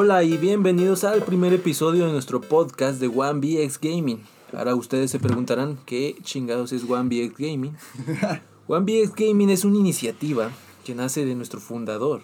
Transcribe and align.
Hola 0.00 0.22
y 0.22 0.36
bienvenidos 0.36 1.02
al 1.02 1.24
primer 1.24 1.52
episodio 1.52 2.06
de 2.06 2.12
nuestro 2.12 2.40
podcast 2.40 3.00
de 3.00 3.08
One 3.08 3.40
BX 3.40 3.80
Gaming. 3.80 4.20
Ahora 4.56 4.76
ustedes 4.76 5.10
se 5.10 5.18
preguntarán 5.18 5.76
qué 5.86 6.14
chingados 6.22 6.72
es 6.72 6.88
One 6.88 7.08
BX 7.08 7.36
Gaming. 7.36 7.76
One 8.68 8.84
BX 8.84 9.12
Gaming 9.16 9.50
es 9.50 9.64
una 9.64 9.76
iniciativa 9.76 10.52
que 10.84 10.94
nace 10.94 11.24
de 11.24 11.34
nuestro 11.34 11.58
fundador, 11.58 12.22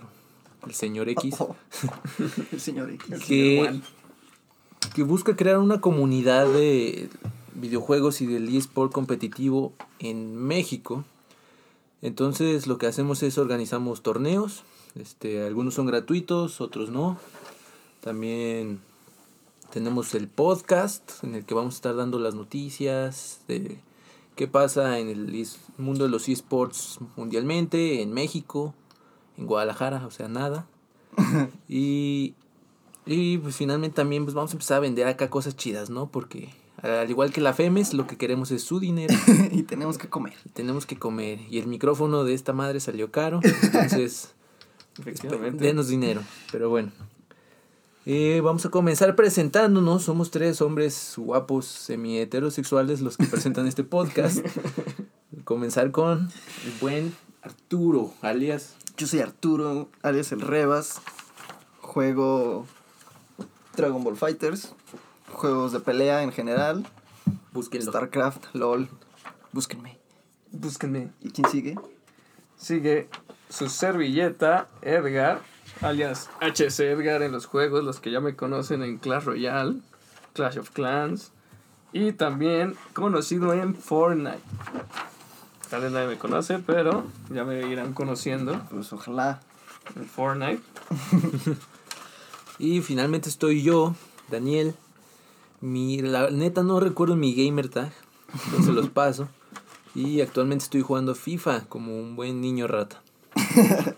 el 0.65 0.73
señor 0.73 1.09
X, 1.09 1.35
Oh, 1.41 1.57
el 2.53 2.61
señor 2.61 2.93
X. 2.93 3.25
que, 3.25 3.81
que 4.95 5.03
busca 5.03 5.35
crear 5.35 5.59
una 5.59 5.81
comunidad 5.81 6.47
de 6.47 7.09
videojuegos 7.57 8.21
y 8.21 8.27
del 8.27 8.57
eSport 8.57 8.93
competitivo 8.93 9.73
en 9.99 10.37
México. 10.37 11.03
Entonces 12.03 12.69
lo 12.69 12.79
que 12.79 12.87
hacemos 12.87 13.25
es 13.25 13.37
organizamos 13.37 14.01
torneos, 14.01 14.63
este, 14.95 15.45
algunos 15.45 15.75
son 15.75 15.87
gratuitos, 15.87 16.61
otros 16.61 16.91
no. 16.91 17.19
También 18.05 18.81
tenemos 19.73 20.15
el 20.15 20.29
podcast 20.29 21.25
en 21.25 21.35
el 21.35 21.47
que 21.47 21.55
vamos 21.55 21.73
a 21.73 21.77
estar 21.77 21.97
dando 21.97 22.19
las 22.19 22.35
noticias 22.35 23.41
de 23.49 23.79
qué 24.37 24.47
pasa 24.47 24.99
en 24.99 25.09
el 25.09 25.49
mundo 25.79 26.05
de 26.05 26.11
los 26.11 26.29
esports 26.29 26.99
mundialmente, 27.17 28.03
en 28.03 28.13
México, 28.13 28.75
en 29.39 29.47
Guadalajara, 29.47 30.07
o 30.07 30.11
sea, 30.11 30.29
nada. 30.29 30.67
y, 31.67 32.35
y 33.07 33.39
pues 33.39 33.57
finalmente 33.57 33.97
también 33.97 34.25
pues 34.25 34.35
vamos 34.35 34.51
a 34.51 34.57
empezar 34.57 34.77
a 34.77 34.81
vender 34.81 35.07
acá 35.07 35.31
cosas 35.31 35.57
chidas, 35.57 35.89
¿no? 35.89 36.11
Porque 36.11 36.51
al 36.83 37.09
igual 37.09 37.33
que 37.33 37.41
la 37.41 37.55
FEMES, 37.55 37.95
lo 37.95 38.07
que 38.07 38.19
queremos 38.19 38.51
es 38.51 38.63
su 38.63 38.81
dinero. 38.81 39.15
y 39.51 39.63
tenemos 39.63 39.97
que 39.97 40.11
comer. 40.11 40.35
tenemos 40.53 40.85
que 40.85 40.99
comer. 40.99 41.41
Y 41.49 41.59
el 41.59 41.69
micrófono 41.69 42.25
de 42.25 42.35
esta 42.35 42.53
madre 42.53 42.81
salió 42.81 43.11
caro. 43.11 43.41
Entonces, 43.63 44.35
Efectivamente. 44.99 45.65
denos 45.65 45.89
dinero. 45.89 46.21
Pero 46.53 46.69
bueno. 46.69 46.93
Eh, 48.07 48.43
vamos 48.43 48.67
a 48.67 48.71
comenzar 48.71 49.17
presentándonos. 49.17 50.03
Somos 50.03 50.31
tres 50.31 50.61
hombres 50.61 51.15
guapos, 51.17 51.65
semi 51.65 52.19
heterosexuales, 52.19 53.01
los 53.01 53.17
que 53.17 53.27
presentan 53.27 53.67
este 53.67 53.83
podcast. 53.83 54.45
Comenzar 55.45 55.91
con 55.91 56.31
el 56.67 56.73
buen 56.83 57.15
Arturo, 57.41 58.13
alias. 58.21 58.77
Yo 58.99 59.07
soy 59.07 59.21
Arturo, 59.21 59.89
alias 60.03 60.33
el 60.33 60.43
Rebas. 60.43 61.01
Juego 61.81 62.67
Dragon 63.75 64.05
Ball 64.05 64.17
Fighters. 64.17 64.75
Juegos 65.33 65.73
de 65.73 65.81
pelea 65.81 66.23
en 66.23 66.33
general. 66.33 66.87
Búsquenlo. 67.53 67.91
StarCraft, 67.91 68.55
LOL. 68.55 68.89
Búsquenme. 69.53 69.99
Búsquenme. 70.53 71.11
¿Y 71.23 71.31
quién 71.31 71.49
sigue? 71.49 71.77
Sigue 72.59 73.09
su 73.49 73.71
servilleta, 73.71 74.69
Edgar, 74.83 75.41
alias 75.81 76.31
HC 76.41 76.81
Edgar 76.81 77.23
en 77.23 77.33
los 77.33 77.47
juegos, 77.47 77.85
los 77.85 78.01
que 78.01 78.11
ya 78.11 78.21
me 78.21 78.37
conocen 78.37 78.83
en 78.83 78.99
Clash 78.99 79.25
Royale, 79.25 79.77
Clash 80.33 80.59
of 80.59 80.71
Clans 80.71 81.33
y 81.93 82.13
también 82.13 82.75
conocido 82.93 83.53
en 83.53 83.75
Fortnite. 83.75 84.41
Tal 85.71 85.83
vez 85.83 85.93
nadie 85.93 86.09
me 86.09 86.19
conoce, 86.19 86.59
pero 86.59 87.05
ya 87.31 87.45
me 87.45 87.67
irán 87.69 87.95
conociendo 87.95 88.61
Pues 88.71 88.93
ojalá. 88.93 89.41
en 89.97 90.05
Fortnite. 90.07 90.63
Y 92.59 92.83
finalmente 92.83 93.29
estoy 93.29 93.63
yo, 93.65 93.97
Daniel. 94.31 94.75
Mi, 95.61 96.01
la 96.01 96.31
neta 96.31 96.63
no 96.63 96.79
recuerdo 96.79 97.17
mi 97.17 97.35
gamer 97.35 97.69
tag. 97.69 97.93
Se 98.65 98.71
los 98.71 98.91
paso. 98.91 99.29
Y 99.95 100.21
actualmente 100.21 100.63
estoy 100.65 100.83
jugando 100.83 101.17
FIFA 101.17 101.63
como 101.69 101.99
un 101.99 102.15
buen 102.15 102.41
niño 102.41 102.69
rata. 102.69 103.03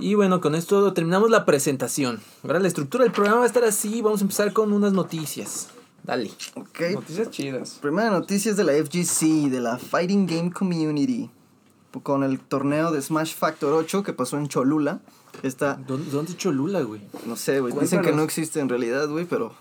Y 0.00 0.14
bueno, 0.14 0.40
con 0.40 0.54
esto 0.54 0.92
terminamos 0.92 1.30
la 1.30 1.44
presentación. 1.44 2.20
Ahora 2.42 2.58
la 2.60 2.68
estructura 2.68 3.04
del 3.04 3.12
programa 3.12 3.38
va 3.38 3.44
a 3.44 3.46
estar 3.46 3.64
así. 3.64 4.00
Vamos 4.02 4.20
a 4.20 4.24
empezar 4.24 4.52
con 4.52 4.72
unas 4.72 4.92
noticias. 4.92 5.68
Dale. 6.02 6.30
Ok. 6.54 6.80
noticias 6.94 7.30
chidas. 7.30 7.78
Primera 7.82 8.10
noticia 8.10 8.50
es 8.50 8.56
de 8.56 8.64
la 8.64 8.72
FGC, 8.72 9.50
de 9.50 9.60
la 9.60 9.78
Fighting 9.78 10.26
Game 10.26 10.50
Community. 10.52 11.30
Con 12.02 12.22
el 12.22 12.38
torneo 12.40 12.92
de 12.92 13.02
Smash 13.02 13.34
Factor 13.34 13.72
8 13.72 14.02
que 14.02 14.12
pasó 14.12 14.38
en 14.38 14.48
Cholula. 14.48 15.00
Esta, 15.42 15.74
¿Dónde, 15.74 16.10
dónde 16.10 16.36
Cholula, 16.36 16.80
güey? 16.82 17.00
no 17.26 17.36
sé, 17.36 17.60
güey. 17.60 17.72
Dicen 17.78 18.02
que 18.02 18.12
no 18.12 18.22
existe 18.22 18.60
en 18.60 18.68
realidad, 18.68 19.08
güey, 19.08 19.24
pero 19.24 19.52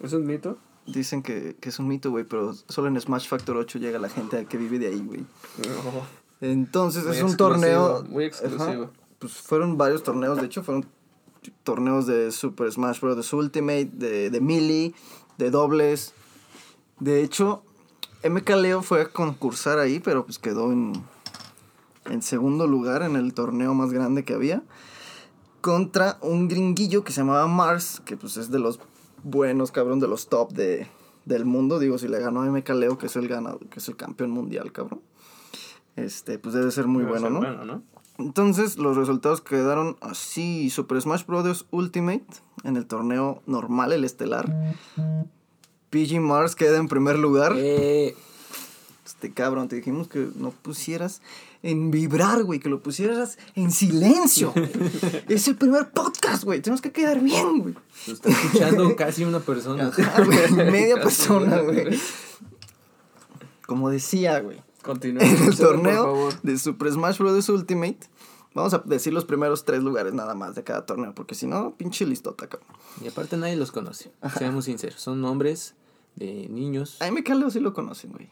¿Es 0.00 0.12
un 0.12 0.26
mito? 0.26 0.58
Dicen 0.86 1.22
que, 1.22 1.56
que 1.60 1.70
es 1.70 1.78
un 1.78 1.88
mito, 1.88 2.10
güey, 2.10 2.24
pero 2.24 2.54
solo 2.68 2.88
en 2.88 3.00
Smash 3.00 3.26
Factor 3.28 3.56
8 3.56 3.78
llega 3.78 3.98
la 3.98 4.08
gente 4.10 4.44
que 4.46 4.58
vive 4.58 4.78
de 4.78 4.88
ahí, 4.88 5.00
güey. 5.00 5.20
No. 5.20 6.02
Entonces 6.40 7.06
Muy 7.06 7.16
es 7.16 7.22
un 7.22 7.36
torneo. 7.36 8.04
muy 8.08 8.24
exclusivo. 8.24 8.64
Ajá. 8.84 8.90
Pues 9.24 9.38
fueron 9.38 9.78
varios 9.78 10.02
torneos, 10.02 10.38
de 10.38 10.44
hecho, 10.44 10.62
fueron 10.62 10.84
torneos 11.62 12.04
de 12.04 12.30
Super 12.30 12.70
Smash 12.70 13.00
Bros. 13.00 13.32
Ultimate, 13.32 13.88
de, 13.90 14.28
de 14.28 14.40
Melee, 14.42 14.94
de 15.38 15.50
dobles. 15.50 16.12
De 17.00 17.22
hecho, 17.22 17.62
MK 18.22 18.50
Leo 18.50 18.82
fue 18.82 19.00
a 19.00 19.08
concursar 19.08 19.78
ahí, 19.78 19.98
pero 19.98 20.26
pues 20.26 20.38
quedó 20.38 20.72
en, 20.72 20.92
en 22.04 22.20
segundo 22.20 22.66
lugar 22.66 23.00
en 23.00 23.16
el 23.16 23.32
torneo 23.32 23.72
más 23.72 23.94
grande 23.94 24.26
que 24.26 24.34
había. 24.34 24.62
Contra 25.62 26.18
un 26.20 26.46
gringuillo 26.46 27.02
que 27.02 27.12
se 27.12 27.22
llamaba 27.22 27.46
Mars, 27.46 28.02
que 28.04 28.18
pues 28.18 28.36
es 28.36 28.50
de 28.50 28.58
los 28.58 28.78
buenos, 29.22 29.72
cabrón, 29.72 30.00
de 30.00 30.08
los 30.08 30.28
top 30.28 30.52
de, 30.52 30.86
del 31.24 31.46
mundo. 31.46 31.78
Digo, 31.78 31.96
si 31.96 32.08
le 32.08 32.20
ganó 32.20 32.42
a 32.42 32.50
MK 32.50 32.68
Leo, 32.74 32.98
que 32.98 33.06
es 33.06 33.16
el 33.16 33.26
ganador, 33.26 33.66
que 33.70 33.78
es 33.78 33.88
el 33.88 33.96
campeón 33.96 34.32
mundial, 34.32 34.70
cabrón. 34.70 35.00
Este, 35.96 36.38
pues 36.38 36.54
debe 36.54 36.70
ser 36.70 36.86
muy 36.86 37.04
Debe 37.04 37.12
bueno, 37.12 37.26
ser 37.28 37.32
¿no? 37.32 37.40
Bueno, 37.40 37.64
¿no? 37.64 37.93
Entonces 38.18 38.76
los 38.78 38.96
resultados 38.96 39.40
quedaron 39.40 39.96
así. 40.00 40.70
Super 40.70 41.00
Smash 41.00 41.24
Bros. 41.26 41.66
Ultimate 41.70 42.24
en 42.64 42.76
el 42.76 42.86
torneo 42.86 43.42
normal, 43.46 43.92
el 43.92 44.04
estelar. 44.04 44.74
PG 45.90 46.20
Mars 46.20 46.54
queda 46.54 46.78
en 46.78 46.88
primer 46.88 47.18
lugar. 47.18 47.52
Eh, 47.56 48.14
Este 49.04 49.32
cabrón, 49.32 49.68
te 49.68 49.76
dijimos 49.76 50.08
que 50.08 50.28
no 50.36 50.50
pusieras 50.50 51.20
en 51.62 51.90
vibrar, 51.90 52.42
güey, 52.44 52.58
que 52.60 52.68
lo 52.68 52.82
pusieras 52.82 53.38
en 53.54 53.70
silencio. 53.70 54.52
güey. 54.52 54.70
es 55.28 55.46
el 55.48 55.56
primer 55.56 55.90
podcast, 55.90 56.44
güey. 56.44 56.60
Tenemos 56.60 56.80
que 56.80 56.92
quedar 56.92 57.20
bien, 57.20 57.58
güey. 57.60 57.74
lo 58.06 58.12
está 58.12 58.30
escuchando 58.30 58.96
casi 58.96 59.24
una 59.24 59.40
persona. 59.40 59.88
Ajá, 59.88 60.22
güey, 60.24 60.52
Media 60.70 60.96
persona, 61.02 61.58
güey. 61.60 61.98
Como 63.66 63.88
decía, 63.90 64.40
güey. 64.40 64.62
Continúa. 64.84 65.22
en 65.24 65.30
el 65.30 65.44
por 65.44 65.56
torneo 65.56 66.04
favor. 66.04 66.40
de 66.42 66.58
Super 66.58 66.92
Smash 66.92 67.18
Bros. 67.18 67.48
Ultimate. 67.48 68.00
Vamos 68.54 68.72
a 68.72 68.78
decir 68.84 69.12
los 69.12 69.24
primeros 69.24 69.64
tres 69.64 69.82
lugares 69.82 70.14
nada 70.14 70.34
más 70.36 70.54
de 70.54 70.62
cada 70.62 70.86
torneo, 70.86 71.12
porque 71.14 71.34
si 71.34 71.46
no, 71.48 71.74
pinche 71.76 72.06
listota, 72.06 72.46
cabrón. 72.46 72.68
Y 73.02 73.08
aparte 73.08 73.36
nadie 73.36 73.56
los 73.56 73.72
conoce. 73.72 74.12
Seamos 74.38 74.66
sinceros. 74.66 75.00
Son 75.00 75.20
nombres 75.20 75.74
de 76.14 76.48
niños. 76.48 77.02
A 77.02 77.10
MK 77.10 77.28
Leo 77.30 77.50
sí 77.50 77.58
lo 77.58 77.72
conocen, 77.74 78.12
güey. 78.12 78.30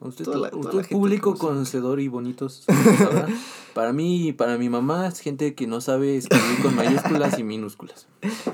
Usted, 0.00 0.24
Toda 0.24 0.38
la- 0.38 0.50
toda 0.50 0.60
usted 0.62 0.76
la 0.78 0.82
gente 0.84 0.94
público 0.94 1.34
conocedor 1.36 2.00
y 2.00 2.08
bonitos. 2.08 2.64
para 3.74 3.92
mí 3.92 4.28
y 4.28 4.32
para 4.32 4.56
mi 4.56 4.68
mamá 4.70 5.06
es 5.06 5.20
gente 5.20 5.54
que 5.54 5.66
no 5.66 5.80
sabe 5.82 6.16
escribir 6.16 6.62
con 6.62 6.74
mayúsculas 6.74 7.38
y 7.38 7.44
minúsculas. 7.44 8.06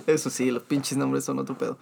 Eso 0.07 0.29
sí, 0.31 0.51
los 0.51 0.65
pinches 0.65 0.99
nombres 0.99 1.25
son 1.25 1.39
otro 1.39 1.57
pedo. 1.57 1.79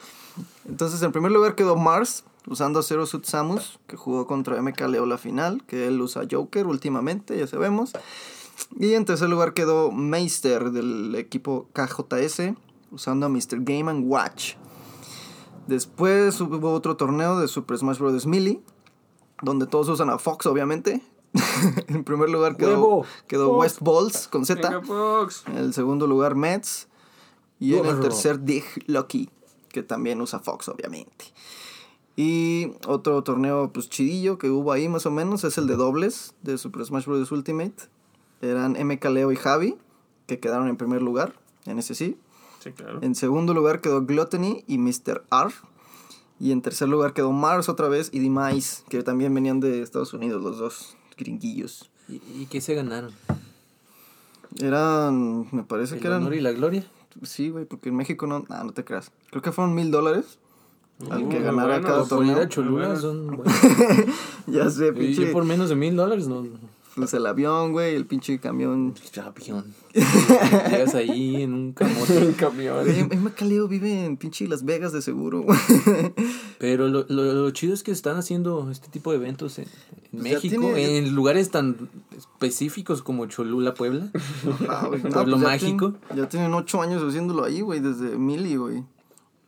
Entonces, 0.68 1.02
en 1.02 1.12
primer 1.12 1.32
lugar 1.32 1.54
quedó 1.54 1.76
Mars, 1.76 2.24
usando 2.46 2.80
a 2.80 2.82
Zero 2.82 3.06
Suit 3.06 3.24
Samus, 3.24 3.78
que 3.86 3.96
jugó 3.96 4.26
contra 4.26 4.60
MK 4.60 4.80
Leo 4.82 5.06
la 5.06 5.16
final, 5.16 5.62
que 5.66 5.86
él 5.86 5.98
usa 6.00 6.24
Joker 6.30 6.66
últimamente, 6.66 7.38
ya 7.38 7.46
sabemos. 7.46 7.92
Y 8.78 8.92
en 8.92 9.04
tercer 9.06 9.30
lugar 9.30 9.54
quedó 9.54 9.90
Meister, 9.92 10.70
del 10.72 11.14
equipo 11.14 11.68
KJS, 11.72 12.52
usando 12.90 13.26
a 13.26 13.28
Mr. 13.30 13.60
Game 13.60 13.92
Watch. 14.00 14.54
Después 15.66 16.38
hubo 16.40 16.72
otro 16.72 16.96
torneo 16.96 17.38
de 17.38 17.48
Super 17.48 17.78
Smash 17.78 17.98
Bros. 17.98 18.26
Melee, 18.26 18.60
donde 19.42 19.66
todos 19.66 19.88
usan 19.88 20.10
a 20.10 20.18
Fox, 20.18 20.46
obviamente. 20.46 21.02
en 21.88 22.04
primer 22.04 22.30
lugar 22.30 22.56
quedó, 22.56 23.04
quedó. 23.26 23.56
West 23.58 23.80
Balls 23.80 24.28
con 24.28 24.46
Z. 24.46 24.82
En 25.46 25.56
el 25.56 25.74
segundo 25.74 26.06
lugar, 26.06 26.34
Mets. 26.34 26.88
Y 27.58 27.74
en 27.74 27.86
el 27.86 28.00
tercer, 28.00 28.40
Dig 28.40 28.64
Lucky, 28.86 29.30
que 29.70 29.82
también 29.82 30.20
usa 30.20 30.38
Fox, 30.38 30.68
obviamente. 30.68 31.26
Y 32.16 32.72
otro 32.86 33.22
torneo, 33.24 33.72
pues 33.72 33.88
chidillo 33.88 34.38
que 34.38 34.50
hubo 34.50 34.70
ahí 34.72 34.88
más 34.88 35.06
o 35.06 35.10
menos, 35.10 35.44
es 35.44 35.58
el 35.58 35.66
de 35.66 35.76
dobles 35.76 36.34
de 36.42 36.58
Super 36.58 36.84
Smash 36.84 37.06
Bros. 37.06 37.32
Ultimate. 37.32 37.74
Eran 38.40 38.72
MK 38.72 39.04
Leo 39.06 39.32
y 39.32 39.36
Javi, 39.36 39.76
que 40.26 40.38
quedaron 40.38 40.68
en 40.68 40.76
primer 40.76 41.02
lugar, 41.02 41.34
en 41.64 41.78
ese 41.78 41.94
sí. 41.94 42.18
Sí, 42.60 42.72
claro. 42.72 43.00
En 43.02 43.14
segundo 43.14 43.54
lugar 43.54 43.80
quedó 43.80 44.04
Gluttony 44.04 44.64
y 44.66 44.78
Mr. 44.78 45.24
R. 45.30 45.54
Y 46.44 46.52
en 46.52 46.60
tercer 46.60 46.88
lugar 46.90 47.14
quedó 47.14 47.32
Mars 47.32 47.70
otra 47.70 47.88
vez 47.88 48.10
y 48.12 48.18
Demise, 48.18 48.82
que 48.90 49.02
también 49.02 49.32
venían 49.32 49.60
de 49.60 49.80
Estados 49.80 50.12
Unidos, 50.12 50.42
los 50.42 50.58
dos 50.58 50.94
gringuillos. 51.16 51.90
¿Y, 52.06 52.16
y 52.16 52.46
qué 52.50 52.60
se 52.60 52.74
ganaron? 52.74 53.12
Eran, 54.60 55.48
me 55.52 55.62
parece 55.64 55.94
¿El 55.94 56.00
que 56.02 56.06
eran... 56.08 56.20
honor 56.20 56.34
y 56.34 56.40
la 56.42 56.52
gloria? 56.52 56.84
Sí, 57.22 57.48
güey, 57.48 57.64
porque 57.64 57.88
en 57.88 57.96
México 57.96 58.26
no, 58.26 58.44
nah, 58.50 58.62
no 58.62 58.72
te 58.72 58.84
creas. 58.84 59.10
Creo 59.30 59.40
que 59.40 59.52
fueron 59.52 59.74
mil 59.74 59.90
dólares 59.90 60.38
al 61.10 61.28
que 61.30 61.36
Muy 61.36 61.44
ganara 61.44 61.78
bueno, 61.78 61.86
cada 61.88 62.04
torneo. 62.06 62.44
Cholula 62.46 62.88
Bueno. 62.88 63.00
son 63.00 63.26
buenos. 63.38 63.54
Ya 64.46 64.68
sé, 64.68 64.88
Y 64.88 64.92
pinche. 64.92 65.26
yo 65.26 65.32
por 65.32 65.44
menos 65.46 65.70
de 65.70 65.76
mil 65.76 65.96
dólares 65.96 66.28
no. 66.28 66.44
Pues 66.96 67.12
el 67.12 67.26
avión, 67.26 67.72
güey, 67.72 67.96
el 67.96 68.06
pinche 68.06 68.38
camión. 68.38 68.94
Avión. 69.20 69.74
Llegas 70.70 70.94
ahí 70.94 71.42
en 71.42 71.52
un 71.52 71.72
camote. 71.72 72.18
Un 72.26 72.32
camión. 72.34 72.84
Güey, 72.84 73.00
M. 73.00 73.30
Caleo 73.36 73.66
vive 73.66 74.04
en 74.04 74.16
pinche 74.16 74.46
Las 74.46 74.64
Vegas 74.64 74.92
de 74.92 75.02
seguro, 75.02 75.42
güey. 75.42 75.58
Pero 76.58 76.86
lo, 76.88 77.04
lo, 77.08 77.32
lo 77.32 77.50
chido 77.50 77.74
es 77.74 77.82
que 77.82 77.90
están 77.90 78.16
haciendo 78.16 78.70
este 78.70 78.88
tipo 78.88 79.10
de 79.10 79.16
eventos 79.16 79.58
en, 79.58 79.66
en 80.12 80.22
México, 80.22 80.60
tiene- 80.60 80.98
en 80.98 81.14
lugares 81.16 81.50
tan 81.50 81.88
específicos 82.16 83.02
como 83.02 83.26
Cholula, 83.26 83.74
Puebla. 83.74 84.10
Ah, 84.68 84.86
güey, 84.86 85.02
no, 85.02 85.10
Pueblo 85.10 85.36
pues 85.36 85.42
ya 85.42 85.48
mágico. 85.48 85.92
tienen- 85.94 86.16
ya 86.24 86.28
tienen 86.28 86.54
ocho 86.54 86.80
años 86.80 87.02
haciendo 87.02 87.42
ahí, 87.44 87.60
güey, 87.60 87.80
desde 87.80 88.16
Mili, 88.16 88.54
güey. 88.56 88.84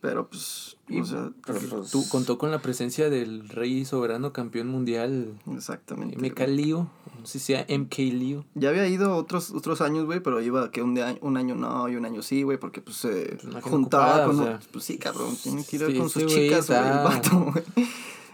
Pero 0.00 0.28
pues, 0.28 0.75
Y- 0.88 1.00
o 1.00 1.04
sea, 1.04 1.30
Pero, 1.44 1.58
pues, 1.58 1.90
Tú, 1.90 2.08
contó 2.08 2.38
con 2.38 2.50
la 2.52 2.60
presencia 2.60 3.10
del 3.10 3.48
rey 3.48 3.84
soberano 3.84 4.32
campeón 4.32 4.68
mundial 4.68 5.34
exactamente. 5.52 6.16
MK. 6.16 6.46
Lío, 6.48 6.88
no 7.20 7.26
sé 7.26 7.40
si 7.40 7.46
sea 7.46 7.66
MK 7.68 7.98
Lío. 8.12 8.44
Ya 8.54 8.68
había 8.68 8.86
ido 8.86 9.16
otros 9.16 9.50
otros 9.50 9.80
años, 9.80 10.04
güey, 10.06 10.20
pero 10.20 10.40
iba 10.40 10.70
que 10.70 10.82
un, 10.82 10.94
de- 10.94 11.18
un 11.22 11.36
año 11.36 11.56
no 11.56 11.88
y 11.88 11.96
un 11.96 12.04
año 12.04 12.22
sí, 12.22 12.44
güey, 12.44 12.56
porque 12.58 12.80
pues 12.80 12.98
se 12.98 13.36
Pues, 13.50 13.64
juntaba 13.64 14.26
ocupada, 14.26 14.26
con... 14.26 14.40
o 14.40 14.44
sea. 14.44 14.60
pues 14.72 14.84
sí, 14.84 14.96
cabrón, 14.98 15.34
tiene 15.42 15.64
que 15.64 15.76
ir 15.76 15.86
Sí, 15.86 15.98
con 15.98 16.08
sus 16.08 16.26
chicas, 16.26 16.68
güey, 16.68 16.78
el 16.78 16.84
está- 16.86 17.02
vato, 17.02 17.52
güey. 17.52 17.88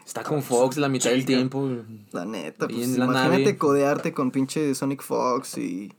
Está 0.05 0.23
con 0.25 0.43
Fox 0.43 0.77
la 0.77 0.89
mitad 0.91 1.09
del 1.11 1.25
tiempo. 1.25 1.67
La 2.11 2.27
neta, 2.27 2.67
pues 2.69 2.83
en 2.83 2.99
la 2.99 3.05
imagínate 3.07 3.39
nave. 3.45 3.57
codearte 3.57 4.13
con 4.13 4.31
pinche 4.31 4.75
Sonic 4.75 5.01
Fox 5.03 5.57
y 5.57 5.91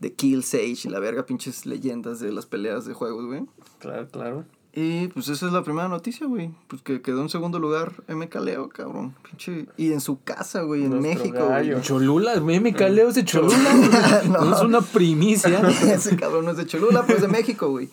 de 0.00 0.12
Kill 0.14 0.42
Sage 0.42 0.78
y 0.84 0.88
la 0.88 0.98
verga, 0.98 1.24
pinches 1.24 1.66
leyendas 1.66 2.18
de 2.18 2.32
las 2.32 2.46
peleas 2.46 2.84
de 2.84 2.94
juegos, 2.94 3.26
güey. 3.26 3.42
Claro, 3.78 4.08
claro. 4.08 4.44
Y 4.74 5.08
pues 5.08 5.28
esa 5.28 5.46
es 5.46 5.52
la 5.52 5.62
primera 5.62 5.88
noticia, 5.88 6.26
güey. 6.26 6.50
Pues 6.68 6.80
que 6.80 7.02
quedó 7.02 7.20
en 7.20 7.28
segundo 7.28 7.58
lugar 7.58 7.92
MK 8.08 8.34
Leo, 8.36 8.68
cabrón. 8.70 9.14
Pinche. 9.22 9.66
Y 9.76 9.92
en 9.92 10.00
su 10.00 10.22
casa, 10.22 10.62
güey, 10.62 10.84
en 10.84 10.90
Nuestro 10.90 11.24
México, 11.24 11.46
güey. 11.46 11.82
Cholula, 11.82 12.40
MK 12.40 12.80
Leo 12.90 13.08
es 13.10 13.16
de 13.16 13.24
Cholula. 13.24 14.22
No. 14.28 14.54
Es 14.56 14.62
una 14.62 14.80
primicia. 14.80 15.60
Ese 15.68 16.16
cabrón 16.16 16.46
no 16.46 16.52
es 16.52 16.56
de 16.56 16.66
Cholula, 16.66 17.04
pero 17.06 17.18
es 17.18 17.22
de 17.22 17.28
México, 17.28 17.68
güey. 17.68 17.90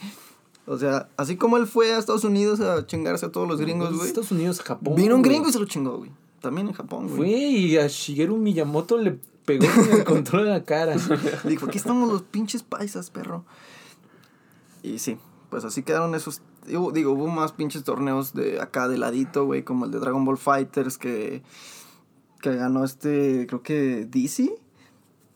O 0.66 0.78
sea, 0.78 1.10
así 1.18 1.36
como 1.36 1.58
él 1.58 1.68
fue 1.68 1.94
a 1.94 1.98
Estados 1.98 2.24
Unidos 2.24 2.62
a 2.62 2.86
chingarse 2.86 3.26
a 3.26 3.32
todos 3.32 3.48
los 3.48 3.60
gringos, 3.60 3.94
güey. 3.94 4.08
Estados 4.08 4.32
Unidos, 4.32 4.62
Japón. 4.62 4.96
Vino 4.96 5.16
un 5.16 5.22
güey. 5.22 5.34
gringo 5.34 5.50
y 5.50 5.52
se 5.52 5.60
lo 5.60 5.66
chingó, 5.66 5.98
güey. 5.98 6.12
También 6.42 6.68
en 6.68 6.74
Japón, 6.74 7.08
güey. 7.08 7.18
Fue 7.18 7.28
y 7.28 7.78
a 7.78 7.88
Shigeru 7.88 8.38
Miyamoto 8.38 8.98
le 8.98 9.20
pegó 9.46 9.66
con 9.68 9.92
el 9.92 10.04
control 10.06 10.46
de 10.46 10.50
la 10.52 10.64
cara. 10.64 10.96
Dijo, 11.44 11.66
aquí 11.66 11.78
estamos 11.78 12.10
los 12.10 12.22
pinches 12.22 12.64
paisas, 12.64 13.10
perro. 13.10 13.44
Y 14.84 15.00
sí, 15.00 15.18
pues 15.50 15.66
así 15.66 15.84
quedaron 15.84 16.16
esos. 16.16 16.42
Digo, 16.70 16.92
digo, 16.94 17.12
hubo 17.12 17.28
más 17.28 17.52
pinches 17.52 17.84
torneos 17.84 18.34
de 18.34 18.62
acá 18.62 18.88
de 18.88 18.98
ladito, 18.98 19.46
güey, 19.46 19.64
como 19.64 19.86
el 19.86 19.92
de 19.92 20.00
Dragon 20.00 20.24
Ball 20.24 20.38
Fighters 20.38 20.98
que, 20.98 21.44
que 22.42 22.56
ganó 22.56 22.84
este, 22.86 23.46
creo 23.48 23.62
que 23.62 24.06
DC, 24.06 24.54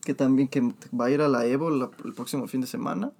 que 0.06 0.14
también 0.14 0.48
que 0.48 0.62
va 0.98 1.06
a 1.06 1.10
ir 1.12 1.22
a 1.22 1.28
la 1.28 1.46
Evo 1.46 1.70
la- 1.70 1.90
el 2.06 2.14
próximo 2.14 2.48
fin 2.48 2.62
de 2.62 2.68
semana. 2.68 3.12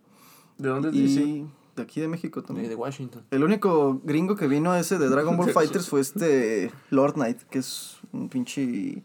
¿De 0.58 0.70
dónde 0.70 0.90
es 0.90 0.96
Y 0.96 1.02
DC? 1.16 1.46
de 1.76 1.82
aquí 1.82 2.00
de 2.02 2.08
México 2.08 2.44
también. 2.44 2.70
de 2.70 2.76
Washington. 2.76 3.24
El 3.32 3.44
único 3.44 4.00
gringo 4.04 4.36
que 4.36 4.48
vino 4.48 4.72
a 4.72 4.80
ese 4.80 4.98
de 5.00 5.10
Dragon 5.10 5.36
Ball 5.38 5.50
Fighters 5.54 5.90
fue 5.90 6.02
este 6.02 6.72
Lord 6.92 7.14
Knight, 7.16 7.42
que 7.50 7.60
es 7.60 7.98
un 8.12 8.30
pinche 8.30 9.02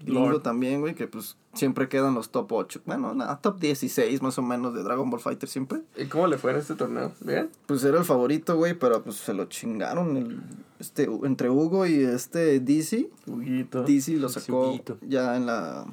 gringo 0.00 0.30
Lord. 0.30 0.42
también, 0.42 0.80
güey, 0.80 0.94
que 0.94 1.06
pues 1.06 1.36
siempre 1.54 1.88
quedan 1.88 2.14
los 2.14 2.30
top 2.30 2.52
8. 2.52 2.82
Bueno, 2.84 3.14
nada, 3.14 3.38
top 3.40 3.58
16 3.58 4.22
más 4.22 4.38
o 4.38 4.42
menos 4.42 4.74
de 4.74 4.82
Dragon 4.82 5.08
Ball 5.10 5.20
Fighter 5.20 5.48
siempre. 5.48 5.82
¿Y 5.96 6.06
cómo 6.06 6.26
le 6.26 6.38
fue 6.38 6.52
en 6.52 6.58
este 6.58 6.74
torneo? 6.74 7.12
¿Bien? 7.20 7.50
Pues 7.66 7.82
era 7.84 7.98
el 7.98 8.04
favorito, 8.04 8.56
güey, 8.56 8.74
pero 8.74 9.02
pues 9.02 9.16
se 9.16 9.34
lo 9.34 9.46
chingaron 9.46 10.16
el, 10.16 10.40
este, 10.78 11.04
entre 11.24 11.50
Hugo 11.50 11.86
y 11.86 12.02
este 12.02 12.60
DC. 12.60 13.08
Huguito. 13.26 13.82
DC 13.82 14.12
lo 14.16 14.28
sacó 14.28 14.70
Huguito. 14.70 14.98
ya 15.02 15.36
en 15.36 15.46
la, 15.46 15.86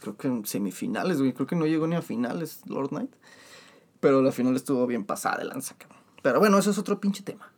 creo 0.00 0.16
que 0.16 0.28
en 0.28 0.44
semifinales, 0.46 1.18
güey, 1.18 1.32
creo 1.32 1.46
que 1.46 1.56
no 1.56 1.66
llegó 1.66 1.86
ni 1.86 1.96
a 1.96 2.02
finales 2.02 2.62
Lord 2.66 2.90
Knight. 2.90 3.10
Pero 4.00 4.20
la 4.20 4.32
final 4.32 4.54
estuvo 4.54 4.86
bien 4.86 5.04
pasada 5.04 5.38
de 5.38 5.44
lanza, 5.44 5.76
cabrón. 5.78 5.98
Pero 6.22 6.38
bueno, 6.38 6.58
eso 6.58 6.70
es 6.70 6.78
otro 6.78 7.00
pinche 7.00 7.22
tema. 7.22 7.50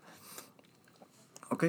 ¿Ok? 1.50 1.67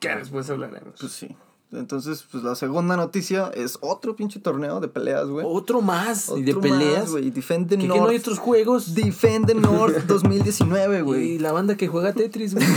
Que 0.00 0.16
después 0.16 0.48
hablaremos. 0.50 0.94
Pues 0.98 1.12
sí. 1.12 1.36
Entonces, 1.72 2.24
pues 2.30 2.42
la 2.42 2.54
segunda 2.56 2.96
noticia 2.96 3.50
es 3.54 3.78
otro 3.80 4.16
pinche 4.16 4.40
torneo 4.40 4.80
de 4.80 4.88
peleas, 4.88 5.28
güey. 5.28 5.46
Otro 5.48 5.80
más. 5.80 6.28
y 6.36 6.42
de 6.42 6.52
Otro 6.52 6.68
más, 6.68 6.78
peleas. 6.78 7.10
güey. 7.10 7.30
Defend 7.30 7.68
the 7.68 7.76
que, 7.76 7.82
que 7.82 7.88
North. 7.88 8.00
no 8.02 8.08
hay 8.08 8.16
otros 8.16 8.38
juegos. 8.40 8.94
Defend 8.94 9.46
the 9.46 9.54
North 9.54 9.96
2019, 10.06 10.98
Y 10.98 11.02
güey. 11.02 11.38
la 11.38 11.52
banda 11.52 11.76
que 11.76 11.86
juega 11.88 12.12
Tetris, 12.12 12.54
güey. 12.54 12.66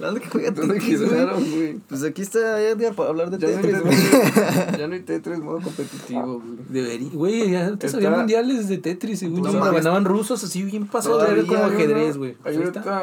La 0.00 0.06
banda 0.06 0.20
que 0.22 0.30
juega 0.30 0.50
¿Dónde 0.52 0.74
Tetris, 0.80 1.00
güey. 1.08 1.78
Pues 1.88 2.02
aquí 2.04 2.22
está 2.22 2.60
Edgar 2.62 2.94
para 2.94 3.10
hablar 3.10 3.30
de 3.30 3.38
Ya 3.38 3.48
no, 3.48 3.56
hay 3.58 3.62
Tetris. 3.62 4.10
Tetris, 4.10 4.78
ya 4.78 4.88
no 4.88 4.94
hay 4.94 5.00
Tetris 5.02 5.38
modo 5.40 5.60
competitivo, 5.60 6.40
güey. 6.40 6.56
Debería, 6.70 7.10
güey, 7.12 7.50
ya 7.50 7.66
antes 7.66 7.92
Está- 7.92 7.98
había 8.06 8.18
mundiales 8.18 8.68
de 8.68 8.78
Tetris, 8.78 9.18
según 9.20 9.42
No 9.42 9.52
yo, 9.52 9.58
mames. 9.58 9.74
ganaban 9.84 10.04
rusos 10.06 10.42
así 10.42 10.62
bien 10.62 10.86
pasado 10.86 11.18
de 11.22 11.34
ver 11.34 11.46
como 11.46 11.64
ajedrez, 11.64 12.16
güey. 12.16 12.34
Hay, 12.44 12.58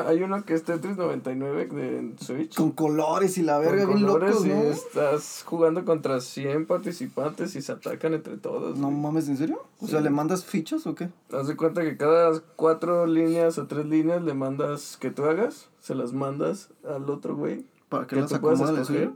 hay 0.07 0.23
uno 0.23 0.43
que 0.43 0.55
es 0.55 0.63
Tetris 0.63 0.97
99 0.97 1.67
de 1.67 2.13
Switch. 2.25 2.55
Con 2.55 2.71
colores 2.71 3.37
y 3.37 3.43
la 3.43 3.59
verga, 3.59 3.85
Con 3.85 3.95
bien 3.95 4.07
colores 4.07 4.31
locos, 4.31 4.45
y 4.47 4.49
¿no? 4.49 4.96
Estás 4.97 5.43
jugando 5.45 5.85
contra 5.85 6.19
100 6.19 6.65
participantes 6.65 7.55
y 7.55 7.61
se 7.61 7.71
atacan 7.71 8.13
entre 8.13 8.37
todos. 8.37 8.77
No 8.77 8.87
güey. 8.87 8.99
mames, 8.99 9.29
¿en 9.29 9.37
serio? 9.37 9.63
O 9.79 9.87
sea, 9.87 10.01
¿le 10.01 10.09
mandas 10.09 10.43
fichas 10.43 10.87
o 10.87 10.95
qué? 10.95 11.09
Haz 11.31 11.47
de 11.47 11.55
cuenta 11.55 11.83
que 11.83 11.97
cada 11.97 12.39
cuatro 12.55 13.05
líneas 13.05 13.57
o 13.57 13.67
tres 13.67 13.85
líneas 13.85 14.23
le 14.23 14.33
mandas 14.33 14.97
que 14.97 15.11
tú 15.11 15.25
hagas, 15.25 15.69
se 15.79 15.95
las 15.95 16.13
mandas 16.13 16.69
al 16.87 17.09
otro 17.09 17.35
güey. 17.35 17.65
Para 17.89 18.07
que 18.07 18.15
Que 18.15 18.21
las 18.21 18.31
tú 18.31 18.41
puedas 18.41 18.59
escoger. 18.61 19.11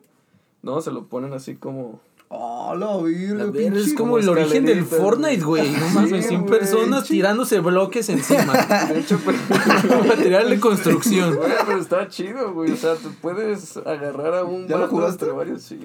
No, 0.61 0.79
se 0.81 0.91
lo 0.91 1.05
ponen 1.05 1.33
así 1.33 1.55
como... 1.55 1.99
Oh, 2.33 2.73
la 2.75 3.51
pinche. 3.51 3.81
es 3.81 3.93
como 3.93 4.17
el 4.17 4.29
origen 4.29 4.63
del 4.65 4.85
Fortnite, 4.85 5.43
güey. 5.43 5.67
güey. 5.67 5.71
No 5.79 5.87
Sí, 5.89 5.93
mames, 5.95 6.27
100 6.27 6.41
güey, 6.43 6.59
personas 6.59 7.03
tirándose 7.03 7.59
bloques 7.59 8.07
encima. 8.07 8.53
De 8.93 8.99
hecho, 8.99 9.19
pues, 9.25 9.35
Material 10.07 10.49
de 10.49 10.59
construcción. 10.59 11.35
Güey, 11.35 11.51
pero 11.65 11.79
está 11.81 12.07
chido, 12.07 12.53
güey. 12.53 12.71
O 12.71 12.77
sea, 12.77 12.95
tú 12.95 13.09
puedes 13.21 13.75
agarrar 13.77 14.33
a 14.35 14.43
un 14.45 14.65
¿Ya 14.67 14.77
lo 14.77 14.87
jugaste? 14.87 15.25
entre 15.25 15.31
varios, 15.35 15.61
sí. 15.63 15.79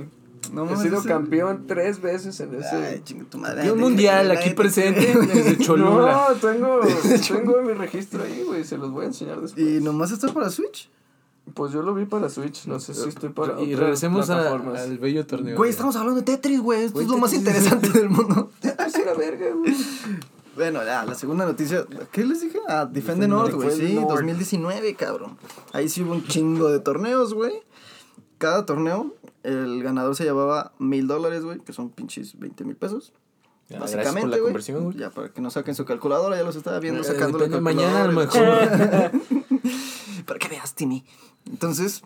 No 0.53 0.73
He 0.73 0.77
sido 0.77 1.01
ese- 1.01 1.09
campeón 1.09 1.65
tres 1.67 2.01
veces 2.01 2.39
en 2.39 2.55
ese... 2.55 2.77
Ay, 2.77 3.01
chinga 3.05 3.25
tu 3.29 3.39
madre. 3.39 3.67
Y 3.67 3.71
un 3.71 3.81
mundial 3.81 4.31
aquí 4.31 4.51
presente 4.51 5.13
desde 5.33 5.59
Cholula. 5.59 6.29
No, 6.29 6.35
tengo, 6.37 6.81
tengo 7.29 7.63
mi 7.63 7.73
registro 7.73 8.23
ahí, 8.23 8.45
güey. 8.47 8.63
Se 8.63 8.79
los 8.79 8.93
voy 8.93 9.05
a 9.05 9.09
enseñar 9.09 9.41
después. 9.41 9.67
¿Y 9.67 9.81
nomás 9.81 10.13
está 10.13 10.29
para 10.33 10.49
Switch? 10.51 10.89
Pues 11.55 11.73
yo 11.73 11.83
lo 11.83 11.95
vi 11.95 12.05
para 12.07 12.29
Switch, 12.29 12.67
no 12.67 12.81
sé 12.81 12.93
si 12.93 13.09
estoy 13.09 13.31
para 13.31 13.61
Y 13.61 13.75
regresemos 13.77 14.29
a- 14.31 14.53
al 14.53 14.99
bello 14.99 15.27
torneo. 15.27 15.57
Güey, 15.57 15.71
estamos 15.71 15.95
hablando 15.97 16.21
de 16.21 16.25
Tetris, 16.27 16.61
güey. 16.61 16.83
Esto 16.83 16.95
Güey, 16.95 17.07
es 17.07 17.11
lo 17.13 17.19
más 17.19 17.31
Tetris. 17.31 17.49
interesante 17.57 17.91
del 17.99 18.09
mundo. 18.11 18.51
Sí, 18.93 19.03
la 19.05 19.15
verga, 19.15 19.47
güey. 19.55 19.75
Bueno, 20.55 20.83
ya, 20.85 21.05
la 21.05 21.15
segunda 21.15 21.45
noticia. 21.45 21.85
¿Qué 22.13 22.25
les 22.25 22.41
dije? 22.41 22.59
Ah, 22.69 22.87
Defend 22.87 22.93
the 22.93 23.01
Defend 23.01 23.21
the 23.21 23.29
North, 23.29 23.55
güey. 23.55 23.71
Sí, 23.77 23.95
North. 23.95 24.09
2019, 24.11 24.95
cabrón. 24.95 25.37
Ahí 25.73 25.89
sí 25.89 26.03
hubo 26.03 26.13
un 26.13 26.25
chingo 26.27 26.69
de 26.71 26.79
torneos, 26.81 27.35
güey. 27.35 27.53
Cada 28.39 28.65
torneo, 28.67 29.15
el 29.43 29.83
ganador 29.83 30.15
se 30.17 30.25
llevaba 30.25 30.73
mil 30.79 31.07
dólares, 31.07 31.45
güey, 31.45 31.59
que 31.61 31.73
son 31.73 31.91
pinches 31.91 32.39
20 32.39 32.65
mil 32.65 32.77
pesos. 32.77 33.13
Ya, 33.69 33.81
básicamente, 33.81 34.41
güey. 34.41 34.55
Ya, 34.97 35.11
para 35.11 35.31
que 35.33 35.41
no 35.41 35.51
saquen 35.51 35.75
su 35.75 35.85
calculadora, 35.85 36.37
ya 36.37 36.43
los 36.45 36.57
estaba 36.57 36.79
viendo 36.81 37.01
Eh, 37.03 37.05
sacando 37.05 37.39
la 37.39 37.49
calculadora. 37.49 37.61
mañana 37.61 38.05
a 38.05 38.07
lo 38.07 38.13
mejor. 38.13 39.11
para 40.27 40.39
que 40.39 40.49
veas, 40.49 40.75
Timmy. 40.75 41.05
Entonces, 41.51 42.03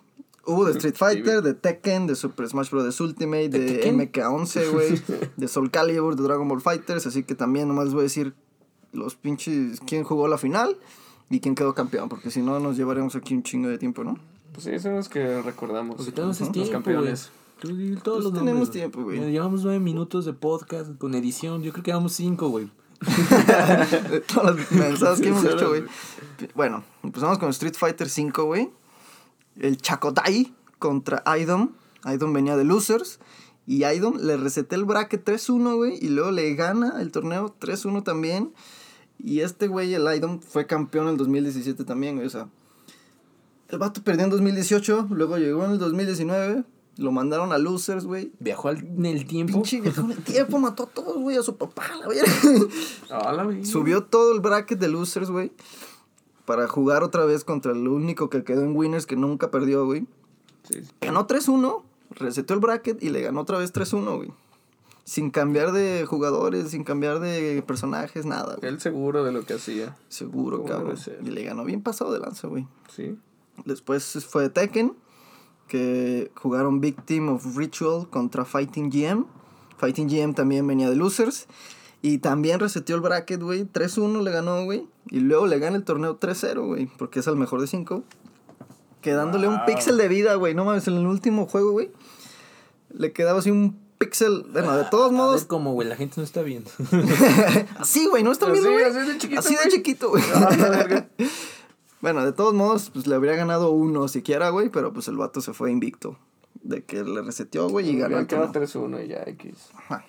hubo 0.46 0.64
de 0.64 0.72
Street 0.72 0.94
Fighter, 0.96 1.42
de 1.42 1.54
Tekken, 1.54 2.06
de 2.06 2.14
Super 2.14 2.48
Smash 2.48 2.70
Bros. 2.70 3.00
Ultimate, 3.00 3.48
de 3.48 3.58
Tekken? 3.66 3.98
MK11, 3.98 4.70
güey, 4.70 5.02
de 5.36 5.48
Soul 5.48 5.70
Calibur, 5.70 6.16
de 6.16 6.22
Dragon 6.22 6.46
Ball 6.48 6.60
Fighters. 6.60 7.06
Así 7.06 7.22
que 7.24 7.34
también 7.34 7.68
nomás 7.68 7.86
les 7.86 7.94
voy 7.94 8.00
a 8.00 8.04
decir 8.04 8.34
los 8.92 9.14
pinches, 9.14 9.80
quién 9.86 10.02
jugó 10.04 10.26
la 10.28 10.38
final 10.38 10.76
y 11.30 11.40
quién 11.40 11.54
quedó 11.54 11.74
campeón, 11.74 12.08
porque 12.08 12.30
si 12.30 12.42
no 12.42 12.58
nos 12.58 12.76
llevaremos 12.76 13.14
aquí 13.14 13.34
un 13.34 13.42
chingo 13.44 13.68
de 13.68 13.78
tiempo, 13.78 14.02
¿no? 14.02 14.18
Pues 14.52 14.64
sí, 14.64 14.78
son 14.80 14.96
los 14.96 15.08
que 15.08 15.40
recordamos. 15.42 15.96
Porque 15.96 16.10
tenemos 16.10 16.40
Los 16.40 16.50
tiempo, 16.50 16.70
güey. 16.70 16.72
campeones. 16.72 17.30
Todos 17.60 17.74
Pues 17.76 18.24
los 18.24 18.32
tenemos 18.32 18.46
nombres, 18.46 18.70
tiempo, 18.70 19.02
güey. 19.04 19.30
Llevamos 19.30 19.62
nueve 19.62 19.78
minutos 19.78 20.24
de 20.24 20.32
podcast 20.32 20.96
con 20.98 21.14
edición. 21.14 21.62
Yo 21.62 21.72
creo 21.72 21.84
que 21.84 21.90
llevamos 21.90 22.14
cinco, 22.14 22.48
güey. 22.48 22.70
De 24.10 24.20
todas 24.20 24.56
las 24.56 24.72
mensajes 24.72 25.20
que 25.20 25.28
hemos 25.28 25.44
hecho, 25.44 25.68
güey. 25.68 25.84
Bueno, 26.54 26.82
empezamos 27.02 27.38
con 27.38 27.50
Street 27.50 27.74
Fighter 27.76 28.08
5, 28.08 28.44
güey. 28.44 28.70
El 29.60 29.76
Chakotay 29.78 30.54
contra 30.78 31.22
Aidon. 31.26 31.74
Aidon 32.02 32.32
venía 32.32 32.56
de 32.56 32.64
Losers. 32.64 33.20
Y 33.66 33.84
Aidon 33.84 34.26
le 34.26 34.36
reseté 34.36 34.74
el 34.74 34.84
bracket 34.84 35.24
3-1, 35.24 35.76
güey. 35.76 35.98
Y 36.04 36.08
luego 36.08 36.30
le 36.32 36.54
gana 36.54 37.00
el 37.00 37.12
torneo 37.12 37.54
3-1 37.60 38.02
también. 38.02 38.52
Y 39.18 39.40
este 39.40 39.68
güey, 39.68 39.92
el 39.94 40.06
Aidon, 40.06 40.40
fue 40.42 40.66
campeón 40.66 41.04
en 41.06 41.12
el 41.12 41.16
2017 41.18 41.84
también, 41.84 42.16
güey. 42.16 42.26
O 42.26 42.30
sea, 42.30 42.48
el 43.68 43.78
vato 43.78 44.02
perdió 44.02 44.24
en 44.24 44.30
2018. 44.30 45.08
Luego 45.10 45.36
llegó 45.38 45.64
en 45.66 45.72
el 45.72 45.78
2019. 45.78 46.64
Lo 46.96 47.12
mandaron 47.12 47.52
a 47.52 47.58
Losers, 47.58 48.04
güey. 48.04 48.32
Viajó 48.40 48.68
al- 48.68 48.78
en 48.78 49.06
el 49.06 49.26
tiempo. 49.26 49.54
Pinche 49.54 49.80
viajó 49.80 50.00
en 50.02 50.12
el 50.12 50.22
tiempo, 50.24 50.58
mató 50.58 50.82
a 50.84 50.86
todos, 50.86 51.16
güey. 51.18 51.36
A 51.36 51.42
su 51.42 51.56
papá, 51.56 51.84
la 52.00 52.08
verga. 52.08 52.32
Subió 53.64 54.02
todo 54.04 54.34
el 54.34 54.40
bracket 54.40 54.78
de 54.78 54.88
losers, 54.88 55.30
güey. 55.30 55.52
Para 56.50 56.66
jugar 56.66 57.04
otra 57.04 57.24
vez 57.26 57.44
contra 57.44 57.70
el 57.70 57.86
único 57.86 58.28
que 58.28 58.42
quedó 58.42 58.62
en 58.62 58.76
winners 58.76 59.06
que 59.06 59.14
nunca 59.14 59.52
perdió, 59.52 59.86
güey. 59.86 60.08
Sí. 60.68 60.82
Ganó 61.00 61.28
3-1, 61.28 61.84
reseteó 62.10 62.54
el 62.54 62.60
bracket 62.60 63.00
y 63.00 63.10
le 63.10 63.20
ganó 63.20 63.42
otra 63.42 63.56
vez 63.56 63.72
3-1, 63.72 64.16
güey. 64.16 64.32
Sin 65.04 65.30
cambiar 65.30 65.70
de 65.70 66.06
jugadores, 66.06 66.70
sin 66.70 66.82
cambiar 66.82 67.20
de 67.20 67.62
personajes, 67.64 68.26
nada, 68.26 68.56
güey. 68.56 68.68
Él 68.68 68.80
seguro 68.80 69.22
de 69.22 69.30
lo 69.30 69.44
que 69.44 69.54
hacía. 69.54 69.96
Seguro, 70.08 70.62
¿Cómo 70.62 70.68
cabrón. 70.70 70.96
Y 71.22 71.30
le 71.30 71.44
ganó 71.44 71.64
bien 71.64 71.82
pasado 71.82 72.12
de 72.12 72.18
lanza, 72.18 72.48
güey. 72.48 72.66
Sí. 72.88 73.16
Después 73.64 74.26
fue 74.28 74.48
Tekken, 74.48 74.94
que 75.68 76.32
jugaron 76.34 76.80
Victim 76.80 77.28
of 77.28 77.56
Ritual 77.56 78.08
contra 78.10 78.44
Fighting 78.44 78.90
GM. 78.90 79.24
Fighting 79.76 80.08
GM 80.08 80.34
también 80.34 80.66
venía 80.66 80.90
de 80.90 80.96
losers. 80.96 81.46
Y 82.02 82.18
también 82.18 82.60
reseteó 82.60 82.96
el 82.96 83.02
bracket, 83.02 83.42
güey. 83.42 83.64
3-1 83.64 84.22
le 84.22 84.30
ganó, 84.30 84.64
güey. 84.64 84.86
Y 85.10 85.20
luego 85.20 85.46
le 85.46 85.58
gana 85.58 85.76
el 85.76 85.84
torneo 85.84 86.18
3-0, 86.18 86.66
güey. 86.66 86.86
Porque 86.86 87.20
es 87.20 87.26
el 87.26 87.36
mejor 87.36 87.60
de 87.60 87.66
5. 87.66 88.02
Quedándole 89.02 89.48
un 89.48 89.64
píxel 89.66 89.96
de 89.96 90.08
vida, 90.08 90.34
güey. 90.36 90.54
No 90.54 90.64
mames, 90.64 90.88
en 90.88 90.94
el 90.96 91.06
último 91.06 91.46
juego, 91.46 91.72
güey. 91.72 91.90
Le 92.90 93.12
quedaba 93.12 93.40
así 93.40 93.50
un 93.50 93.78
píxel. 93.98 94.46
Bueno, 94.50 94.76
de 94.76 94.84
todos 94.84 95.12
modos. 95.20 95.44
cómo, 95.44 95.74
güey, 95.74 95.88
la 95.88 95.96
gente 95.96 96.14
no 96.18 96.22
está 96.22 96.40
viendo. 96.42 96.70
Así, 97.78 98.06
güey, 98.06 98.22
no 98.22 98.32
están 98.32 98.52
viendo, 98.52 98.72
güey. 98.72 98.84
así 98.84 98.98
de 98.98 99.18
chiquito, 99.18 99.40
Así 99.40 99.54
de 99.54 99.70
chiquito, 99.70 100.08
güey. 100.10 100.22
Ah. 100.34 101.04
Bueno, 102.00 102.24
de 102.24 102.32
todos 102.32 102.54
modos, 102.54 102.88
pues 102.94 103.06
le 103.06 103.14
habría 103.14 103.34
ganado 103.34 103.72
uno 103.72 104.08
siquiera, 104.08 104.48
güey, 104.48 104.70
pero 104.70 104.90
pues 104.90 105.06
el 105.08 105.18
vato 105.18 105.42
se 105.42 105.52
fue 105.52 105.70
invicto. 105.70 106.16
De 106.62 106.82
que 106.82 107.04
le 107.04 107.20
reseteó, 107.20 107.68
güey, 107.68 107.90
y 107.90 107.98
ganó 107.98 108.14
Ya 108.16 108.20
el 108.22 108.26
queda 108.26 108.50
torneo. 108.50 108.66
3-1 108.98 109.04
y 109.04 109.08
ya 109.08 109.22
X. 109.26 109.54
Ajá. 109.74 110.06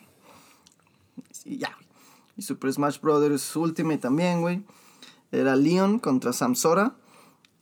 Y 1.44 1.58
ya. 1.58 1.78
Y 2.42 2.44
Super 2.44 2.74
Smash 2.74 3.00
Bros. 3.00 3.56
Ultimate 3.56 4.00
también, 4.00 4.42
güey. 4.42 4.64
Era 5.32 5.56
Leon 5.56 6.00
contra 6.00 6.34
Samsora. 6.34 6.96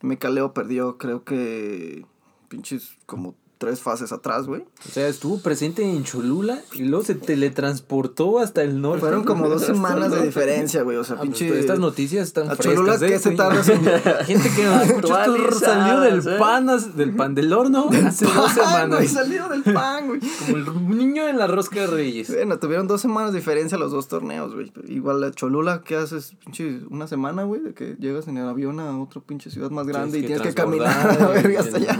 Mecaleo 0.00 0.54
perdió, 0.54 0.96
creo 0.96 1.22
que. 1.22 2.06
Pinches 2.48 2.96
como 3.04 3.34
tres 3.60 3.80
fases 3.80 4.10
atrás, 4.10 4.46
güey. 4.46 4.62
O 4.62 4.90
sea, 4.90 5.06
estuvo 5.06 5.38
presente 5.40 5.82
en 5.82 6.02
Cholula 6.02 6.60
y 6.72 6.84
luego 6.84 7.04
se 7.04 7.14
teletransportó 7.14 8.38
hasta 8.38 8.62
el 8.62 8.80
norte. 8.80 9.00
Fueron 9.00 9.24
como 9.24 9.50
dos 9.50 9.62
semanas 9.62 10.10
de 10.10 10.22
diferencia, 10.26 10.82
güey. 10.82 10.96
O 10.96 11.04
sea, 11.04 11.16
Ah, 11.16 11.24
pues, 11.26 11.38
pinche. 11.38 11.58
estas 11.60 11.78
noticias 11.78 12.26
están 12.26 12.48
a 12.50 12.56
frescas. 12.56 12.74
Cholula, 12.74 12.94
¿eh? 12.94 12.98
¿qué 13.00 13.18
se 13.18 13.30
Sí. 13.30 13.36
tarda 13.36 13.60
en- 13.60 14.24
Gente 14.26 14.48
que 14.56 14.62
esto 14.62 15.14
Actualizadas, 15.14 15.58
salió 15.60 16.00
del 16.00 16.18
¿eh? 16.26 16.38
pan, 16.38 16.66
del 16.96 17.14
pan 17.14 17.34
del 17.34 17.52
horno 17.52 17.90
hace 18.06 18.24
dos 18.24 18.34
Pan, 18.34 18.88
güey, 18.90 19.06
semanas. 19.06 19.10
salió 19.10 19.48
del 19.50 19.62
pan, 19.62 20.06
güey. 20.08 20.20
Como 20.20 20.56
el 20.56 20.96
niño 20.96 21.28
en 21.28 21.36
la 21.36 21.46
rosca 21.46 21.80
de 21.80 21.86
Reyes. 21.86 22.32
Bueno, 22.34 22.58
tuvieron 22.58 22.86
dos 22.88 23.02
semanas 23.02 23.32
de 23.34 23.40
diferencia 23.40 23.76
los 23.76 23.92
dos 23.92 24.08
torneos, 24.08 24.54
güey. 24.54 24.72
Igual 24.88 25.20
la 25.20 25.32
Cholula, 25.32 25.82
¿qué 25.84 25.96
haces? 25.96 26.32
Pinche 26.42 26.80
una 26.88 27.06
semana, 27.06 27.42
güey, 27.44 27.60
de 27.60 27.74
que 27.74 27.94
llegas 28.00 28.26
en 28.26 28.38
el 28.38 28.48
avión 28.48 28.80
a 28.80 28.98
otra 28.98 29.20
pinche 29.20 29.50
ciudad 29.50 29.70
más 29.70 29.86
grande 29.86 30.18
y 30.18 30.22
tienes 30.22 30.40
que 30.40 30.54
caminar 30.54 31.10
a 31.10 31.14
la 31.18 31.28
verga 31.28 31.60
hasta 31.60 31.76
allá. 31.76 31.98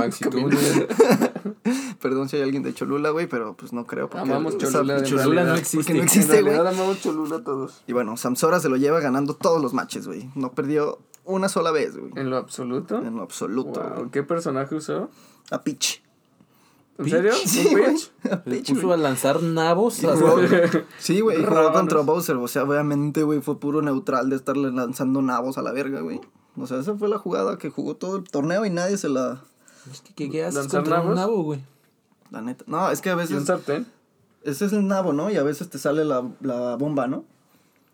Perdón 2.00 2.28
si 2.28 2.36
hay 2.36 2.42
alguien 2.42 2.62
de 2.62 2.72
Cholula, 2.74 3.10
güey, 3.10 3.26
pero 3.26 3.54
pues 3.56 3.72
no 3.72 3.86
creo. 3.86 4.08
Porque 4.08 4.22
Amamos 4.30 4.54
esa 4.54 4.72
Cholula. 4.78 5.02
Cholula 5.02 5.24
no 5.24 5.30
realidad. 5.32 5.58
existe. 5.58 5.92
No 5.92 5.98
En 5.98 6.04
existe, 6.04 6.32
güey. 6.42 6.54
realidad 6.54 6.68
amamos 6.68 7.00
Cholula 7.02 7.44
todos. 7.44 7.82
Y 7.86 7.92
bueno, 7.92 8.16
Samsora 8.16 8.60
se 8.60 8.68
lo 8.68 8.76
lleva 8.76 9.00
ganando 9.00 9.34
todos 9.34 9.60
los 9.62 9.74
matches, 9.74 10.06
güey. 10.06 10.30
No 10.34 10.52
perdió 10.52 10.98
una 11.24 11.48
sola 11.48 11.70
vez, 11.70 11.96
güey. 11.96 12.12
¿En 12.16 12.30
lo 12.30 12.36
absoluto? 12.38 12.98
En 12.98 13.16
lo 13.16 13.22
absoluto, 13.22 13.80
Wow. 13.96 14.10
¿Qué 14.10 14.22
personaje 14.22 14.74
usó? 14.74 15.10
A 15.50 15.62
Peach. 15.62 16.02
¿En 16.98 17.04
Peach. 17.04 17.14
serio? 17.14 17.32
Sí, 17.44 17.66
¿Un 17.66 17.72
güey. 17.72 17.96
A 18.30 18.42
Peach, 18.42 18.72
puso 18.74 18.92
a 18.92 18.96
lanzar 18.96 19.42
nabos. 19.42 20.00
Jugó- 20.00 20.38
Sí, 20.98 21.20
güey, 21.20 21.40
y 21.40 21.44
jugó 21.44 21.72
contra 21.72 22.00
Bowser. 22.00 22.36
O 22.36 22.48
sea, 22.48 22.64
obviamente, 22.64 23.22
güey, 23.22 23.40
fue 23.40 23.58
puro 23.60 23.82
neutral 23.82 24.30
de 24.30 24.36
estarle 24.36 24.70
lanzando 24.72 25.20
nabos 25.22 25.56
a 25.58 25.62
la 25.62 25.72
verga, 25.72 26.00
güey. 26.00 26.20
O 26.56 26.66
sea, 26.66 26.78
esa 26.80 26.94
fue 26.96 27.08
la 27.08 27.18
jugada 27.18 27.58
que 27.58 27.70
jugó 27.70 27.96
todo 27.96 28.16
el 28.16 28.24
torneo 28.24 28.64
y 28.66 28.70
nadie 28.70 28.96
se 28.98 29.08
la. 29.08 29.42
Es 29.90 30.00
que, 30.00 30.12
¿Qué, 30.14 30.30
qué 30.30 30.44
haces 30.44 30.54
¿Lanzar 30.56 30.80
contra 30.82 31.00
un 31.00 31.06
nabos? 31.14 31.16
nabo, 31.18 31.42
güey? 31.44 31.60
La 32.30 32.40
neta. 32.42 32.64
No, 32.66 32.90
es 32.90 33.00
que 33.00 33.10
a 33.10 33.12
¿Y 33.12 33.14
un 33.14 33.20
veces. 33.20 33.44
sartén? 33.44 33.86
Ese 34.42 34.64
es 34.66 34.72
el 34.72 34.86
nabo, 34.86 35.12
¿no? 35.12 35.30
Y 35.30 35.36
a 35.36 35.42
veces 35.42 35.68
te 35.68 35.78
sale 35.78 36.04
la, 36.04 36.26
la 36.40 36.76
bomba, 36.76 37.06
¿no? 37.06 37.24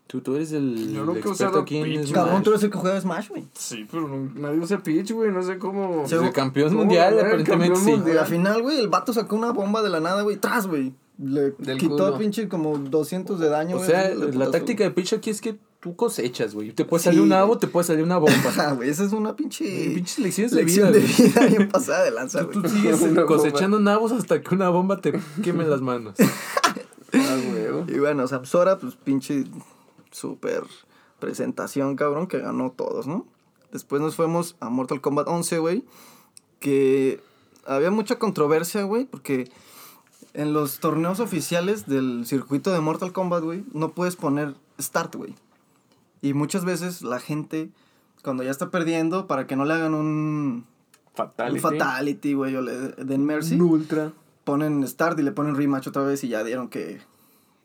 Tú, 0.06 0.20
tú 0.20 0.36
eres 0.36 0.52
el 0.52 0.92
Yo 0.92 1.04
nunca 1.04 1.18
he 1.18 1.20
experto 1.20 1.30
usado 1.32 1.58
aquí 1.62 1.78
en 1.78 1.84
Peach, 1.84 2.06
Smash. 2.06 2.12
Cabrón, 2.14 2.42
tú 2.44 2.50
eres 2.50 2.62
el 2.62 2.70
que 2.70 2.78
juega 2.78 3.00
Smash, 3.00 3.28
güey. 3.28 3.44
Sí, 3.54 3.86
pero 3.90 4.06
no- 4.06 4.30
nadie 4.40 4.58
usa 4.60 4.78
Peach, 4.80 5.10
güey. 5.10 5.32
No 5.32 5.42
sé 5.42 5.58
cómo... 5.58 6.02
Pues 6.02 6.12
el 6.12 6.32
campeón 6.32 6.68
¿Cómo 6.68 6.80
mundial, 6.82 7.14
el 7.14 7.20
aparentemente 7.26 7.72
campeón 7.74 7.84
sí. 7.84 7.90
Y 7.90 7.96
mundial? 7.96 8.18
al 8.18 8.26
final, 8.26 8.62
güey, 8.62 8.78
el 8.78 8.88
vato 8.88 9.12
sacó 9.12 9.34
una 9.34 9.50
bomba 9.50 9.82
de 9.82 9.88
la 9.90 9.98
nada, 9.98 10.22
güey. 10.22 10.36
Tras, 10.36 10.68
güey. 10.68 10.94
Le 11.18 11.50
Del 11.58 11.78
quitó 11.78 11.96
culo. 11.96 12.18
pinche 12.18 12.48
como 12.48 12.78
200 12.78 13.40
de 13.40 13.48
daño, 13.48 13.76
O 13.76 13.78
güey, 13.78 13.90
sea, 13.90 14.08
de 14.10 14.14
la 14.16 14.26
putazo, 14.26 14.50
táctica 14.52 14.84
de 14.84 14.90
pitch 14.92 15.14
aquí 15.14 15.30
es 15.30 15.40
que 15.40 15.58
tú 15.86 15.94
cosechas, 15.94 16.52
güey. 16.52 16.72
Te 16.72 16.84
puede 16.84 17.00
Sí, 17.00 17.04
salir 17.04 17.20
un 17.20 17.28
nabo, 17.28 17.46
güey. 17.46 17.60
te 17.60 17.68
puede 17.68 17.84
salir 17.86 18.02
una 18.02 18.18
bomba. 18.18 18.72
Güey. 18.74 18.90
Esa 18.90 19.04
es 19.04 19.12
una 19.12 19.36
pinche. 19.36 19.92
Pinches 19.94 20.18
lecciones 20.18 20.50
de 20.50 20.64
vida, 20.64 20.90
de 20.90 20.98
güey. 21.00 21.12
vida 21.12 21.46
bien 21.46 21.68
pasada 21.68 22.02
de 22.02 22.10
lanza, 22.10 22.42
güey. 22.42 22.60
tú 22.60 22.68
sigues 22.68 22.98
bomba. 22.98 23.24
cosechando 23.26 23.78
nabos 23.78 24.10
hasta 24.10 24.42
que 24.42 24.52
una 24.52 24.68
bomba 24.68 25.00
te 25.00 25.12
queme 25.44 25.64
las 25.64 25.80
manos. 25.80 26.14
Ah, 27.12 27.36
huevo. 27.52 27.86
Y 27.88 27.98
bueno, 28.00 28.26
Samsora, 28.26 28.78
pues 28.78 28.96
pinche 28.96 29.44
super 30.10 30.64
presentación, 31.20 31.94
cabrón, 31.96 32.26
que 32.26 32.40
ganó 32.40 32.72
todos, 32.76 33.06
¿no? 33.06 33.24
Después 33.72 34.02
nos 34.02 34.16
fuimos 34.16 34.56
a 34.60 34.68
Mortal 34.68 35.00
Kombat 35.00 35.28
11, 35.28 35.58
güey, 35.58 35.84
que 36.60 37.20
había 37.64 37.90
mucha 37.92 38.18
controversia, 38.18 38.82
güey, 38.82 39.04
porque 39.06 39.48
en 40.34 40.52
los 40.52 40.78
torneos 40.80 41.20
oficiales 41.20 41.86
del 41.86 42.26
circuito 42.26 42.72
de 42.72 42.80
Mortal 42.80 43.12
Kombat, 43.12 43.44
güey, 43.44 43.64
no 43.72 43.92
puedes 43.92 44.16
poner 44.16 44.54
start, 44.78 45.14
güey. 45.14 45.34
Y 46.22 46.34
muchas 46.34 46.64
veces 46.64 47.02
la 47.02 47.20
gente, 47.20 47.70
cuando 48.22 48.42
ya 48.42 48.50
está 48.50 48.70
perdiendo, 48.70 49.26
para 49.26 49.46
que 49.46 49.56
no 49.56 49.64
le 49.64 49.74
hagan 49.74 49.94
un, 49.94 50.66
Fatality. 51.14 51.54
un 51.56 51.60
fatality, 51.62 52.34
güey, 52.34 52.56
o 52.56 52.62
le 52.62 52.72
den 53.04 53.24
mercy, 53.24 53.54
Un 53.54 53.62
ultra. 53.62 54.12
ponen 54.44 54.86
start 54.86 55.18
y 55.18 55.22
le 55.22 55.32
ponen 55.32 55.56
rematch 55.56 55.88
otra 55.88 56.02
vez 56.02 56.22
y 56.24 56.28
ya 56.28 56.44
dieron 56.44 56.68
que 56.68 57.00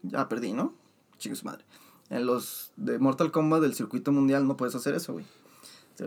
ya 0.04 0.28
perdí, 0.30 0.54
¿no? 0.54 0.74
Chingue 1.18 1.36
su 1.36 1.46
madre. 1.46 1.64
En 2.10 2.26
los 2.26 2.72
de 2.78 3.00
Mortal 3.00 3.32
Kombat 3.32 3.62
del 3.62 3.74
circuito 3.74 4.12
mundial 4.12 4.48
no 4.48 4.58
puedes 4.58 4.76
hacer 4.76 4.96
eso, 4.96 5.14
güey. 5.14 5.26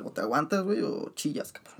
O 0.04 0.10
te 0.10 0.20
aguantas, 0.20 0.64
güey, 0.64 0.82
o 0.82 1.10
chillas, 1.14 1.52
cabrón. 1.52 1.74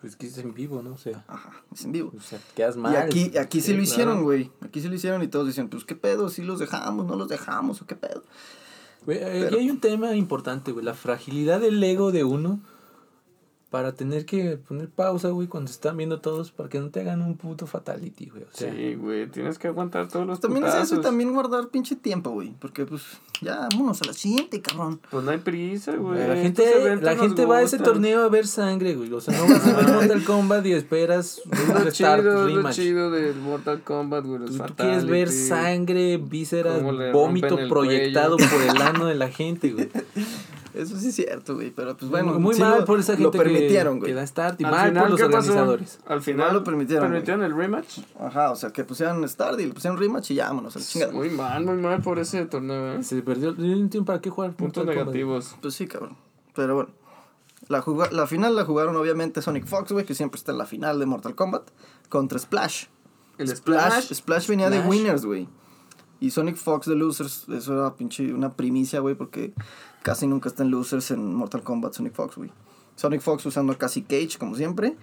Pues 0.00 0.14
que 0.14 0.26
es 0.26 0.38
en 0.38 0.54
vivo, 0.54 0.82
¿no? 0.82 0.92
O 0.92 0.98
sea, 0.98 1.24
Ajá, 1.26 1.50
es 1.72 1.84
en 1.84 1.92
vivo. 1.92 2.12
o 2.16 2.20
sea 2.20 2.38
quedas 2.54 2.76
mal. 2.76 2.92
Y 2.92 2.96
aquí, 2.96 3.38
aquí 3.38 3.60
sí, 3.60 3.74
lo 3.74 3.82
hicieron, 3.82 4.14
claro. 4.14 4.24
güey. 4.24 4.50
Aquí 4.60 4.80
sí 4.80 4.88
lo 4.88 4.94
hicieron 4.94 5.22
y 5.22 5.28
todos 5.28 5.46
dicen, 5.46 5.68
pues 5.68 5.84
qué 5.84 5.94
pedo, 5.96 6.28
si 6.28 6.42
los 6.42 6.58
dejamos, 6.58 7.06
no 7.06 7.16
los 7.16 7.28
dejamos, 7.28 7.82
o 7.82 7.86
qué 7.86 7.96
pedo. 7.96 8.22
Güey, 9.06 9.22
aquí 9.22 9.38
Pero- 9.40 9.58
hay 9.58 9.70
un 9.70 9.78
tema 9.80 10.14
importante, 10.14 10.72
güey. 10.72 10.84
La 10.84 10.94
fragilidad 10.94 11.60
del 11.60 11.82
ego 11.82 12.12
de 12.12 12.24
uno 12.24 12.60
para 13.70 13.92
tener 13.92 14.24
que 14.26 14.56
poner 14.56 14.88
pausa, 14.88 15.30
güey, 15.30 15.48
cuando 15.48 15.70
están 15.70 15.96
viendo 15.96 16.20
todos 16.20 16.52
para 16.52 16.68
que 16.68 16.78
no 16.78 16.90
te 16.90 17.00
hagan 17.00 17.20
un 17.20 17.36
puto 17.36 17.66
fatality, 17.66 18.26
güey. 18.26 18.44
O 18.44 18.46
sea, 18.52 18.72
Sí, 18.72 18.94
güey. 18.94 19.26
Tienes 19.26 19.58
que 19.58 19.66
aguantar 19.68 20.08
todos 20.08 20.24
los 20.24 20.40
También 20.40 20.64
es 20.66 20.74
eso 20.74 20.96
y 20.96 21.00
también 21.00 21.32
guardar 21.34 21.68
pinche 21.68 21.96
tiempo, 21.96 22.30
güey. 22.30 22.54
Porque 22.60 22.86
pues 22.86 23.02
ya, 23.42 23.68
vámonos 23.72 24.00
a 24.02 24.06
la 24.06 24.12
siguiente, 24.12 24.62
cabrón. 24.62 25.00
Pues 25.10 25.24
no 25.24 25.32
hay 25.32 25.38
prisa, 25.38 25.96
güey. 25.96 26.28
la 26.28 26.36
gente, 26.36 26.96
la 27.02 27.16
gente 27.16 27.44
va 27.44 27.58
a 27.58 27.62
ese 27.62 27.78
torneo 27.78 28.22
a 28.22 28.28
ver 28.28 28.46
sangre, 28.46 28.94
güey. 28.94 29.12
O 29.12 29.20
sea, 29.20 29.36
no 29.36 29.48
vas 29.52 29.66
a 29.66 29.76
ver 29.76 29.88
Mortal 29.94 30.24
Kombat 30.24 30.66
y 30.66 30.72
esperas 30.72 31.42
un 31.44 31.74
lo 31.74 31.80
restart, 31.80 32.22
chido, 32.22 32.48
es 32.48 32.54
lo 32.54 32.72
chido 32.72 33.10
del 33.10 33.36
Mortal 33.36 33.82
Kombat, 33.82 34.24
güey. 34.24 34.38
Los 34.38 34.56
Tú, 34.56 34.58
tú 34.58 34.74
quieres 34.76 35.06
ver 35.06 35.28
sangre, 35.28 36.18
vísceras, 36.18 36.82
vómito 37.12 37.58
proyectado 37.68 38.36
cuello. 38.36 38.50
por 38.52 38.62
el 38.62 38.80
ano 38.82 39.06
de 39.06 39.16
la 39.16 39.28
gente, 39.28 39.72
güey. 39.72 39.90
Eso 40.76 40.96
sí 40.98 41.08
es 41.08 41.14
cierto, 41.14 41.54
güey. 41.54 41.70
Pero 41.70 41.96
pues 41.96 42.10
bueno, 42.10 42.38
muy 42.38 42.54
sí 42.54 42.60
mal 42.60 42.80
lo- 42.80 42.84
por 42.84 42.98
esa 43.00 43.12
gente 43.12 43.24
Lo 43.24 43.30
que- 43.30 43.38
permitieron, 43.38 43.94
que, 43.94 44.00
güey. 44.06 44.12
da 44.14 44.26
start 44.26 44.60
y 44.60 44.64
Al 44.64 44.70
mal 44.70 44.88
final, 44.88 45.02
por 45.02 45.10
los 45.10 45.20
¿qué 45.20 45.26
pasó? 45.26 45.36
organizadores. 45.52 45.98
Al 46.06 46.22
final 46.22 46.52
lo 46.54 46.64
permitieron, 46.64 47.02
güey. 47.08 47.22
¿Permitieron 47.22 47.44
el 47.44 47.56
rematch? 47.56 47.98
Ajá, 48.20 48.50
o 48.50 48.56
sea, 48.56 48.70
que 48.70 48.84
pusieron 48.84 49.26
start 49.28 49.58
y 49.60 49.66
le 49.66 49.72
pusieron 49.74 49.98
rematch 49.98 50.30
y 50.30 50.34
ya, 50.36 50.48
vámonos 50.48 50.76
a 50.76 50.78
la 50.78 50.84
chingada. 50.84 51.12
Muy 51.12 51.30
mal, 51.30 51.64
muy 51.64 51.76
mal 51.76 52.02
por 52.02 52.18
ese 52.18 52.44
torneo, 52.46 52.94
¿eh? 52.94 53.02
Se 53.02 53.20
perdió. 53.22 53.52
No 53.52 53.64
entiendo 53.64 54.04
para 54.04 54.20
qué 54.20 54.30
jugar 54.30 54.52
Puntos 54.54 54.84
negativos. 54.86 55.56
Pues 55.60 55.74
sí, 55.74 55.86
cabrón. 55.86 56.16
Pero 56.54 56.74
bueno. 56.74 56.90
La, 57.68 57.82
la 58.12 58.26
final 58.28 58.54
la 58.54 58.64
jugaron 58.64 58.94
obviamente 58.96 59.42
Sonic 59.42 59.66
Fox, 59.66 59.90
güey, 59.90 60.04
que 60.04 60.14
siempre 60.14 60.38
está 60.38 60.52
en 60.52 60.58
la 60.58 60.66
final 60.66 61.00
de 61.00 61.06
Mortal 61.06 61.34
Kombat, 61.34 61.68
contra 62.08 62.38
Splash. 62.38 62.84
El 63.38 63.48
Splash, 63.48 64.02
Splash. 64.02 64.14
Splash 64.14 64.46
venía 64.48 64.70
de. 64.70 64.80
Winners, 64.80 65.24
güey. 65.24 65.48
Y 66.20 66.30
Sonic 66.30 66.56
Fox 66.56 66.86
de 66.86 66.94
Losers, 66.94 67.46
eso 67.48 67.72
era 67.74 67.94
pinche 67.96 68.32
una 68.32 68.52
primicia, 68.54 69.00
güey, 69.00 69.14
porque 69.16 69.52
casi 70.06 70.28
nunca 70.28 70.48
está 70.48 70.62
en 70.62 70.70
Losers 70.70 71.10
en 71.10 71.34
Mortal 71.34 71.62
Kombat 71.64 71.94
Sonic 71.94 72.14
Fox, 72.14 72.36
güey. 72.36 72.52
Sonic 72.94 73.20
Fox 73.22 73.44
usando 73.44 73.76
casi 73.76 74.02
Cage, 74.02 74.38
como 74.38 74.54
siempre, 74.54 74.96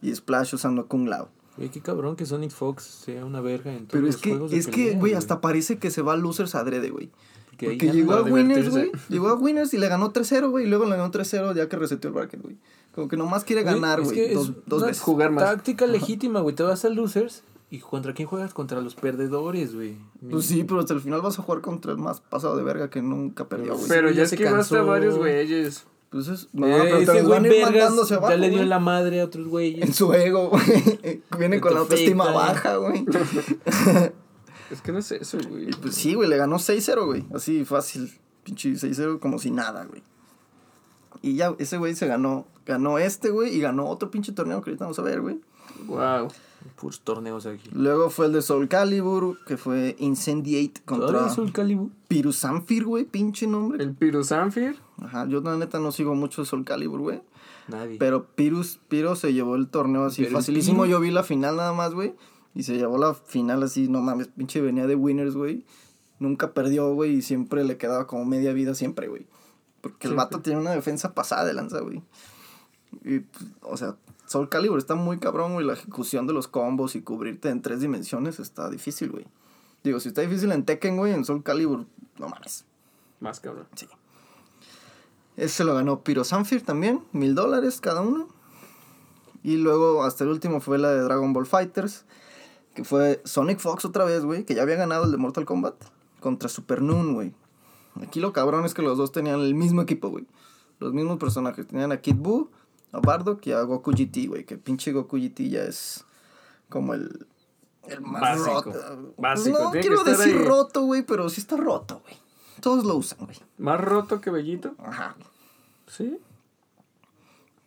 y 0.00 0.14
Splash 0.14 0.54
usando 0.54 0.86
Kung 0.86 1.08
Lao. 1.08 1.28
Güey, 1.56 1.70
qué 1.70 1.80
cabrón 1.80 2.14
que 2.14 2.24
Sonic 2.24 2.52
Fox 2.52 2.84
sea 2.84 3.24
una 3.24 3.40
verga 3.40 3.72
en 3.72 3.86
todos 3.86 3.90
Pero 3.90 4.06
es 4.06 4.14
los 4.14 4.22
que, 4.22 4.30
juegos 4.30 4.50
de 4.52 4.58
es 4.58 4.68
que, 4.68 4.92
güey, 4.94 5.14
hasta 5.14 5.40
parece 5.40 5.78
que 5.78 5.90
se 5.90 6.02
va 6.02 6.12
a 6.12 6.16
Losers 6.16 6.54
adrede, 6.54 6.90
güey. 6.90 7.10
Porque 7.50 7.66
Porque 7.66 7.90
llegó 7.90 8.12
a 8.14 8.22
Winners, 8.22 8.70
güey. 8.70 8.92
Llegó 9.08 9.28
a 9.28 9.34
Winners 9.34 9.74
y 9.74 9.78
le 9.78 9.88
ganó 9.88 10.12
3-0, 10.12 10.50
güey. 10.50 10.66
Y 10.66 10.68
luego 10.68 10.84
le 10.84 10.92
ganó 10.92 11.10
3-0 11.10 11.54
ya 11.56 11.68
que 11.68 11.76
reseteó 11.76 12.08
el 12.08 12.14
bracket, 12.14 12.40
güey. 12.40 12.56
Como 12.94 13.08
que 13.08 13.16
nomás 13.16 13.42
quiere 13.42 13.62
Güey, 13.62 13.74
ganar, 13.74 13.98
es 14.00 14.06
güey. 14.06 14.16
que 14.16 14.26
es 14.28 14.34
Dos, 14.34 14.52
dos 14.66 14.78
una 14.78 14.86
veces. 14.88 15.02
Jugar 15.02 15.30
más. 15.32 15.44
Táctica 15.44 15.86
legítima, 15.86 16.40
güey. 16.40 16.54
Te 16.54 16.62
vas 16.62 16.84
a 16.84 16.88
losers 16.90 17.42
y 17.74 17.78
contra 17.80 18.12
quién 18.14 18.28
juegas? 18.28 18.54
Contra 18.54 18.80
los 18.80 18.94
perdedores, 18.94 19.74
güey. 19.74 19.96
Pues 20.30 20.46
sí, 20.46 20.64
pero 20.64 20.80
hasta 20.80 20.94
el 20.94 21.00
final 21.00 21.20
vas 21.22 21.38
a 21.38 21.42
jugar 21.42 21.60
contra 21.60 21.92
el 21.92 21.98
más 21.98 22.20
pasado 22.20 22.56
de 22.56 22.62
verga 22.62 22.90
que 22.90 23.02
nunca 23.02 23.48
perdió, 23.48 23.74
güey. 23.76 23.88
Pero 23.88 24.08
Sí, 24.10 24.14
ya 24.14 24.22
ya 24.22 24.28
se 24.28 24.34
esquivaste 24.36 24.74
a 24.74 24.78
cansó. 24.78 24.90
varios 24.90 25.16
güeyes. 25.18 25.86
Pues 26.10 26.28
es... 26.28 26.48
No, 26.52 26.66
Eh, 26.68 26.78
pero 26.84 26.98
ese 26.98 27.22
güey 27.22 27.42
vergas 27.42 28.12
abajo, 28.12 28.30
ya 28.30 28.36
le 28.36 28.48
dio 28.50 28.58
güey. 28.58 28.68
la 28.68 28.78
madre 28.78 29.20
a 29.20 29.24
otros 29.24 29.48
güeyes. 29.48 29.82
En 29.82 29.92
su 29.92 30.12
ego, 30.14 30.50
güey. 30.50 31.22
Viene 31.38 31.56
En 31.56 31.60
con 31.60 31.74
la 31.74 31.80
autoestima 31.80 32.24
afecta. 32.24 32.46
baja, 32.52 32.76
güey. 32.76 33.04
Es 34.70 34.80
que 34.80 34.92
no 34.92 34.98
es 34.98 35.12
eso, 35.12 35.38
güey. 35.48 35.68
Y 35.68 35.72
pues 35.72 35.94
sí, 35.94 36.14
güey, 36.14 36.28
le 36.28 36.36
ganó 36.36 36.56
6-0, 36.58 37.04
güey. 37.04 37.24
Así 37.34 37.64
fácil. 37.64 38.10
Pinche 38.44 38.70
6-0 38.72 39.18
como 39.20 39.38
si 39.38 39.50
nada, 39.50 39.84
güey. 39.84 40.02
Y 41.22 41.36
ya, 41.36 41.54
ese 41.58 41.76
güey 41.76 41.94
se 41.94 42.06
ganó. 42.06 42.46
Ganó 42.66 42.98
este, 42.98 43.30
güey, 43.30 43.54
y 43.54 43.60
ganó 43.60 43.86
otro 43.88 44.10
pinche 44.10 44.32
torneo 44.32 44.62
que 44.62 44.70
ahorita 44.70 44.84
vamos 44.86 44.98
a 44.98 45.02
ver, 45.02 45.20
güey. 45.20 45.40
Wow. 45.86 46.28
Puros 46.76 47.00
torneos 47.00 47.46
aquí. 47.46 47.68
Luego 47.72 48.10
fue 48.10 48.26
el 48.26 48.32
de 48.32 48.42
Soul 48.42 48.68
Calibur, 48.68 49.38
que 49.44 49.56
fue 49.56 49.96
Incendiate 49.98 50.82
contra 50.84 51.08
¿Todavía 51.08 51.32
es 51.32 51.38
el 51.38 51.52
Calibur? 51.52 51.90
Pirusanfir, 52.08 52.84
güey, 52.84 53.04
pinche 53.04 53.46
nombre. 53.46 53.82
El 53.82 53.94
Pirusanfir. 53.94 54.76
Ajá, 55.02 55.26
yo 55.28 55.40
la 55.40 55.56
neta 55.56 55.78
no 55.78 55.92
sigo 55.92 56.14
mucho 56.14 56.42
de 56.42 56.46
Soul 56.46 56.64
Calibur, 56.64 57.00
güey. 57.00 57.22
Nadie. 57.68 57.96
Pero 57.98 58.26
Pirus, 58.34 58.78
Piro 58.88 59.16
se 59.16 59.32
llevó 59.32 59.56
el 59.56 59.68
torneo 59.68 60.04
así 60.04 60.22
Pero 60.22 60.36
facilísimo. 60.36 60.86
Yo 60.86 61.00
vi 61.00 61.10
la 61.10 61.22
final 61.22 61.56
nada 61.56 61.72
más, 61.72 61.94
güey. 61.94 62.14
Y 62.54 62.62
se 62.62 62.76
llevó 62.76 62.98
la 62.98 63.14
final 63.14 63.62
así, 63.62 63.88
no 63.88 64.00
mames, 64.00 64.28
pinche 64.28 64.60
venía 64.60 64.86
de 64.86 64.94
winners, 64.94 65.34
güey. 65.34 65.64
Nunca 66.18 66.52
perdió, 66.52 66.94
güey, 66.94 67.16
y 67.16 67.22
siempre 67.22 67.64
le 67.64 67.76
quedaba 67.76 68.06
como 68.06 68.24
media 68.24 68.52
vida 68.52 68.74
siempre, 68.74 69.08
güey. 69.08 69.26
Porque 69.80 70.08
el 70.08 70.14
vato 70.14 70.40
tiene 70.40 70.60
una 70.60 70.70
defensa 70.70 71.14
pasada 71.14 71.44
de 71.44 71.52
lanza, 71.52 71.80
güey. 71.80 72.02
Y, 73.04 73.20
pues, 73.20 73.44
o 73.62 73.76
sea, 73.76 73.96
Soul 74.26 74.48
Calibur 74.48 74.78
está 74.78 74.94
muy 74.94 75.18
cabrón, 75.18 75.54
güey. 75.54 75.66
La 75.66 75.74
ejecución 75.74 76.26
de 76.26 76.32
los 76.32 76.48
combos 76.48 76.96
y 76.96 77.02
cubrirte 77.02 77.50
en 77.50 77.62
tres 77.62 77.80
dimensiones 77.80 78.40
está 78.40 78.70
difícil, 78.70 79.10
güey. 79.10 79.26
Digo, 79.82 80.00
si 80.00 80.08
está 80.08 80.22
difícil 80.22 80.50
en 80.52 80.64
Tekken, 80.64 80.96
güey, 80.96 81.12
en 81.12 81.24
Soul 81.24 81.42
Calibur, 81.42 81.86
no 82.18 82.28
mames. 82.28 82.64
Más 83.20 83.40
cabrón. 83.40 83.66
Sí. 83.74 83.86
Ese 85.36 85.64
lo 85.64 85.74
ganó 85.74 86.00
Piro 86.00 86.24
Sanfir 86.24 86.64
también, 86.64 87.02
mil 87.12 87.34
dólares 87.34 87.80
cada 87.80 88.00
uno. 88.00 88.28
Y 89.42 89.56
luego 89.56 90.04
hasta 90.04 90.24
el 90.24 90.30
último 90.30 90.60
fue 90.60 90.78
la 90.78 90.90
de 90.90 91.00
Dragon 91.00 91.32
Ball 91.32 91.44
Fighters, 91.44 92.06
que 92.74 92.84
fue 92.84 93.20
Sonic 93.24 93.58
Fox 93.58 93.84
otra 93.84 94.04
vez, 94.04 94.24
güey, 94.24 94.44
que 94.44 94.54
ya 94.54 94.62
había 94.62 94.76
ganado 94.76 95.04
el 95.04 95.10
de 95.10 95.18
Mortal 95.18 95.44
Kombat, 95.44 95.74
contra 96.20 96.48
Super 96.48 96.80
Noon, 96.80 97.14
güey. 97.14 97.34
Aquí 98.02 98.20
lo 98.20 98.32
cabrón 98.32 98.64
es 98.64 98.74
que 98.74 98.82
los 98.82 98.96
dos 98.96 99.12
tenían 99.12 99.40
el 99.40 99.54
mismo 99.54 99.82
equipo, 99.82 100.08
güey. 100.08 100.26
Los 100.80 100.92
mismos 100.92 101.18
personajes. 101.18 101.66
Tenían 101.66 101.92
a 101.92 101.98
Kid 101.98 102.16
Buu, 102.16 102.50
a 102.94 103.00
Bardock 103.00 103.46
y 103.46 103.52
a 103.52 103.62
Goku 103.62 103.90
GT, 103.92 104.26
güey. 104.28 104.44
Que 104.44 104.56
pinche 104.56 104.92
Goku 104.92 105.16
GT 105.18 105.48
ya 105.50 105.62
es 105.64 106.04
como 106.68 106.94
el... 106.94 107.26
El 107.86 108.00
más 108.00 108.20
Básico. 108.22 108.72
roto. 108.72 109.14
Básico, 109.18 109.58
No 109.64 109.70
tiene 109.70 109.86
quiero 109.86 110.04
decir 110.04 110.36
ahí. 110.36 110.44
roto, 110.44 110.82
güey, 110.82 111.02
pero 111.02 111.28
sí 111.28 111.40
está 111.40 111.56
roto, 111.56 112.00
güey. 112.04 112.16
Todos 112.60 112.84
lo 112.84 112.96
usan, 112.96 113.18
güey. 113.26 113.36
Más 113.58 113.78
roto 113.80 114.20
que 114.22 114.30
Bellito. 114.30 114.74
Ajá. 114.78 115.16
Sí. 115.86 116.16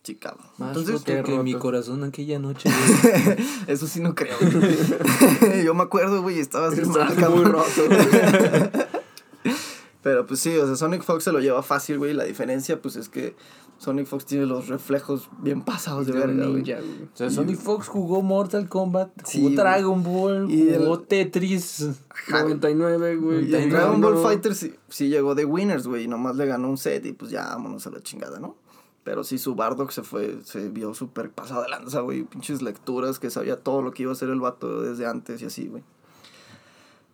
Sí, 0.01 0.15
cabrón. 0.15 0.47
Más 0.57 0.69
Entonces, 0.69 0.93
roto 1.05 1.23
que 1.23 1.37
mi 1.43 1.53
corazón 1.53 2.03
aquella 2.03 2.39
noche. 2.39 2.69
güey. 3.25 3.37
eso 3.67 3.85
sí 3.87 3.99
no 3.99 4.15
creo. 4.15 4.37
güey. 4.39 5.63
Yo 5.65 5.75
me 5.75 5.83
acuerdo, 5.83 6.21
güey, 6.23 6.39
estaba 6.39 6.71
mal, 6.71 7.29
muy 7.29 7.43
roto. 7.43 7.67
Pero 10.03 10.25
pues 10.25 10.39
sí, 10.39 10.55
o 10.57 10.65
sea, 10.65 10.75
Sonic 10.75 11.03
Fox 11.03 11.23
se 11.23 11.31
lo 11.31 11.39
lleva 11.39 11.63
fácil, 11.63 11.97
güey. 11.97 12.13
La 12.13 12.23
diferencia, 12.23 12.81
pues 12.81 12.95
es 12.95 13.09
que 13.09 13.35
Sonic 13.77 14.05
Fox 14.07 14.25
tiene 14.25 14.45
los 14.45 14.67
reflejos 14.67 15.29
bien 15.39 15.61
pasados 15.63 16.07
de 16.07 16.13
De 16.13 16.19
verga, 16.19 16.43
güey. 16.47 16.61
ninja, 16.63 16.77
güey. 16.79 17.03
O 17.13 17.17
sea, 17.17 17.29
Sonic 17.29 17.57
Fox 17.57 17.87
jugó 17.87 18.21
Mortal 18.21 18.69
Kombat, 18.69 19.09
jugó. 19.23 19.49
Dragon 19.49 20.03
Ball, 20.03 20.49
Y 20.49 20.69
el- 20.69 20.79
jugó 20.83 20.99
Tetris. 21.01 21.89
Ajá, 22.09 22.43
güey. 22.43 22.55
99, 22.55 23.15
güey. 23.17 23.51
Y 23.51 23.55
en 23.55 23.69
Dragon 23.69 23.99
Ball. 23.99 24.17
Fighter 24.17 24.55
sí, 24.55 24.73
sí 24.87 25.09
llegó 25.09 25.35
de 25.35 25.45
winners, 25.45 25.87
güey. 25.87 26.03
y 26.05 26.07
Nomás 26.07 26.35
le 26.37 26.45
ganó 26.45 26.69
un 26.69 26.77
set 26.77 27.05
y 27.05 27.13
pues 27.13 27.31
ya 27.31 27.45
vámonos 27.47 27.85
a 27.87 27.89
la 27.91 28.01
chingada, 28.01 28.39
¿no? 28.39 28.55
Pero 29.03 29.23
sí, 29.23 29.37
su 29.37 29.55
Bardock 29.55 29.91
se 29.91 30.03
fue, 30.03 30.39
se 30.43 30.69
vio 30.69 30.93
súper 30.93 31.31
pasado 31.31 31.63
de 31.63 31.69
lanza, 31.69 32.01
güey. 32.01 32.23
Pinches 32.23 32.61
lecturas 32.61 33.19
que 33.19 33.29
sabía 33.29 33.57
todo 33.57 33.81
lo 33.81 33.91
que 33.91 34.03
iba 34.03 34.11
a 34.11 34.13
hacer 34.15 34.29
el 34.29 34.39
vato 34.41 34.81
desde 34.81 35.05
antes 35.05 35.41
y 35.41 35.45
así, 35.45 35.67
güey. 35.67 35.83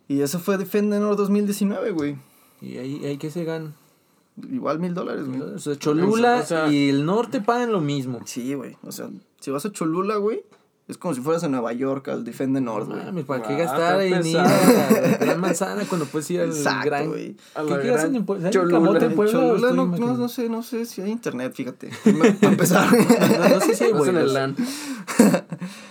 Y 0.08 0.20
eso 0.20 0.38
fue 0.38 0.58
Defender 0.58 1.00
2019, 1.00 1.90
güey. 1.92 2.16
Y 2.64 2.78
ahí, 2.78 3.04
ahí 3.04 3.18
que 3.18 3.30
se 3.30 3.44
ganan. 3.44 3.74
Igual 4.50 4.80
mil 4.80 4.94
dólares, 4.94 5.26
güey. 5.28 5.40
O 5.40 5.58
sea, 5.58 5.76
Cholula 5.76 6.40
O 6.42 6.46
sea- 6.46 6.68
y 6.72 6.88
el 6.88 7.04
norte 7.06 7.40
pagan 7.40 7.70
lo 7.70 7.80
mismo. 7.80 8.20
Sí, 8.24 8.54
güey. 8.54 8.76
O 8.82 8.90
sea, 8.90 9.08
si 9.40 9.50
vas 9.50 9.64
a 9.64 9.70
Cholula, 9.72 10.16
güey, 10.16 10.42
es 10.88 10.98
como 10.98 11.14
si 11.14 11.20
fueras 11.20 11.44
a 11.44 11.48
Nueva 11.48 11.72
York 11.72 12.08
al 12.08 12.24
Defender 12.24 12.60
North, 12.62 12.88
güey. 12.88 13.04
Mames, 13.04 13.24
¿para 13.26 13.42
qué 13.42 13.54
Ah, 13.54 13.58
gastar 13.58 14.00
en 14.02 14.26
ir 14.26 14.36
a 14.38 14.42
la 14.44 15.16
gran 15.18 15.40
manzana 15.40 15.84
cuando 15.88 16.06
puedes 16.06 16.28
ir 16.30 16.40
al 16.40 16.48
Exacto, 16.48 16.86
gran... 16.86 17.08
güey. 17.08 17.36
A 17.54 17.62
¿Qué, 17.64 17.74
qué 17.80 17.88
en 18.16 18.24
Puebla? 18.26 18.48
¿Hay 18.48 18.52
Cholula. 18.52 19.04
en 19.06 19.14
Puebla 19.14 19.32
Cholula 19.32 19.68
no, 19.68 19.74
no, 19.76 19.82
imaginando? 19.84 20.18
no 20.18 20.28
sé, 20.28 20.48
no 20.48 20.62
sé 20.62 20.84
si 20.86 21.00
hay 21.00 21.10
internet, 21.12 21.52
fíjate. 21.54 21.90
Para 22.04 22.28
empezar. 22.52 22.92
No, 22.92 23.48
no 23.54 23.60
sé 23.60 23.74
si 23.76 23.84
hay 23.84 23.92
Vas 23.92 24.08
en 24.08 24.16
el 24.16 24.24
vuelos. 24.26 24.32
LAN. 24.32 24.56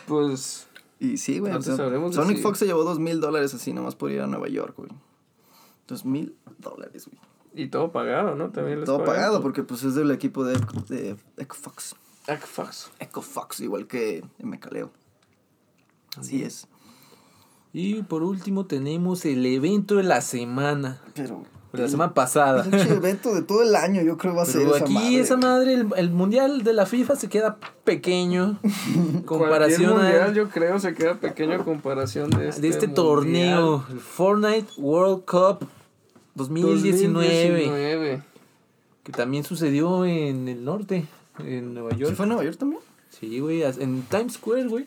Pues. 0.07 0.67
Y 0.99 1.17
sí, 1.17 1.39
güey. 1.39 1.53
O 1.53 1.61
sea, 1.61 1.75
Sonic. 2.11 2.41
Fox 2.41 2.59
se 2.59 2.65
llevó 2.65 2.83
dos 2.83 2.99
mil 2.99 3.19
dólares 3.19 3.53
así 3.53 3.73
nomás 3.73 3.95
por 3.95 4.11
ir 4.11 4.21
a 4.21 4.27
Nueva 4.27 4.47
York, 4.47 4.73
güey. 4.77 4.89
Dos 5.87 6.05
mil 6.05 6.35
dólares, 6.59 7.07
güey. 7.07 7.19
Y 7.55 7.67
todo 7.69 7.91
pagado, 7.91 8.35
¿no? 8.35 8.49
También 8.49 8.79
les 8.79 8.85
Todo 8.87 8.99
pagan. 8.99 9.15
pagado 9.15 9.41
porque 9.41 9.63
pues 9.63 9.83
es 9.83 9.93
del 9.95 10.09
equipo 10.11 10.43
de, 10.43 10.59
de 10.89 11.15
Echo 11.37 11.53
Fox. 11.53 11.95
Ah, 12.27 12.37
qué 12.37 12.47
fax. 12.47 12.89
Echo 12.99 13.21
Fox, 13.21 13.59
igual 13.59 13.85
que 13.85 14.23
MKLeo. 14.41 14.91
Así 16.17 16.41
es. 16.43 16.67
Y 17.73 18.01
por 18.03 18.23
último 18.23 18.65
tenemos 18.65 19.25
el 19.25 19.45
evento 19.45 19.95
de 19.95 20.03
la 20.03 20.21
semana. 20.21 21.01
Pero. 21.15 21.43
De 21.73 21.81
la 21.81 21.89
semana 21.89 22.13
pasada. 22.13 22.63
Pinche 22.63 22.91
evento 22.93 23.33
de 23.33 23.41
todo 23.41 23.63
el 23.63 23.75
año, 23.75 24.03
yo 24.03 24.15
creo 24.17 24.35
va 24.35 24.43
a 24.43 24.45
ser 24.45 24.61
Pero 24.61 24.75
esa 24.75 24.85
aquí 24.85 24.93
madre, 24.93 25.19
esa 25.19 25.37
madre, 25.37 25.73
el, 25.73 25.87
el 25.97 26.11
mundial 26.11 26.63
de 26.63 26.71
la 26.71 26.85
FIFA 26.85 27.15
se 27.15 27.29
queda 27.29 27.57
pequeño. 27.83 28.59
Comparación 29.25 29.93
mundial, 29.97 30.29
a, 30.29 30.33
yo 30.33 30.49
creo, 30.49 30.79
se 30.79 30.93
queda 30.93 31.15
pequeño 31.15 31.55
a 31.55 31.63
comparación 31.65 32.29
de 32.29 32.49
este, 32.49 32.61
de 32.61 32.67
este 32.69 32.87
mundial. 32.87 33.05
torneo. 33.05 33.85
El 33.91 33.99
Fortnite 33.99 34.67
World 34.77 35.25
Cup 35.25 35.67
2019. 36.35 37.67
2019. 37.67 38.23
Que 39.03 39.11
también 39.11 39.43
sucedió 39.43 40.05
en 40.05 40.47
el 40.47 40.63
norte, 40.63 41.05
en 41.39 41.73
Nueva 41.73 41.89
¿Sí 41.91 41.97
York. 41.97 42.15
fue 42.15 42.25
a 42.25 42.29
Nueva 42.29 42.43
York 42.43 42.57
también? 42.57 42.81
Sí, 43.09 43.39
güey, 43.39 43.63
en 43.63 44.03
Times 44.03 44.33
Square, 44.33 44.67
güey. 44.67 44.85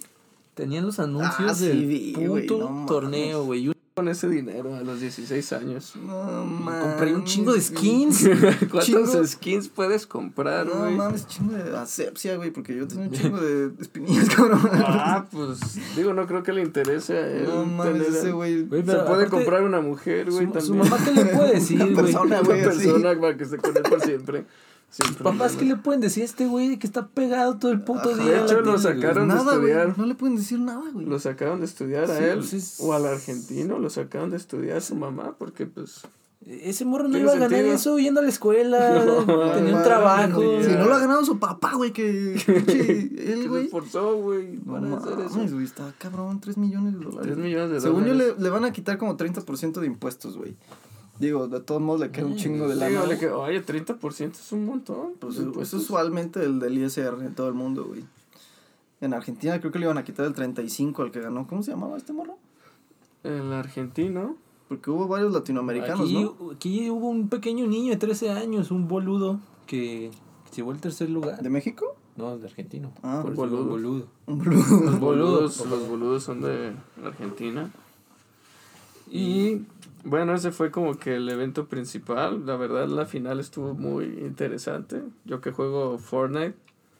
Tenían 0.54 0.86
los 0.86 0.98
anuncios 1.00 1.50
Ah, 1.50 1.54
sí 1.54 1.66
del 1.66 1.84
vi, 1.86 2.12
puto 2.12 2.58
no 2.58 2.70
mames. 2.70 2.86
torneo, 2.86 3.44
güey. 3.44 3.75
Con 3.96 4.08
ese 4.08 4.28
dinero 4.28 4.74
a 4.76 4.82
los 4.82 5.00
16 5.00 5.54
años. 5.54 5.94
No 5.96 6.44
mames. 6.44 6.84
compré 6.84 7.14
un 7.14 7.24
chingo 7.24 7.54
de 7.54 7.62
skins. 7.62 8.28
¿Cuántos 8.70 8.84
Chingo. 8.84 9.26
skins 9.26 9.68
puedes 9.68 10.06
comprar, 10.06 10.66
No 10.66 10.80
güey? 10.80 10.94
mames, 10.96 11.26
chingo 11.26 11.54
de 11.54 11.74
asepsia, 11.78 12.36
güey, 12.36 12.50
porque 12.50 12.76
yo 12.76 12.86
tenía 12.86 13.06
un 13.06 13.10
chingo 13.14 13.40
de 13.40 13.70
espinillas, 13.80 14.28
cabrón. 14.28 14.60
Ah, 14.70 15.24
pues 15.32 15.78
digo, 15.96 16.12
no 16.12 16.26
creo 16.26 16.42
que 16.42 16.52
le 16.52 16.60
interese 16.60 17.16
a 17.16 17.26
él. 17.26 17.44
no 17.46 17.64
mames, 17.64 18.02
tener- 18.04 18.18
ese 18.18 18.32
güey. 18.32 18.64
Güey, 18.64 18.82
Se 18.82 18.86
puede 18.86 19.00
aparte, 19.00 19.30
comprar 19.30 19.62
una 19.62 19.80
mujer, 19.80 20.30
güey, 20.30 20.44
Su, 20.44 20.52
también. 20.52 20.66
su 20.66 20.74
mamá, 20.74 20.98
¿qué 21.02 21.12
le 21.12 21.24
puede 21.24 21.52
decir, 21.54 21.76
Una 21.80 21.84
güey? 21.86 21.96
persona, 22.04 22.24
Una 22.26 22.40
güey, 22.42 22.62
persona 22.64 23.18
para 23.18 23.36
que 23.38 23.44
esté 23.44 23.56
con 23.56 23.76
él 23.78 23.82
por 23.82 24.00
siempre. 24.02 24.44
Sus 24.90 25.16
papás, 25.16 25.56
¿qué 25.56 25.64
le 25.66 25.76
pueden 25.76 26.00
decir 26.00 26.22
a 26.22 26.26
este 26.26 26.46
güey 26.46 26.78
que 26.78 26.86
está 26.86 27.08
pegado 27.08 27.58
todo 27.58 27.70
el 27.70 27.82
puto 27.82 28.10
Ajá. 28.10 28.22
día? 28.22 28.32
De 28.32 28.44
hecho, 28.44 28.60
lo 28.60 28.70
güey? 28.72 28.82
sacaron. 28.82 29.28
de 29.28 29.34
Nada, 29.34 29.42
güey. 29.56 29.70
estudiar. 29.70 29.98
No 29.98 30.06
le 30.06 30.14
pueden 30.14 30.36
decir 30.36 30.58
nada, 30.60 30.82
güey. 30.92 31.04
Lo 31.04 31.18
sacaron 31.18 31.58
de 31.60 31.66
estudiar 31.66 32.04
a 32.04 32.16
Sí, 32.16 32.24
él 32.24 32.38
pues 32.38 32.52
es- 32.54 32.80
o 32.80 32.92
al 32.94 33.04
argentino, 33.04 33.78
lo 33.78 33.90
sacaron 33.90 34.30
de 34.30 34.36
estudiar 34.38 34.78
a 34.78 34.80
su 34.80 34.94
mamá 34.94 35.34
porque 35.38 35.66
pues 35.66 36.00
Ese 36.46 36.84
morro 36.84 37.08
no 37.08 37.18
iba 37.18 37.32
a 37.32 37.34
ganar 37.34 37.50
sentido. 37.50 37.74
eso 37.74 37.98
yendo 37.98 38.20
a 38.20 38.22
la 38.22 38.28
escuela, 38.28 39.04
No, 39.26 39.50
tenía 39.52 39.76
un 39.76 39.82
trabajo. 39.82 40.40
güey. 40.40 40.64
Si 40.64 40.70
no 40.72 40.86
lo 40.86 40.94
ha 40.94 40.98
ganado 41.00 41.24
su 41.24 41.38
papá, 41.40 41.72
güey, 41.74 41.92
que. 41.92 42.36
que 42.46 43.32
Él, 43.32 43.48
güey. 43.48 43.64
esforzó, 43.64 44.14
güey, 44.16 44.60
No 44.64 44.72
para 44.74 44.96
hacer 44.96 45.10
mames, 45.18 45.46
eso. 45.46 45.54
güey, 45.54 45.64
está 45.66 45.92
cabrón, 45.98 46.40
3 46.40 46.56
millones 46.56 46.94
de 46.94 47.00
dólares. 47.04 47.22
3 47.22 47.36
millones 47.36 47.70
de 47.70 47.80
Según 47.80 48.04
yo, 48.04 48.12
dólares. 48.14 48.34
le, 48.38 48.44
le 48.44 48.50
van 48.50 48.64
a 48.64 48.72
quitar 48.72 48.96
como 48.96 49.16
30% 49.16 49.80
de 49.80 49.86
impuestos, 49.86 50.38
güey. 50.38 50.54
Digo, 51.18 51.48
de 51.48 51.60
todos 51.60 51.80
modos 51.80 52.00
le 52.02 52.10
queda 52.10 52.26
un 52.26 52.36
chingo 52.36 52.68
de 52.68 52.76
la 52.76 52.88
Digo, 52.88 53.06
le 53.06 53.30
oye, 53.30 53.64
30% 53.64 54.32
es 54.32 54.52
un 54.52 54.66
montón. 54.66 55.14
Pues 55.18 55.36
Pues, 55.36 55.46
es 55.46 55.52
pues, 55.54 55.72
usualmente 55.74 56.42
el 56.44 56.58
del 56.58 56.76
ISR 56.78 57.22
en 57.22 57.34
todo 57.34 57.48
el 57.48 57.54
mundo, 57.54 57.84
güey. 57.84 58.04
En 59.00 59.14
Argentina 59.14 59.58
creo 59.60 59.72
que 59.72 59.78
le 59.78 59.86
iban 59.86 59.98
a 59.98 60.04
quitar 60.04 60.26
el 60.26 60.32
35 60.34 61.02
al 61.02 61.10
que 61.10 61.20
ganó. 61.20 61.46
¿Cómo 61.46 61.62
se 61.62 61.70
llamaba 61.70 61.96
este 61.96 62.12
morro? 62.12 62.38
El 63.24 63.52
argentino. 63.52 64.36
Porque 64.68 64.90
hubo 64.90 65.06
varios 65.06 65.32
latinoamericanos, 65.32 66.00
Aquí, 66.00 66.22
¿no? 66.24 66.50
aquí 66.52 66.90
hubo 66.90 67.08
un 67.08 67.28
pequeño 67.28 67.66
niño 67.66 67.90
de 67.92 67.98
13 67.98 68.30
años, 68.30 68.70
un 68.72 68.88
boludo, 68.88 69.38
que 69.66 70.10
llevó 70.54 70.72
el 70.72 70.80
tercer 70.80 71.08
lugar. 71.08 71.40
¿De 71.40 71.48
México? 71.50 71.94
No, 72.16 72.36
de 72.36 72.46
argentino. 72.46 72.90
Ah, 73.02 73.20
Por 73.22 73.34
boludo. 73.34 73.64
boludo. 73.66 74.06
Un 74.26 74.38
boludo. 74.38 74.56
Los 74.56 74.98
boludos, 75.00 75.58
boludo. 75.58 75.76
los 75.76 75.88
boludos 75.88 76.22
son 76.24 76.40
de 76.40 76.72
Argentina. 77.04 77.70
Y 79.10 79.62
bueno, 80.06 80.34
ese 80.34 80.52
fue 80.52 80.70
como 80.70 80.94
que 80.98 81.16
el 81.16 81.28
evento 81.28 81.66
principal. 81.66 82.46
La 82.46 82.56
verdad, 82.56 82.88
la 82.88 83.04
final 83.06 83.40
estuvo 83.40 83.74
muy 83.74 84.04
interesante. 84.04 85.02
Yo 85.24 85.40
que 85.40 85.52
juego 85.52 85.98
Fortnite, 85.98 86.54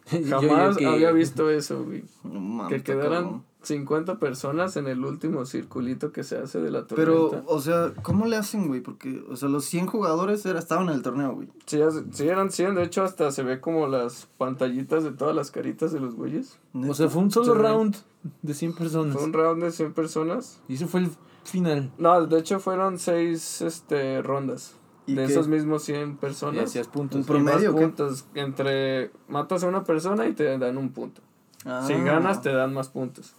Yo- 0.12 0.18
yo 0.20 0.40
jamás 0.40 0.76
que- 0.76 0.86
había 0.86 1.10
visto 1.12 1.50
eso, 1.50 1.84
güey. 1.84 2.04
No 2.24 2.68
Que 2.68 2.82
quedaran 2.82 3.24
cabrón. 3.24 3.44
50 3.62 4.20
personas 4.20 4.76
en 4.76 4.86
el 4.86 5.04
último 5.04 5.44
circulito 5.44 6.12
que 6.12 6.22
se 6.22 6.38
hace 6.38 6.60
de 6.60 6.70
la 6.70 6.86
Pero, 6.86 7.30
tormenta. 7.30 7.52
o 7.52 7.60
sea, 7.60 7.92
¿cómo 8.02 8.26
le 8.26 8.36
hacen, 8.36 8.68
güey? 8.68 8.80
Porque, 8.80 9.24
o 9.28 9.34
sea, 9.34 9.48
los 9.48 9.64
100 9.64 9.86
jugadores 9.88 10.46
era, 10.46 10.60
estaban 10.60 10.88
en 10.88 10.94
el 10.94 11.02
torneo, 11.02 11.34
güey. 11.34 11.48
Sí, 11.66 11.80
sí, 12.12 12.28
eran 12.28 12.52
100, 12.52 12.76
de 12.76 12.84
hecho 12.84 13.02
hasta 13.02 13.32
se 13.32 13.42
ve 13.42 13.58
como 13.60 13.88
las 13.88 14.28
pantallitas 14.38 15.02
de 15.02 15.10
todas 15.10 15.34
las 15.34 15.50
caritas 15.50 15.92
de 15.92 15.98
los 15.98 16.14
güeyes. 16.14 16.60
O 16.74 16.94
sea, 16.94 17.08
fue 17.08 17.22
un 17.22 17.32
solo 17.32 17.54
Sí. 17.54 17.60
round 17.60 17.96
de 18.42 18.54
100 18.54 18.72
personas. 18.74 19.14
Fue 19.16 19.24
un 19.24 19.32
round 19.32 19.60
de 19.64 19.72
100 19.72 19.92
personas. 19.94 20.60
Y 20.68 20.74
eso 20.74 20.86
fue 20.86 21.00
el, 21.00 21.10
final. 21.46 21.90
No, 21.98 22.26
de 22.26 22.38
hecho 22.38 22.60
fueron 22.60 22.98
seis 22.98 23.60
este, 23.62 24.22
rondas. 24.22 24.74
¿Y 25.06 25.14
de 25.14 25.26
qué? 25.26 25.32
esos 25.32 25.46
mismos 25.48 25.82
100 25.84 26.10
Y 26.10 26.14
personas. 26.14 26.64
hacías 26.64 26.88
puntos. 26.88 27.16
Un 27.16 27.22
Y 27.22 27.24
promedio, 27.24 27.74
puntos. 27.74 28.26
Entre 28.34 29.10
matas 29.28 29.62
a 29.62 29.68
una 29.68 29.84
persona 29.84 30.26
y 30.26 30.32
te 30.32 30.58
dan 30.58 30.76
un 30.78 30.90
punto. 30.90 31.22
Si 31.62 31.92
Ah. 31.92 32.02
ganas, 32.04 32.42
te 32.42 32.52
dan 32.52 32.74
más 32.74 32.88
puntos. 32.88 33.34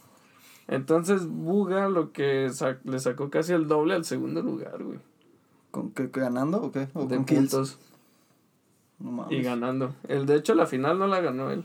Entonces, 0.66 1.26
Buga 1.26 1.88
lo 1.88 2.12
que 2.12 2.50
sa- 2.52 2.78
le 2.84 2.98
sacó 2.98 3.30
casi 3.30 3.52
el 3.52 3.66
doble 3.68 3.94
al 3.94 4.04
segundo 4.04 4.42
lugar, 4.42 4.82
güey. 4.82 4.98
¿Con 5.70 5.90
qué, 5.92 6.08
ganando 6.08 6.62
o 6.62 6.72
qué? 6.72 6.88
¿O 6.94 7.06
De 7.06 7.16
con 7.16 7.24
puntos. 7.26 7.78
No 8.98 9.12
mames. 9.12 9.32
Y 9.38 9.42
ganando. 9.42 9.94
El, 10.08 10.26
de 10.26 10.36
hecho, 10.36 10.54
la 10.54 10.66
final 10.66 10.98
no 10.98 11.06
la 11.06 11.20
ganó 11.20 11.50
él. 11.50 11.64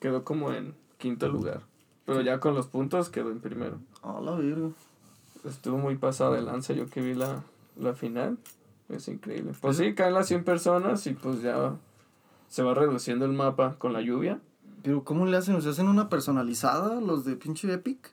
Quedó 0.00 0.24
como 0.24 0.52
en 0.52 0.74
quinto 0.98 1.28
lugar. 1.28 1.60
Pero 2.04 2.20
ya 2.20 2.40
con 2.40 2.54
los 2.54 2.66
puntos 2.66 3.08
quedó 3.10 3.30
en 3.30 3.40
primero. 3.40 3.78
A 4.02 4.20
la 4.20 4.32
verga. 4.32 4.70
Estuvo 5.44 5.78
muy 5.78 5.96
pasado 5.96 6.32
de 6.32 6.42
lanza 6.42 6.72
yo 6.72 6.86
que 6.86 7.00
vi 7.00 7.14
la, 7.14 7.42
la 7.76 7.94
final. 7.94 8.38
Es 8.88 9.08
increíble. 9.08 9.52
Pues 9.60 9.76
sí, 9.76 9.94
caen 9.94 10.14
las 10.14 10.28
100 10.28 10.44
personas 10.44 11.06
y 11.06 11.14
pues 11.14 11.42
ya 11.42 11.76
se 12.48 12.62
va 12.62 12.74
reduciendo 12.74 13.24
el 13.24 13.32
mapa 13.32 13.76
con 13.78 13.92
la 13.92 14.00
lluvia. 14.00 14.40
Pero 14.82 15.04
¿cómo 15.04 15.26
le 15.26 15.36
hacen? 15.36 15.54
¿O 15.54 15.60
sea, 15.60 15.72
hacen 15.72 15.88
una 15.88 16.08
personalizada 16.08 17.00
los 17.00 17.24
de 17.24 17.36
pinche 17.36 17.72
Epic? 17.72 18.12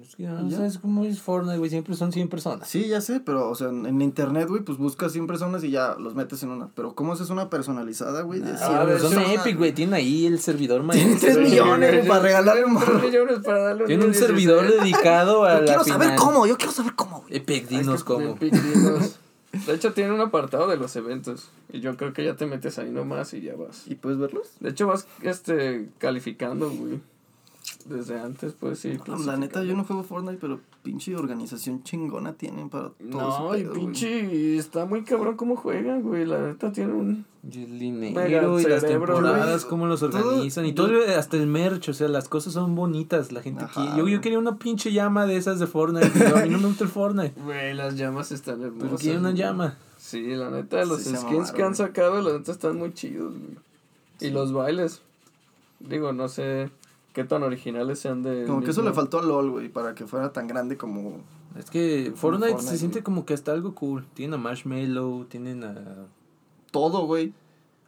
Es 0.00 0.16
que 0.16 0.24
no 0.24 0.48
¿Ya? 0.48 0.58
sabes 0.58 0.78
cómo 0.78 1.04
es 1.04 1.20
Fortnite, 1.20 1.56
güey. 1.58 1.70
Siempre 1.70 1.96
son 1.96 2.12
100 2.12 2.28
personas. 2.28 2.68
Sí, 2.68 2.88
ya 2.88 3.00
sé, 3.00 3.20
pero, 3.20 3.48
o 3.50 3.54
sea, 3.54 3.68
en, 3.70 3.86
en 3.86 4.02
internet, 4.02 4.46
güey, 4.48 4.62
pues 4.62 4.76
buscas 4.78 5.12
100 5.12 5.26
personas 5.26 5.64
y 5.64 5.70
ya 5.70 5.96
los 5.98 6.14
metes 6.14 6.42
en 6.42 6.50
una. 6.50 6.68
Pero 6.74 6.94
¿cómo 6.94 7.14
haces 7.14 7.30
una 7.30 7.48
personalizada, 7.48 8.20
güey? 8.22 8.40
De 8.40 8.52
Ah, 8.52 8.56
100 8.58 8.70
de 8.70 8.84
güey, 8.84 8.96
hecho, 8.96 9.08
son 9.08 9.14
personas? 9.14 9.46
Epic, 9.46 9.56
güey. 9.58 9.72
Tienen 9.72 9.94
ahí 9.94 10.26
el 10.26 10.38
servidor 10.40 10.82
Tienen 10.90 11.08
maestro. 11.10 11.32
3 11.32 11.36
güey. 11.38 11.50
millones, 11.50 11.90
güey, 11.96 12.06
para 12.08 12.20
regalarle 12.22 12.64
un 12.66 12.76
Tres 12.76 12.88
morro. 12.88 13.02
millones 13.06 13.38
para 13.44 13.58
darle 13.64 13.84
Tiene 13.86 14.04
un 14.04 14.10
16. 14.12 14.26
servidor 14.26 14.70
dedicado 14.70 15.44
a 15.44 15.54
Yo 15.54 15.58
la 15.60 15.64
quiero 15.64 15.84
final. 15.84 16.00
saber 16.02 16.16
cómo, 16.16 16.46
yo 16.46 16.56
quiero 16.58 16.72
saber 16.72 16.94
cómo, 16.94 17.20
güey. 17.22 17.36
Epic, 17.36 17.68
dinos 17.68 18.04
cómo. 18.04 18.36
poner 18.36 18.52
pic, 18.52 18.62
dinos. 18.62 19.18
De 19.66 19.72
hecho, 19.74 19.94
tiene 19.94 20.12
un 20.12 20.20
apartado 20.20 20.68
de 20.68 20.76
los 20.76 20.94
eventos. 20.96 21.48
Y 21.72 21.80
yo 21.80 21.96
creo 21.96 22.12
que 22.12 22.22
ya 22.22 22.36
te 22.36 22.44
metes 22.44 22.78
ahí 22.78 22.90
nomás 22.90 23.32
y 23.32 23.40
ya 23.40 23.56
vas. 23.56 23.84
¿Y 23.86 23.94
puedes 23.94 24.18
verlos? 24.18 24.48
De 24.60 24.68
hecho, 24.68 24.86
vas 24.86 25.06
este, 25.22 25.88
calificando, 25.96 26.68
güey. 26.70 27.00
Desde 27.84 28.20
antes, 28.20 28.52
pues 28.58 28.80
sí. 28.80 28.98
La 29.24 29.36
neta, 29.38 29.62
yo 29.64 29.74
no 29.74 29.82
juego 29.84 30.02
Fortnite, 30.02 30.36
pero 30.40 30.60
pinche 30.82 31.16
organización 31.16 31.82
chingona 31.84 32.34
tienen 32.34 32.68
para 32.68 32.90
todo 32.90 33.48
No, 33.50 33.56
y 33.56 33.62
pedo, 33.62 33.70
güey. 33.70 33.80
pinche. 33.84 34.56
Está 34.58 34.84
muy 34.84 35.04
cabrón 35.04 35.36
cómo 35.36 35.56
juegan, 35.56 36.02
güey. 36.02 36.26
La 36.26 36.38
neta 36.38 36.70
tiene 36.72 36.92
un. 36.92 37.24
Y 37.50 37.62
el 37.62 37.78
dinero 37.78 38.60
y 38.60 38.64
las 38.64 38.84
temporadas, 38.84 39.60
güey. 39.62 39.70
cómo 39.70 39.86
los 39.86 40.00
Todo- 40.00 40.18
organizan. 40.32 40.66
y 40.66 40.72
todo, 40.74 40.90
hasta 41.16 41.36
el 41.38 41.46
merch, 41.46 41.88
o 41.88 41.94
sea, 41.94 42.08
las 42.08 42.28
cosas 42.28 42.52
son 42.52 42.74
bonitas. 42.74 43.32
La 43.32 43.40
gente 43.42 43.64
Ajá, 43.64 43.80
quiere- 43.80 43.96
Yo, 43.96 44.08
yo 44.08 44.20
quería 44.20 44.38
una 44.38 44.56
pinche 44.58 44.92
llama 44.92 45.24
de 45.26 45.36
esas 45.38 45.58
de 45.58 45.66
Fortnite. 45.66 46.10
pero 46.12 46.36
a 46.36 46.42
mí 46.42 46.50
no 46.50 46.58
me 46.58 46.66
gusta 46.66 46.84
el 46.84 46.90
Fortnite. 46.90 47.40
Güey, 47.42 47.72
las 47.74 47.96
llamas 47.96 48.32
están 48.32 48.60
hermosas. 48.60 48.82
Pero 48.88 48.96
quiero 48.98 49.20
una 49.20 49.30
llama. 49.30 49.78
Sí, 49.96 50.22
la 50.34 50.50
neta, 50.50 50.84
los 50.84 51.02
Sí, 51.02 51.16
skins 51.16 51.52
que 51.52 51.62
han 51.62 51.74
sacado, 51.74 52.20
la 52.20 52.36
neta, 52.36 52.52
están 52.52 52.76
muy 52.76 52.92
chidos, 52.92 53.32
güey. 53.32 53.56
Y 54.20 54.30
los 54.30 54.52
bailes. 54.52 55.00
Digo, 55.80 56.12
no 56.12 56.28
sé 56.28 56.70
qué 57.18 57.24
tan 57.24 57.42
originales 57.42 57.98
sean 57.98 58.22
de. 58.22 58.44
Como 58.46 58.60
que 58.60 58.70
eso 58.70 58.82
le 58.82 58.92
faltó 58.92 59.18
a 59.18 59.22
LOL, 59.22 59.50
güey, 59.50 59.68
para 59.68 59.92
que 59.96 60.06
fuera 60.06 60.32
tan 60.32 60.46
grande 60.46 60.76
como... 60.76 61.24
Es 61.58 61.68
que 61.68 62.12
Fortnite, 62.14 62.52
Fortnite, 62.52 62.70
se 62.70 62.78
siente 62.78 63.02
como 63.02 63.26
que 63.26 63.34
hasta 63.34 63.50
algo 63.50 63.74
cool. 63.74 64.06
Tienen 64.14 64.34
a 64.34 64.36
Marshmallow, 64.36 65.24
tienen 65.24 65.64
a. 65.64 65.74
Todo, 66.70 67.06
güey. 67.06 67.32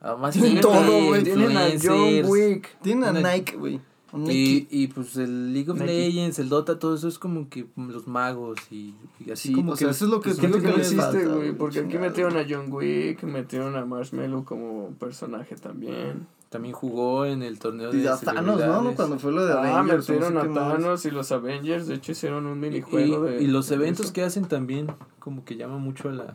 a 0.01 0.17
más 0.17 0.35
Tienen 0.35 0.61
todo, 0.61 1.07
güey. 1.07 1.23
Tienen 1.23 1.57
a 1.57 1.69
John. 1.81 2.29
Wick. 2.29 2.77
Tienen 2.83 3.05
a 3.17 3.33
Nike, 3.33 3.57
güey. 3.57 3.81
Un 4.13 4.29
Y, 4.31 4.67
y 4.71 4.89
pues 4.89 5.17
el 5.17 5.53
League 5.53 5.71
of 5.71 5.79
Nike. 5.79 5.93
Legends, 5.93 6.39
el 6.41 6.49
Dota, 6.49 6.79
todo 6.79 6.95
eso 6.97 7.07
es 7.09 7.19
como 7.19 7.49
que 7.49 7.67
los 7.77 8.07
magos 8.09 8.59
y, 8.71 8.95
y 9.25 9.31
así 9.31 9.49
Sí, 9.49 9.55
como 9.55 9.73
o 9.73 9.75
que... 9.75 9.81
sea, 9.81 9.91
eso 9.91 10.05
es 10.07 10.11
lo 10.11 10.21
que 10.21 10.31
pues, 10.31 10.41
digo 10.41 10.59
Siento 10.61 10.77
que 10.77 10.83
falta, 10.97 11.35
güey. 11.35 11.53
Porque 11.53 11.79
aquí 11.81 11.99
metieron 11.99 12.37
a 12.37 12.45
John 12.49 12.73
Wick, 12.73 13.23
metieron 13.23 13.77
a 13.77 13.85
Marshmallow 13.85 14.45
como 14.45 14.91
personaje 14.99 15.55
también. 15.57 16.27
También 16.49 16.75
jugó 16.75 17.25
en 17.27 17.45
el 17.45 17.61
torneo 17.61 17.93
de 17.93 17.99
Y 17.99 18.07
a 18.09 18.17
Thanos, 18.17 18.59
¿no? 18.59 18.93
Cuando 18.97 19.21
fue 19.21 19.31
lo 19.31 19.47
de 19.47 19.53
Ah, 19.53 19.79
Avengers. 19.79 20.11
o 20.11 20.15
no 20.15 20.19
metieron 20.19 20.33
sé 20.33 20.51
a. 20.51 20.55
Thanos 20.55 21.05
y 21.07 21.11
los 21.13 21.31
Avengers. 21.31 21.87
De 21.87 21.95
hecho, 21.95 22.11
hicieron 22.11 22.47
un 22.47 22.59
Y, 22.59 22.61
minijuego 22.69 23.23
de. 23.23 23.41
y 23.41 23.47
los 23.47 23.69
de 23.69 23.77
eventos 23.77 24.07
eso. 24.07 24.13
que 24.13 24.25
hacen 24.25 24.47
también 24.47 24.89
como 25.21 25.45
que 25.45 25.55
llama 25.57 25.79
mucho 25.79 26.09
a 26.09 26.13
la, 26.13 26.35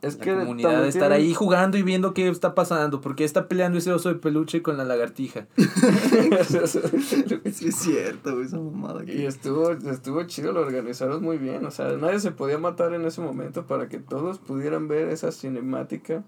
Es 0.00 0.16
la 0.18 0.24
que 0.24 0.34
comunidad 0.34 0.82
de 0.82 0.88
estar 0.88 1.12
ahí 1.12 1.34
jugando 1.34 1.76
y 1.76 1.82
viendo 1.82 2.14
qué 2.14 2.28
está 2.28 2.54
pasando. 2.54 3.00
Porque 3.00 3.24
está 3.24 3.48
peleando 3.48 3.78
ese 3.78 3.92
oso 3.92 4.08
de 4.08 4.14
peluche 4.14 4.62
con 4.62 4.76
la 4.76 4.84
lagartija. 4.84 5.46
Sí, 7.52 7.68
es 7.68 7.76
cierto, 7.76 8.34
güey, 8.34 8.46
esa 8.46 8.58
mamada. 8.58 9.02
Y 9.02 9.06
Que... 9.06 9.26
estuvo, 9.26 9.70
estuvo 9.70 10.22
chido, 10.24 10.52
lo 10.52 10.60
organizaron 10.60 11.22
muy 11.22 11.38
bien. 11.38 11.64
O 11.64 11.70
sea, 11.70 11.92
nadie 11.96 12.20
se 12.20 12.30
podía 12.30 12.58
matar 12.58 12.94
en 12.94 13.04
ese 13.04 13.20
momento 13.20 13.66
para 13.66 13.88
que 13.88 13.98
todos 13.98 14.38
pudieran 14.38 14.86
ver 14.86 15.08
esa 15.08 15.32
cinemática. 15.32 16.22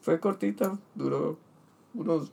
Fue 0.00 0.20
cortita, 0.20 0.78
duró 0.94 1.38
unos 1.94 2.32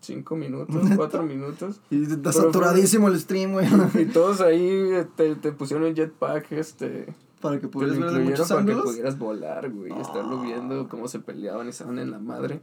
5 0.00 0.36
minutos, 0.36 0.76
4 0.96 1.22
minutos. 1.22 1.80
Y 1.90 2.04
está 2.04 2.32
saturadísimo 2.32 3.08
el 3.08 3.18
stream, 3.18 3.52
güey. 3.52 3.66
Y 3.94 4.06
todos 4.06 4.40
ahí 4.40 4.66
eh, 4.68 5.06
te, 5.16 5.34
te 5.36 5.52
pusieron 5.52 5.86
el 5.86 5.94
jetpack, 5.94 6.52
este. 6.52 7.06
Para 7.44 7.60
que 7.60 7.68
pudieras 7.68 7.98
ver 8.00 8.24
muchos 8.24 8.48
para 8.48 8.64
que 8.64 8.70
ángulos. 8.72 8.90
pudieras 8.90 9.18
volar, 9.18 9.70
güey. 9.70 9.92
Y 9.96 10.00
estarlo 10.00 10.38
Ah. 10.40 10.42
viendo 10.42 10.88
cómo 10.88 11.08
se 11.08 11.18
peleaban 11.20 11.66
y 11.66 11.70
estaban 11.70 11.98
en 11.98 12.10
la 12.10 12.18
madre. 12.18 12.60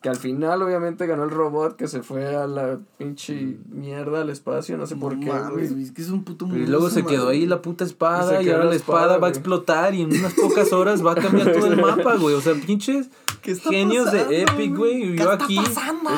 Que 0.00 0.08
al 0.08 0.16
final, 0.16 0.62
obviamente, 0.62 1.06
ganó 1.06 1.24
el 1.24 1.30
robot 1.30 1.76
que 1.76 1.86
se 1.88 2.02
fue 2.02 2.34
a 2.34 2.46
la 2.48 2.78
pinche 2.98 3.56
mierda 3.68 4.20
al 4.22 4.30
espacio. 4.30 4.76
No 4.78 4.86
sé 4.86 4.96
por 4.96 5.18
qué, 5.20 5.26
Mames, 5.26 5.72
güey. 5.72 5.84
es 5.84 5.92
que 5.92 6.02
es 6.02 6.08
un 6.10 6.24
puto 6.24 6.46
Y 6.46 6.66
luego 6.66 6.88
se 6.90 7.04
quedó 7.04 7.24
madre. 7.26 7.38
ahí 7.38 7.46
la 7.46 7.62
puta 7.62 7.84
Y 7.84 7.86
espada 7.88 8.36
se 8.36 8.42
y, 8.42 8.44
quedó 8.46 8.56
ahora 8.56 8.68
la 8.70 8.74
espada, 8.76 9.00
espada, 9.02 9.18
va 9.18 9.26
a 9.26 9.30
explotar 9.30 9.94
y 9.94 10.02
en 10.02 10.10
unas 10.16 10.34
pocas 10.34 10.72
horas 10.72 11.04
va 11.06 11.12
a 11.12 11.14
cambiar 11.16 11.52
todo 11.52 11.66
el 11.66 11.76
mapa, 11.80 12.16
güey. 12.16 12.34
O 12.34 12.40
sea, 12.40 12.54
pinches 12.54 13.10
¿Qué 13.42 13.52
está 13.52 13.70
genios 13.70 14.06
pasando, 14.06 14.28
de 14.30 14.42
Epic, 14.42 14.76
güey. 14.76 15.02
Y 15.04 15.16
¿Qué 15.16 15.22
yo 15.22 15.30
aquí 15.30 15.58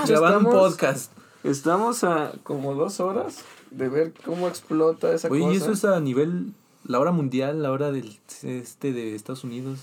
grabando 0.06 0.48
un 0.50 0.54
podcast. 0.56 1.12
Estamos 1.42 2.04
a 2.04 2.32
como 2.42 2.74
dos 2.74 3.00
horas 3.00 3.38
de 3.70 3.88
ver 3.90 4.14
cómo 4.24 4.48
explota 4.48 5.12
esa 5.12 5.28
Oye, 5.28 5.40
cosa. 5.42 5.52
y 5.52 5.56
eso 5.58 5.72
es 5.72 5.84
a 5.84 6.00
nivel, 6.00 6.54
la 6.84 7.00
hora 7.00 7.12
mundial, 7.12 7.62
la 7.62 7.70
hora 7.72 7.90
del 7.92 8.18
este 8.42 8.92
de 8.92 9.14
Estados 9.14 9.44
Unidos. 9.44 9.78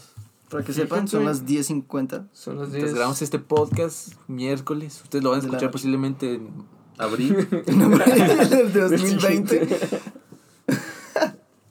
Para 0.50 0.64
que 0.66 0.74
sepan, 0.74 1.08
son 1.08 1.24
las 1.26 1.46
10.50. 1.46 2.28
Son 2.34 2.58
las 2.58 2.66
Entonces 2.68 2.74
10. 2.84 2.94
grabamos 2.94 3.22
este 3.22 3.40
podcast 3.40 4.14
miércoles. 4.28 5.00
Ustedes 5.04 5.24
lo 5.24 5.30
van 5.32 5.40
a 5.40 5.44
la 5.44 5.48
escuchar 5.50 5.72
posiblemente 5.72 6.34
en 6.36 6.50
abril. 6.98 7.48
el 7.68 8.74
de 8.74 8.82
2020. 8.82 9.78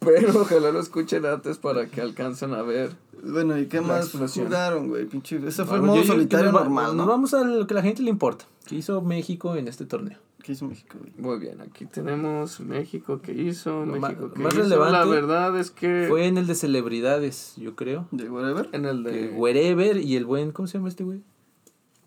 Pero 0.00 0.40
ojalá 0.40 0.70
lo 0.72 0.80
escuchen 0.80 1.26
antes 1.26 1.58
para 1.58 1.86
que 1.88 2.00
alcancen 2.00 2.54
a 2.54 2.62
ver. 2.62 2.96
Bueno, 3.22 3.58
¿y 3.58 3.66
qué 3.66 3.82
La 3.82 3.86
más 3.86 4.04
explosión. 4.06 4.46
jugaron, 4.46 4.88
güey? 4.88 5.04
Pinche. 5.04 5.46
Ese 5.46 5.66
fue 5.66 5.76
el 5.76 5.82
modo 5.82 5.96
yo 5.98 6.04
solitario 6.04 6.50
normal, 6.52 6.96
Nos 6.96 7.06
¿no? 7.06 7.12
vamos 7.12 7.34
a 7.34 7.44
lo 7.44 7.66
que 7.66 7.74
a 7.74 7.76
la 7.76 7.82
gente 7.82 8.02
le 8.02 8.08
importa. 8.08 8.46
¿Qué 8.66 8.76
hizo 8.76 9.02
México 9.02 9.56
en 9.56 9.68
este 9.68 9.84
torneo? 9.84 10.16
¿Qué 10.42 10.52
hizo 10.52 10.66
México, 10.66 10.98
güey? 11.00 11.12
Muy 11.18 11.38
bien, 11.38 11.60
aquí 11.60 11.84
tenemos 11.86 12.60
México 12.60 13.20
que 13.20 13.32
hizo, 13.32 13.84
Lo 13.84 13.96
México 14.00 14.32
que 14.32 14.38
más 14.40 14.52
hizo. 14.54 14.62
relevante 14.62 14.98
La 14.98 15.04
verdad 15.04 15.58
es 15.58 15.70
que 15.70 16.06
Fue 16.08 16.26
en 16.26 16.38
el 16.38 16.46
de 16.46 16.54
celebridades, 16.54 17.54
yo 17.56 17.76
creo. 17.76 18.06
¿De 18.10 18.30
whatever? 18.30 18.68
en 18.72 18.84
el 18.86 19.04
Que 19.04 19.10
de 19.10 19.28
Wherever 19.36 19.96
y 19.98 20.16
el 20.16 20.24
buen, 20.24 20.52
¿cómo 20.52 20.66
se 20.66 20.78
llama 20.78 20.88
este 20.88 21.04
güey? 21.04 21.20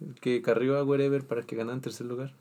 El 0.01 0.15
que 0.15 0.41
carrió 0.41 0.77
a 0.77 0.83
Wherever 0.83 1.23
para 1.25 1.43
que 1.43 1.55
ganara 1.55 1.75
en 1.75 1.81
tercer 1.81 2.07
lugar. 2.07 2.33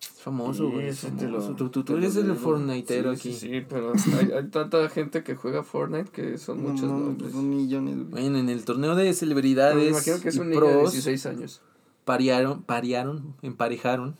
Es 0.00 0.20
famoso, 0.20 0.66
Sí, 0.68 0.72
güey. 0.72 0.86
es 0.88 1.02
lo- 1.04 1.10
famoso. 1.40 1.54
Tú, 1.56 1.68
tú, 1.68 1.84
tú 1.84 1.96
eres 1.96 2.16
el. 2.16 2.34
Fortniteero 2.34 3.14
Sí, 3.14 3.28
aquí. 3.28 3.38
Sí, 3.38 3.48
sí, 3.48 3.66
pero 3.68 3.92
hay, 4.18 4.32
hay 4.32 4.48
tanta 4.48 4.88
gente 4.88 5.22
que 5.22 5.34
juega 5.36 5.62
Fortnite 5.62 6.10
que 6.10 6.38
son 6.38 6.62
No, 6.62 6.70
muchos 6.70 6.88
no, 6.88 6.98
nombres. 6.98 7.32
Son 7.32 7.48
millones, 7.48 7.96
güey. 7.96 8.06
Bueno, 8.22 8.38
en 8.38 8.48
el 8.48 8.64
torneo 8.64 8.94
de 8.94 9.02
Pero 9.04 9.14
celebridades 9.14 9.76
me 9.76 9.88
imagino 9.88 10.20
que 10.20 10.28
es 10.28 10.36
un 10.38 10.50
niño 10.50 10.60
de 10.60 10.66
pros 10.78 10.92
16 10.92 11.26
años. 11.26 11.60
Parearon, 12.04 12.62
parearon, 12.62 13.34
emparejaron. 13.42 14.16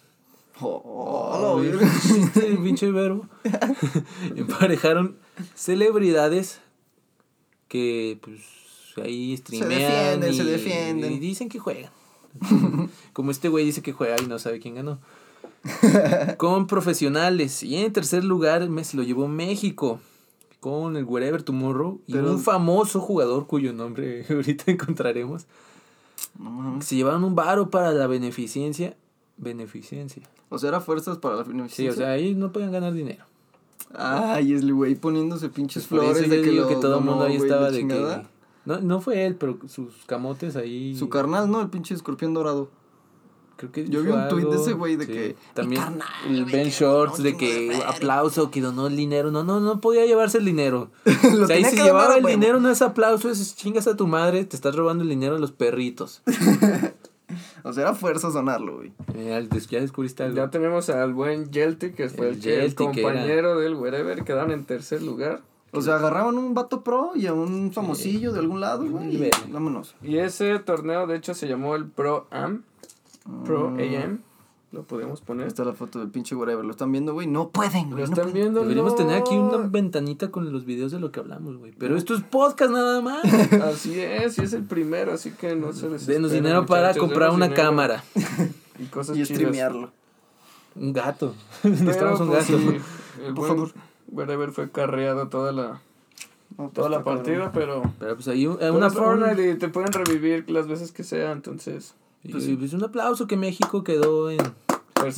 Oh, 0.60 1.58
verga. 1.62 1.86
este 1.86 2.56
pinche 2.56 2.90
verbo. 2.90 3.28
emparejaron 4.36 5.16
celebridades 5.54 6.60
que 7.68 8.18
pues 8.20 8.40
ahí 9.02 9.36
streamean 9.36 10.20
defienden, 10.20 10.32
y, 10.32 10.36
se 10.36 10.44
defienden. 10.44 11.12
y 11.12 11.18
dicen 11.18 11.48
que 11.48 11.58
juegan. 11.58 11.90
Como 13.12 13.30
este 13.30 13.48
güey 13.48 13.64
dice 13.64 13.82
que 13.82 13.92
juega 13.92 14.16
y 14.22 14.26
no 14.26 14.38
sabe 14.38 14.60
quién 14.60 14.74
ganó. 14.74 15.00
con 16.38 16.66
profesionales. 16.66 17.62
Y 17.62 17.76
en 17.76 17.92
tercer 17.92 18.24
lugar 18.24 18.68
me 18.68 18.84
se 18.84 18.96
lo 18.96 19.02
llevó 19.02 19.28
México. 19.28 20.00
Con 20.60 20.96
el 20.96 21.04
Wherever 21.04 21.42
Tomorrow. 21.42 22.00
Y 22.06 22.12
Pero- 22.12 22.32
un 22.32 22.38
famoso 22.38 23.00
jugador 23.00 23.46
cuyo 23.46 23.72
nombre 23.72 24.24
ahorita 24.30 24.70
encontraremos. 24.70 25.46
No 26.38 26.50
mames. 26.50 26.84
Se 26.84 26.96
llevaron 26.96 27.24
un 27.24 27.34
varo 27.34 27.70
para 27.70 27.92
la 27.92 28.06
beneficencia. 28.06 28.96
Beneficencia. 29.36 30.22
O 30.48 30.58
sea, 30.58 30.68
era 30.68 30.80
fuerzas 30.80 31.18
para 31.18 31.36
la 31.36 31.44
Sí, 31.44 31.50
beneficencia. 31.50 31.92
o 31.92 31.94
sea, 31.94 32.10
ahí 32.12 32.34
no 32.34 32.52
podían 32.52 32.72
ganar 32.72 32.92
dinero. 32.92 33.24
Ay, 33.94 34.52
es 34.52 34.62
el 34.62 34.72
güey 34.72 34.94
poniéndose 34.94 35.48
pinches 35.48 35.86
Por 35.86 36.00
flores 36.00 36.22
eso 36.22 36.30
de 36.30 36.36
yo 36.38 36.42
que, 36.42 36.50
digo 36.50 36.62
lo 36.62 36.68
que 36.68 36.76
todo 36.76 36.98
el 36.98 37.04
mundo 37.04 37.24
ahí 37.24 37.36
estaba 37.36 37.70
de 37.70 37.86
que... 37.86 38.22
No, 38.64 38.80
no 38.80 39.00
fue 39.00 39.26
él, 39.26 39.34
pero 39.34 39.58
sus 39.66 40.04
camotes 40.06 40.54
ahí... 40.56 40.94
Su 40.96 41.08
carnal, 41.08 41.50
¿no? 41.50 41.60
El 41.60 41.68
pinche 41.68 41.94
escorpión 41.94 42.32
dorado. 42.32 42.70
Creo 43.62 43.70
que 43.70 43.88
Yo 43.88 44.02
vi 44.02 44.10
un 44.10 44.26
tuit 44.28 44.48
de 44.48 44.56
ese 44.56 44.72
güey 44.72 44.96
de 44.96 45.06
sí. 45.06 45.12
que, 45.12 45.36
También 45.54 45.80
"Mi 45.82 45.86
carnal, 45.86 46.08
el 46.28 46.44
Ben 46.46 46.68
Shorts 46.68 47.22
de 47.22 47.36
que 47.36 47.68
feria". 47.70 47.88
aplauso, 47.88 48.50
que 48.50 48.60
donó 48.60 48.88
el 48.88 48.96
dinero. 48.96 49.30
No, 49.30 49.44
no, 49.44 49.60
no 49.60 49.80
podía 49.80 50.04
llevarse 50.04 50.38
el 50.38 50.44
dinero. 50.44 50.90
O 51.42 51.46
sea, 51.46 51.54
ahí 51.54 51.62
que 51.62 51.76
llevaba 51.76 52.08
donar 52.08 52.16
a 52.16 52.18
el 52.18 52.26
dinero, 52.26 52.58
no 52.58 52.70
es 52.70 52.82
aplauso, 52.82 53.30
es 53.30 53.54
chingas 53.54 53.86
a 53.86 53.96
tu 53.96 54.08
madre, 54.08 54.44
te 54.44 54.56
estás 54.56 54.74
robando 54.74 55.04
el 55.04 55.10
dinero 55.10 55.34
de 55.34 55.40
los 55.40 55.52
perritos. 55.52 56.22
O 57.64 57.72
sea, 57.72 57.84
era 57.84 57.94
fuerza 57.94 58.28
donarlo, 58.28 58.76
güey. 58.76 58.92
Eh, 59.14 59.48
ya 59.70 59.80
descubriste 59.80 60.22
algo. 60.22 60.36
Ya 60.36 60.50
tenemos 60.50 60.90
al 60.90 61.14
buen 61.14 61.50
Yelty, 61.50 61.92
que 61.92 62.08
fue 62.10 62.30
El 62.30 62.74
compañero 62.74 63.58
del 63.58 63.74
Wherever, 63.74 64.24
quedaron 64.24 64.50
en 64.50 64.64
tercer 64.64 65.00
lugar. 65.02 65.40
O 65.74 65.80
sea, 65.80 65.96
agarraban 65.96 66.36
un 66.36 66.52
vato 66.52 66.82
pro 66.84 67.12
y 67.14 67.26
a 67.26 67.32
un 67.32 67.72
famosillo 67.72 68.32
de 68.32 68.40
algún 68.40 68.60
lado, 68.60 68.84
güey. 68.84 69.16
y. 69.16 69.30
Vámonos. 69.50 69.94
Y 70.02 70.18
ese 70.18 70.58
torneo, 70.58 71.06
de 71.06 71.16
hecho, 71.16 71.32
se 71.32 71.48
llamó 71.48 71.74
el 71.74 71.86
Pro 71.86 72.26
Am. 72.30 72.64
Pro 73.44 73.70
Mm. 73.70 73.78
AM. 73.80 74.18
Lo 74.72 74.84
podemos 74.84 75.20
Ahí 75.20 75.26
poner. 75.26 75.46
está 75.48 75.64
la 75.66 75.74
foto 75.74 75.98
del 75.98 76.08
pinche 76.08 76.34
whatever. 76.34 76.64
¿Lo 76.64 76.70
están 76.70 76.90
viendo, 76.92 77.12
güey? 77.12 77.26
No 77.26 77.50
pueden, 77.50 77.90
¿Lo 77.90 77.96
güey. 77.96 77.98
no 77.98 78.04
están 78.04 78.14
pueden. 78.30 78.32
viendo? 78.34 78.62
Deberíamos 78.62 78.92
No. 78.92 78.96
tener 78.96 79.16
aquí 79.20 79.36
una 79.36 79.58
ventanita 79.58 80.30
con 80.30 80.50
los 80.50 80.64
videos 80.64 80.92
de 80.92 80.98
lo 80.98 81.12
que 81.12 81.20
hablamos, 81.20 81.58
güey. 81.58 81.72
Pero 81.78 81.94
esto 81.94 82.14
es 82.14 82.22
podcast 82.22 82.70
nada 82.72 83.02
más. 83.02 83.22
Así 83.62 84.00
es, 84.00 84.38
y 84.38 84.42
es 84.42 84.54
el 84.54 84.64
primero, 84.64 85.12
así 85.12 85.30
que 85.32 85.54
no 85.54 85.74
se 85.74 85.90
les 85.90 86.06
Denos 86.06 86.32
dinero 86.32 86.64
para 86.64 86.94
comprar 86.94 87.30
una 87.32 87.52
cámara. 87.52 88.02
Y 88.78 88.84
cosas 88.86 89.14
Y 89.18 89.26
streamearlo. 89.26 89.90
Un 90.74 90.94
gato. 90.94 91.34
Necesitamos 91.64 92.20
un 92.22 92.28
pues, 92.28 92.50
gato. 92.50 92.58
sí, 92.58 92.76
el 93.26 93.34
Por 93.34 93.46
buen 93.46 93.48
favor. 93.48 93.72
Wherever 94.10 94.52
fue 94.52 94.70
carreado 94.70 95.28
toda 95.28 95.52
la, 95.52 95.82
No, 96.56 96.56
pues, 96.56 96.72
toda 96.72 96.88
la 96.88 97.04
partida, 97.04 97.52
pero... 97.52 97.82
Pero 97.98 98.14
pues 98.14 98.26
ahí 98.28 98.46
un- 98.46 98.56
Pero 98.56 98.74
una. 98.74 98.88
Fortnite 98.88 99.50
y 99.50 99.54
te 99.58 99.68
pueden 99.68 99.92
revivir 99.92 100.48
las 100.50 100.66
veces 100.66 100.92
que 100.92 101.04
sea, 101.04 101.32
entonces... 101.32 101.94
Pues, 102.30 102.48
pues 102.58 102.72
un 102.72 102.84
aplauso 102.84 103.26
que 103.26 103.36
México 103.36 103.82
quedó 103.82 104.30
en 104.30 104.40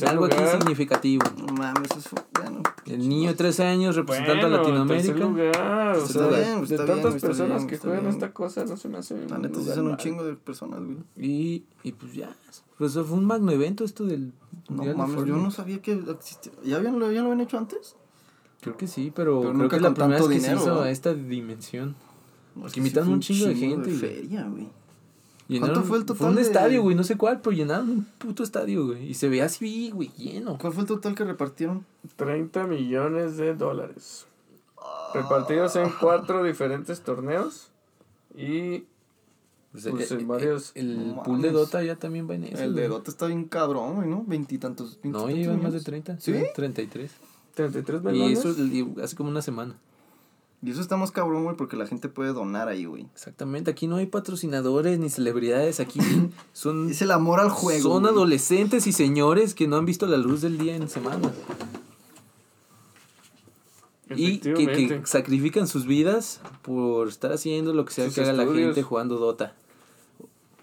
algo 0.07 0.25
aquí 0.25 0.37
significativo. 0.51 1.23
No 1.37 1.53
mames, 1.53 1.91
eso 1.91 2.09
fue. 2.09 2.19
Bueno. 2.41 2.63
El 2.85 3.07
niño 3.07 3.29
de 3.29 3.35
13 3.35 3.63
años 3.65 3.95
representando 3.95 4.41
Bueno, 4.47 4.55
a 4.55 4.59
Latinoamérica. 4.59 5.13
lugar, 5.19 5.95
o 5.97 6.03
Está 6.03 6.13
sea, 6.13 6.27
bien, 6.27 6.59
de 6.65 6.75
está 6.75 6.85
tantas 6.85 7.13
bien, 7.13 7.21
personas 7.21 7.57
bien, 7.57 7.67
que 7.67 7.77
juegan 7.77 8.01
bien. 8.01 8.13
esta 8.13 8.33
cosa, 8.33 8.65
no 8.65 8.77
se 8.77 8.89
me 8.89 8.97
hace... 8.97 9.27
La 9.29 9.37
neta, 9.37 9.59
son 9.61 9.87
un 9.87 9.97
chingo 9.97 10.23
de 10.23 10.35
personas, 10.35 10.79
güey. 10.83 10.97
Y, 11.17 11.63
y 11.83 11.91
pues 11.91 12.13
ya. 12.13 12.35
Pues 12.77 12.91
eso 12.91 13.05
fue 13.05 13.17
un 13.17 13.25
magno 13.25 13.51
evento 13.51 13.83
esto 13.83 14.05
del. 14.05 14.33
No 14.69 14.77
Mundial 14.77 14.95
de 14.95 15.01
mames, 15.01 15.25
yo 15.25 15.37
no 15.37 15.51
sabía 15.51 15.81
que 15.81 15.93
existía. 15.93 16.51
¿Ya, 16.63 16.77
habían, 16.77 16.99
lo, 16.99 17.11
¿Ya 17.11 17.21
lo 17.21 17.27
habían 17.31 17.41
hecho 17.41 17.57
antes? 17.57 17.95
Creo 18.61 18.75
que 18.77 18.87
sí, 18.87 19.11
pero, 19.15 19.41
Pero 19.41 19.51
creo 19.51 19.53
nunca 19.53 19.69
que 19.69 19.75
es 19.75 19.81
la 19.83 19.93
primera 19.93 20.17
vez 20.19 20.27
que 20.27 20.33
dinero, 20.33 20.57
se 20.57 20.63
hizo 20.63 20.65
¿verdad? 20.71 20.83
a 20.87 20.89
esta 20.91 21.13
dimensión. 21.13 21.89
No, 22.55 22.61
Porque 22.61 22.67
es 22.67 22.73
que 22.73 22.79
invitaron 22.79 23.09
un 23.09 23.19
chingo 23.19 23.45
de 23.45 23.55
gente, 23.55 23.91
De 23.91 23.95
feria, 23.97 24.43
güey. 24.49 24.67
Llenaron- 25.47 25.83
fue 25.83 25.97
el 25.99 26.05
Fue 26.05 26.15
total 26.15 26.29
un 26.29 26.35
de- 26.35 26.41
estadio, 26.41 26.81
güey, 26.81 26.95
no 26.95 27.03
sé 27.03 27.17
cuál, 27.17 27.39
pero 27.41 27.55
llenaron 27.55 27.89
un 27.89 28.05
puto 28.17 28.41
estadio, 28.43 28.87
güey. 28.87 29.09
Y 29.09 29.13
se 29.13 29.29
veía 29.29 29.45
así, 29.45 29.91
güey, 29.91 30.09
lleno. 30.17 30.57
¿Cuál 30.59 30.73
fue 30.73 30.81
el 30.81 30.87
total 30.87 31.13
que 31.13 31.23
repartieron? 31.23 31.85
30 32.15 32.65
millones 32.65 33.37
de 33.37 33.53
dólares. 33.53 34.25
Repartidos 35.13 35.75
en 35.75 35.89
cuatro 35.99 36.43
diferentes 36.43 37.01
torneos. 37.01 37.69
Y 38.35 38.85
Pues, 39.71 39.87
Pues 39.89 40.11
eh, 40.11 40.15
en 40.21 40.27
varios- 40.29 40.71
El 40.73 41.15
No 41.17 41.23
pool 41.23 41.41
de. 41.41 41.51
Dota 41.51 41.83
ya 41.83 41.97
también 41.97 42.29
va 42.29 42.35
en 42.35 42.45
eso. 42.45 42.63
El 42.63 42.75
de. 42.75 42.87
Dota 42.87 43.11
está 43.11 43.25
bien 43.27 43.43
cabrón, 43.43 43.95
güey, 43.95 44.07
¿no? 44.07 44.23
Veintitantos. 44.25 44.99
No, 45.03 45.29
ya 45.29 45.35
iban 45.35 45.61
más 45.61 45.73
de 45.73 45.81
30. 45.81 46.17
¿Sí? 46.21 46.33
33. 46.55 47.11
33 47.55 47.99
Y 48.01 48.05
melones. 48.05 48.39
eso 48.39 48.51
y 48.63 48.93
hace 49.03 49.17
como 49.17 49.29
una 49.29 49.41
semana. 49.41 49.75
Y 50.65 50.71
eso 50.71 50.81
está 50.81 50.97
más 50.97 51.11
cabrón, 51.11 51.43
güey, 51.43 51.55
porque 51.55 51.77
la 51.77 51.85
gente 51.85 52.09
puede 52.09 52.33
donar 52.33 52.69
ahí, 52.69 52.85
güey. 52.85 53.05
Exactamente, 53.13 53.69
aquí 53.69 53.85
no 53.85 53.97
hay 53.97 54.07
patrocinadores 54.07 54.97
ni 54.97 55.11
celebridades, 55.11 55.79
aquí 55.79 55.99
son, 56.53 56.89
Es 56.89 57.03
el 57.03 57.11
amor 57.11 57.39
al 57.39 57.51
juego. 57.51 57.93
son 57.93 58.07
adolescentes 58.07 58.87
y 58.87 58.91
señores 58.91 59.53
que 59.53 59.67
no 59.67 59.75
han 59.75 59.85
visto 59.85 60.07
la 60.07 60.17
luz 60.17 60.41
del 60.41 60.57
día 60.57 60.75
en 60.75 60.89
semanas. 60.89 61.33
Y 64.09 64.39
que, 64.39 65.01
sacrifican 65.05 65.67
sus 65.67 65.85
vidas 65.85 66.41
por 66.63 67.09
estar 67.09 67.31
haciendo 67.31 67.71
lo 67.73 67.85
que 67.85 67.93
sea 67.93 68.05
Sus 68.05 68.15
que 68.15 68.21
haga 68.21 68.33
la 68.33 68.45
gente 68.51 68.81
jugando 68.81 69.17
Dota. 69.17 69.53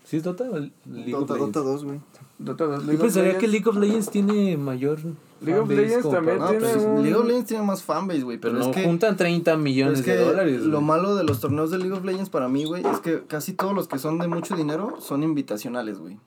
¿Sí 0.05 0.17
es 0.17 0.25
Dota 0.25 0.45
o 0.51 0.61
Dota? 0.85 1.37
Dota 1.37 1.61
2, 1.61 1.85
güey. 1.85 2.01
Dota 2.44 2.64
2, 2.64 2.87
Yo 2.87 2.98
pensaría 2.98 3.38
que. 3.38 3.46
League 3.48 3.68
of 3.68 3.76
Legends 3.76 4.11
tiene 4.11 4.57
mayor 4.57 4.98
League 5.40 5.59
of 5.61 5.68
Legends 5.68 6.11
también 6.11 6.38
No, 6.38 6.48
tiene 6.48 6.61
pues 6.61 6.76
un- 6.85 7.02
League 7.02 7.14
of 7.14 7.26
Legends 7.26 7.46
tiene 7.48 7.64
más 7.64 7.83
fanbase, 7.83 8.22
güey. 8.22 8.38
Pero, 8.38 8.55
Pero, 8.55 8.64
no 8.64 8.70
es 8.70 8.76
que, 8.76 8.85
juntan 8.85 9.16
30 9.16 9.57
millones 9.57 10.00
es 10.00 10.05
que 10.05 10.16
de 10.16 10.24
dólares. 10.24 10.62
lo 10.62 10.81
malo 10.81 11.14
de 11.16 11.24
los 11.24 11.40
torneos 11.40 11.70
de 11.70 11.78
League 11.78 11.92
of 11.92 12.05
Legends 12.05 12.31
para 12.31 12.48
mí, 12.48 12.64
güey, 12.64 12.85
es 12.87 13.00
que 13.00 13.22
casi 13.26 13.52
todos 13.52 13.74
los 13.74 13.88
que 13.88 13.98
son 13.98 14.18
de 14.18 14.28
mucho 14.28 14.57
dinero 14.57 14.96
son 15.00 15.22
invitacionales, 15.22 15.98
güey. 15.98 16.18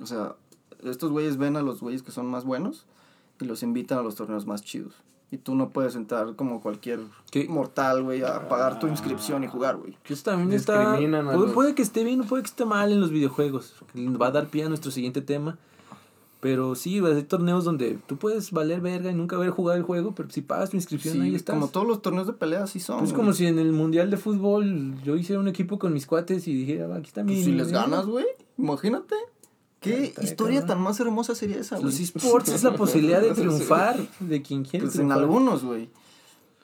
O 0.00 0.06
sea, 0.06 0.34
estos 0.84 1.10
güeyes 1.10 1.36
ven 1.36 1.56
a 1.56 1.62
los 1.62 1.80
güeyes 1.80 2.02
que 2.02 2.10
son 2.12 2.26
más 2.26 2.44
buenos 2.44 2.86
y 3.40 3.44
los 3.44 3.62
invitan 3.62 3.98
a 3.98 4.02
los 4.02 4.14
torneos 4.14 4.46
más 4.46 4.62
chidos. 4.62 4.94
Y 5.30 5.36
tú 5.36 5.54
no 5.54 5.68
puedes 5.70 5.94
entrar 5.94 6.34
como 6.36 6.62
cualquier 6.62 7.00
¿Qué? 7.30 7.46
mortal, 7.48 8.02
güey, 8.02 8.22
a 8.22 8.48
pagar 8.48 8.78
tu 8.78 8.86
inscripción 8.86 9.44
y 9.44 9.46
jugar, 9.46 9.76
güey. 9.76 9.94
Eso 10.08 10.22
también 10.24 10.52
está. 10.52 10.96
Puede, 10.96 11.52
puede 11.52 11.74
que 11.74 11.82
esté 11.82 12.02
bien 12.02 12.22
o 12.22 12.24
puede 12.24 12.42
que 12.42 12.48
esté 12.48 12.64
mal 12.64 12.90
en 12.92 13.00
los 13.00 13.10
videojuegos. 13.10 13.74
Va 13.94 14.28
a 14.28 14.30
dar 14.30 14.46
pie 14.46 14.64
a 14.64 14.68
nuestro 14.70 14.90
siguiente 14.90 15.20
tema. 15.20 15.58
Pero 16.40 16.76
sí, 16.76 17.00
hay 17.04 17.22
torneos 17.24 17.64
donde 17.64 17.98
tú 18.06 18.16
puedes 18.16 18.52
valer 18.52 18.80
verga 18.80 19.10
y 19.10 19.14
nunca 19.14 19.34
haber 19.34 19.50
jugado 19.50 19.76
el 19.76 19.82
juego, 19.82 20.14
pero 20.14 20.30
si 20.30 20.40
pagas 20.40 20.70
tu 20.70 20.76
inscripción 20.76 21.14
Sí, 21.14 21.20
ahí 21.20 21.34
estás. 21.34 21.54
como 21.54 21.66
todos 21.66 21.84
los 21.84 22.00
torneos 22.00 22.28
de 22.28 22.32
pelea 22.32 22.62
así 22.62 22.78
son. 22.78 23.00
Pues 23.00 23.10
güey. 23.10 23.20
como 23.20 23.32
si 23.32 23.46
en 23.46 23.58
el 23.58 23.72
mundial 23.72 24.08
de 24.08 24.16
fútbol 24.18 24.94
yo 25.02 25.16
hiciera 25.16 25.40
un 25.40 25.48
equipo 25.48 25.80
con 25.80 25.92
mis 25.92 26.06
cuates 26.06 26.46
y 26.46 26.54
dijera, 26.54 26.86
"Va, 26.86 26.96
aquí 26.98 27.08
está 27.08 27.24
mi. 27.24 27.32
Pues 27.32 27.44
si 27.44 27.52
les 27.52 27.66
dinero". 27.66 27.86
ganas, 27.90 28.06
güey, 28.06 28.24
imagínate. 28.56 29.16
¿Qué 29.80 30.12
historia 30.22 30.60
cabrón. 30.60 30.66
tan 30.76 30.82
más 30.82 30.98
hermosa 31.00 31.34
sería 31.34 31.58
esa, 31.58 31.76
güey? 31.76 31.86
Los 31.86 32.00
esports 32.00 32.48
es 32.48 32.64
la 32.64 32.74
posibilidad 32.74 33.20
de 33.20 33.32
triunfar 33.32 33.96
de 34.18 34.42
quien 34.42 34.64
quiere 34.64 34.86
Pues 34.86 34.98
en 34.98 35.12
algunos, 35.12 35.64
güey. 35.64 35.88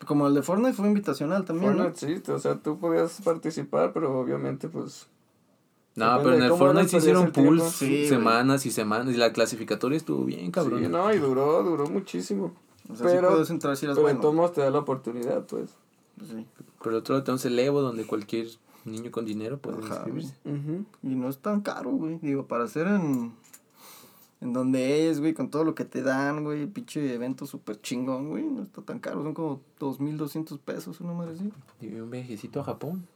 Como 0.06 0.26
el 0.26 0.34
de 0.34 0.42
Fortnite 0.42 0.74
fue 0.74 0.88
invitacional 0.88 1.44
también, 1.44 1.76
¿no? 1.76 1.84
Fortnite 1.84 2.22
sí, 2.24 2.30
o 2.32 2.38
sea, 2.38 2.56
tú 2.56 2.78
podías 2.78 3.20
participar, 3.22 3.92
pero 3.92 4.18
obviamente, 4.18 4.68
pues. 4.68 5.06
No, 5.94 6.18
pero 6.22 6.34
en 6.34 6.42
el 6.42 6.50
Fortnite 6.50 6.80
eras, 6.80 6.90
se 6.90 6.96
hicieron 6.98 7.30
pools 7.30 7.62
Sí, 7.70 7.86
güey. 7.88 8.08
semanas 8.08 8.66
y 8.66 8.72
semanas 8.72 9.14
y 9.14 9.16
la 9.16 9.32
clasificatoria 9.32 9.96
estuvo 9.96 10.24
bien, 10.24 10.50
cabrón. 10.50 10.82
Sí, 10.82 10.88
no, 10.88 11.14
y 11.14 11.18
duró, 11.18 11.62
duró 11.62 11.86
muchísimo. 11.86 12.52
O 12.92 12.96
sea, 12.96 13.08
sí 13.08 13.14
pero 13.16 13.30
puedes 13.30 13.48
entrar 13.50 13.76
si 13.76 13.86
eres 13.86 13.94
pero 13.94 14.08
bueno. 14.08 14.20
Tomás 14.20 14.52
te 14.52 14.60
da 14.60 14.70
la 14.70 14.80
oportunidad, 14.80 15.44
pues. 15.46 15.70
Pues 16.18 16.30
sí. 16.30 16.46
Pero 16.82 16.90
el 16.90 16.96
otro 16.96 17.14
lado 17.14 17.24
tenemos 17.24 17.44
el 17.44 17.58
Evo 17.58 17.80
donde 17.80 18.04
cualquier 18.04 18.48
niño 18.84 19.10
con 19.10 19.24
dinero 19.24 19.58
puede 19.58 19.78
Ajá, 19.78 19.94
inscribirse. 19.94 20.34
Y 21.02 21.14
no 21.14 21.28
es 21.28 21.38
tan 21.38 21.60
caro, 21.60 21.90
güey. 21.90 22.18
Digo, 22.18 22.46
para 22.46 22.64
hacer 22.64 22.86
en... 22.86 23.32
En 24.40 24.52
donde 24.52 25.08
es, 25.08 25.20
güey, 25.20 25.32
con 25.32 25.48
todo 25.48 25.64
lo 25.64 25.74
que 25.74 25.86
te 25.86 26.02
dan, 26.02 26.44
güey. 26.44 26.66
Pinche 26.66 27.14
evento 27.14 27.46
súper 27.46 27.80
chingón, 27.80 28.28
güey. 28.28 28.44
No 28.44 28.62
está 28.62 28.82
tan 28.82 28.98
caro. 28.98 29.22
Son 29.22 29.32
como 29.32 29.62
2.200 29.80 30.58
pesos, 30.58 31.00
una 31.00 31.14
madre 31.14 31.32
así. 31.32 31.50
Y 31.80 31.94
un 31.94 32.10
viajecito 32.10 32.60
a 32.60 32.64
Japón. 32.64 33.06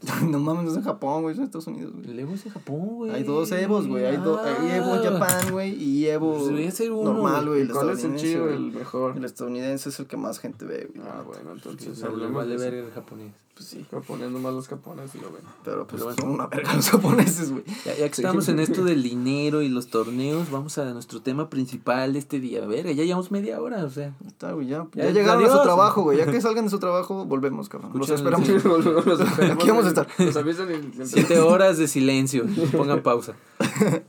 no 0.28 0.38
mames, 0.38 0.64
no 0.64 0.70
es 0.70 0.76
en 0.76 0.82
Japón, 0.84 1.22
güey. 1.22 1.32
Es 1.34 1.38
en 1.38 1.44
Estados 1.44 1.66
Unidos, 1.66 1.92
güey. 1.92 2.10
El 2.10 2.18
Evo 2.20 2.34
es 2.34 2.46
en 2.46 2.52
Japón, 2.52 2.80
güey. 2.96 3.10
Hay 3.12 3.22
dos 3.24 3.52
Evos, 3.52 3.86
güey. 3.86 4.04
Hay, 4.06 4.16
do- 4.16 4.40
hay 4.40 4.70
Evo 4.76 4.92
Ah. 4.94 5.00
Japan, 5.02 5.52
güey. 5.52 5.74
Y 5.82 6.06
Evo 6.06 6.38
Pues 6.48 6.74
ser 6.74 6.92
uno, 6.92 7.12
normal, 7.12 7.46
güey. 7.48 7.68
¿Cuál 7.68 7.90
es 7.90 8.04
el 8.04 8.14
estadounidense, 8.14 8.26
chido, 8.26 8.48
el 8.50 8.72
mejor? 8.72 9.16
El 9.16 9.24
estadounidense 9.24 9.88
es 9.90 10.00
el 10.00 10.06
que 10.06 10.16
más 10.16 10.38
gente 10.38 10.64
ve, 10.64 10.90
güey. 10.94 11.06
Ah, 11.08 11.22
bueno, 11.26 11.52
entonces 11.52 11.80
Entonces, 11.86 12.04
hablemos 12.04 12.34
vale 12.34 12.56
ver 12.56 12.74
el 12.74 12.90
japonés. 12.90 13.32
Pues 13.54 13.68
sí. 13.68 13.84
Japonés, 13.90 14.30
nomás 14.30 14.54
los 14.54 14.66
japoneses 14.66 15.20
lo 15.20 15.30
ven. 15.30 15.42
Pero 15.62 15.86
pues 15.86 16.02
Pero 16.02 16.14
son 16.16 16.30
una 16.30 16.46
verga 16.46 16.72
los 16.74 16.88
japoneses, 16.88 17.50
güey. 17.52 17.62
Ya, 17.84 17.94
ya 17.98 18.08
que 18.08 18.14
Sí. 18.14 18.22
estamos 18.22 18.48
en 18.48 18.60
esto 18.60 18.82
del 18.82 19.02
dinero 19.02 19.60
y 19.60 19.68
los 19.68 19.88
torneos, 19.88 20.50
vamos 20.50 20.78
a 20.78 20.90
nuestro 20.94 21.20
tema 21.20 21.50
principal 21.50 22.14
de 22.14 22.18
este 22.18 22.40
día. 22.40 22.64
A 22.64 22.66
ver, 22.66 22.86
ya 22.94 23.04
llevamos 23.04 23.30
media 23.30 23.60
hora, 23.60 23.84
o 23.84 23.90
sea. 23.90 24.14
Está, 24.26 24.52
güey, 24.52 24.68
ya. 24.68 24.86
Ya, 24.94 25.04
Ya, 25.04 25.10
llegaron 25.10 25.44
a 25.44 25.48
su 25.50 25.62
trabajo, 25.62 26.02
güey. 26.02 26.16
Ya 26.16 26.24
que 26.24 26.40
salgan 26.40 26.64
de 26.64 26.70
su 26.70 26.78
trabajo, 26.78 27.26
volvemos, 27.26 27.68
cabrón. 27.68 27.90
Los 27.94 28.08
esperamos. 28.08 28.46
sí. 28.46 28.54
Los 28.64 29.20
esperamos 29.20 29.56
Aquí 29.62 29.68
vamos 29.68 29.81
a 29.82 29.86
y- 29.86 29.88
estar. 29.88 30.08
Nos 30.18 30.36
avisan 30.36 30.68
y- 31.00 31.06
Siete 31.06 31.38
horas 31.40 31.78
de 31.78 31.88
silencio. 31.88 32.44
Pongan 32.76 33.02
pausa. 33.02 33.34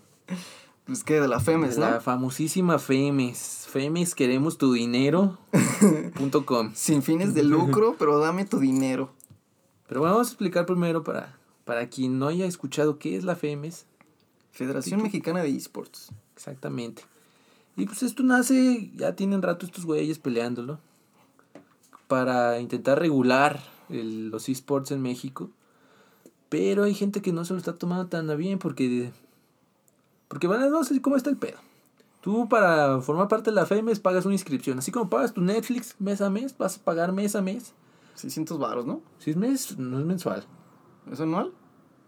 Pues 0.86 1.06
que 1.06 1.22
de 1.22 1.30
la 1.30 1.40
FEMES, 1.40 1.78
¿no? 1.78 1.90
La 1.90 2.02
famosísima 2.02 2.78
Femes. 2.78 3.68
Femes, 3.70 4.16
queremos 4.16 4.58
tu 4.58 4.74
dinero. 4.74 5.38
punto 6.16 6.46
com. 6.46 6.72
Sin 6.76 7.02
fines 7.04 7.34
de 7.34 7.44
lucro, 7.44 7.96
pero 7.98 8.20
dame 8.20 8.44
tu 8.44 8.60
dinero. 8.60 9.10
Pero 9.88 10.02
bueno, 10.02 10.16
vamos 10.16 10.28
a 10.28 10.32
explicar 10.32 10.66
primero 10.66 11.02
para, 11.04 11.38
para 11.64 11.88
quien 11.88 12.20
no 12.20 12.28
haya 12.28 12.46
escuchado 12.46 13.00
qué 13.00 13.16
es 13.16 13.24
la 13.24 13.38
FEMES. 13.38 13.86
Federación 14.52 15.02
Mexicana 15.02 15.42
de 15.42 15.56
Esports. 15.56 16.10
Exactamente. 16.36 17.04
Y 17.78 17.86
pues 17.86 18.04
esto 18.04 18.22
nace, 18.24 18.92
ya 18.94 19.16
tienen 19.16 19.42
rato 19.42 19.66
estos 19.66 19.86
güeyes 19.86 20.20
peleándolo, 20.20 20.80
para 22.10 22.60
intentar 22.60 23.00
regular 23.00 23.64
el- 23.90 24.30
los 24.30 24.50
esports 24.50 24.92
en 24.92 25.02
México. 25.02 25.50
Pero 26.54 26.84
hay 26.84 26.94
gente 26.94 27.24
que 27.24 27.34
no 27.34 27.46
se 27.46 27.54
lo 27.54 27.58
está 27.58 27.74
tomando 27.74 28.06
tan 28.06 28.30
a 28.30 28.36
bien 28.36 28.60
porque... 28.60 29.12
Porque 30.28 30.46
van 30.46 30.62
a 30.62 30.68
no 30.70 30.84
sé 30.84 31.02
cómo 31.02 31.16
está 31.16 31.32
el 31.32 31.38
pedo. 31.38 31.58
Tú 32.22 32.48
para 32.48 33.02
formar 33.02 33.28
parte 33.28 33.50
de 33.50 33.56
la 33.56 33.66
FEMES 33.66 34.00
pagas 34.00 34.26
una 34.26 34.36
inscripción. 34.36 34.78
Así 34.78 34.92
como 34.92 35.10
pagas 35.10 35.34
tu 35.34 35.42
Netflix 35.42 35.96
mes 35.98 36.22
a 36.22 36.30
mes, 36.30 36.56
vas 36.56 36.78
a 36.78 36.84
pagar 36.84 37.12
mes 37.12 37.36
a 37.36 37.42
mes. 37.42 37.74
600 38.14 38.60
varos, 38.60 38.86
¿no? 38.86 39.02
Si 39.18 39.32
es 39.32 39.36
mes, 39.36 39.80
no 39.80 39.98
es 39.98 40.06
mensual. 40.06 40.46
¿Es 41.12 41.20
anual? 41.20 41.52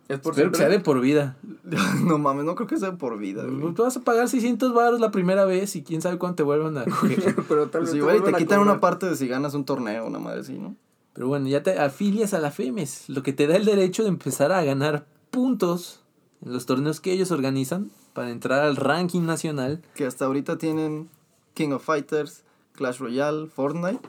Es 0.10 0.20
por 0.20 0.34
Espero 0.34 0.52
que 0.52 0.58
sea 0.58 0.68
siempre. 0.68 0.78
de 0.78 0.84
por 0.84 1.02
vida. 1.02 1.38
no 2.04 2.20
mames, 2.20 2.46
no 2.46 2.54
creo 2.54 2.68
que 2.68 2.78
sea 2.78 2.98
por 3.00 3.18
vida, 3.18 3.44
güey. 3.46 3.74
Tú 3.74 3.82
vas 3.82 3.98
a 3.98 4.02
pagar 4.02 4.30
600 4.30 4.76
baros 4.76 5.00
la 5.00 5.10
primera 5.10 5.46
vez 5.46 5.76
y 5.76 5.82
quién 5.82 6.04
sabe 6.04 6.20
cuándo 6.20 6.36
te 6.36 6.44
vuelvan 6.44 6.78
a 6.78 6.86
coger. 6.86 7.36
Pero 7.50 7.70
tal 7.72 7.82
Pues 7.82 7.86
vez 7.86 7.92
te 7.94 7.98
igual 7.98 8.18
y 8.18 8.20
te 8.22 8.34
quitan 8.34 8.60
cobrar. 8.60 8.74
una 8.74 8.80
parte 8.80 9.10
de 9.10 9.16
si 9.16 9.28
ganas 9.28 9.56
un 9.56 9.66
torneo, 9.66 10.06
una 10.06 10.20
madre 10.20 10.42
así, 10.42 10.54
¿no? 10.60 10.76
Pero 11.16 11.30
bueno, 11.30 11.48
ya 11.48 11.64
te 11.64 11.80
afilias 11.80 12.34
a 12.34 12.40
la 12.40 12.52
FEMES, 12.52 13.08
lo 13.08 13.24
que 13.24 13.32
te 13.32 13.48
da 13.48 13.56
el 13.56 13.64
derecho 13.64 14.04
de 14.04 14.10
empezar 14.10 14.52
a 14.52 14.64
ganar 14.66 15.08
puntos 15.32 16.02
en 16.46 16.52
los 16.52 16.66
torneos 16.66 17.00
que 17.00 17.14
ellos 17.14 17.32
organizan 17.32 17.90
para 18.14 18.32
entrar 18.32 18.64
al 18.64 18.76
ranking 18.76 19.22
nacional. 19.22 19.82
Que 19.96 20.06
hasta 20.06 20.26
ahorita 20.26 20.58
tienen 20.58 21.10
King 21.54 21.70
of 21.70 21.86
Fighters, 21.86 22.44
Clash 22.74 23.00
Royale, 23.00 23.48
Fortnite 23.48 24.08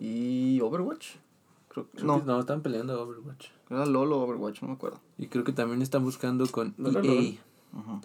y 0.00 0.60
Overwatch. 0.60 1.14
Creo, 1.68 1.86
Creo 1.94 2.04
no, 2.04 2.20
que 2.20 2.26
no, 2.26 2.40
están 2.40 2.62
peleando 2.62 3.00
Overwatch. 3.00 3.50
era 3.70 3.86
LOL 3.86 4.12
o 4.12 4.20
Overwatch, 4.22 4.62
no 4.62 4.68
me 4.68 4.74
acuerdo. 4.74 4.98
Y 5.18 5.28
creo 5.28 5.44
que 5.44 5.52
también 5.52 5.82
están 5.82 6.02
buscando 6.02 6.44
con 6.48 6.74
No 6.78 6.90
EA. 7.00 7.34
Ajá. 7.76 8.00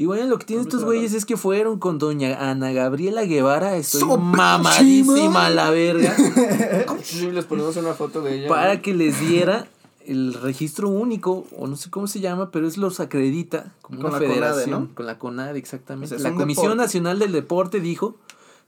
Y 0.00 0.06
bueno, 0.06 0.24
lo 0.28 0.38
que 0.38 0.46
tienen 0.46 0.64
estos 0.66 0.82
güeyes 0.82 1.12
es 1.12 1.26
que 1.26 1.36
fueron 1.36 1.78
con 1.78 1.98
doña 1.98 2.48
Ana 2.50 2.72
Gabriela 2.72 3.26
Guevara. 3.26 3.76
Estoy 3.76 4.00
¡Sopísima! 4.00 4.56
mamadísima 4.56 5.44
a 5.44 5.50
la 5.50 5.68
verga. 5.68 6.16
Sí, 7.02 7.30
les 7.30 7.44
ponemos 7.44 7.76
una 7.76 7.92
foto 7.92 8.22
de 8.22 8.38
ella. 8.38 8.48
para 8.48 8.76
¿no? 8.76 8.80
que 8.80 8.94
les 8.94 9.20
diera 9.20 9.68
el 10.06 10.32
registro 10.32 10.88
único, 10.88 11.46
o 11.54 11.66
no 11.66 11.76
sé 11.76 11.90
cómo 11.90 12.06
se 12.06 12.20
llama, 12.20 12.50
pero 12.50 12.66
es 12.66 12.78
los 12.78 12.98
acredita 12.98 13.74
como 13.82 14.00
Con 14.00 14.06
una 14.10 14.20
la 14.20 14.26
CONADE, 14.26 14.40
federación. 14.40 14.70
¿no? 14.84 14.94
Con 14.94 15.04
la 15.04 15.18
CONADE, 15.18 15.58
exactamente. 15.58 16.06
O 16.06 16.08
sea, 16.08 16.16
es 16.16 16.22
la 16.22 16.30
Comisión 16.30 16.64
deporte. 16.68 16.82
Nacional 16.82 17.18
del 17.18 17.32
Deporte 17.32 17.80
dijo 17.80 18.16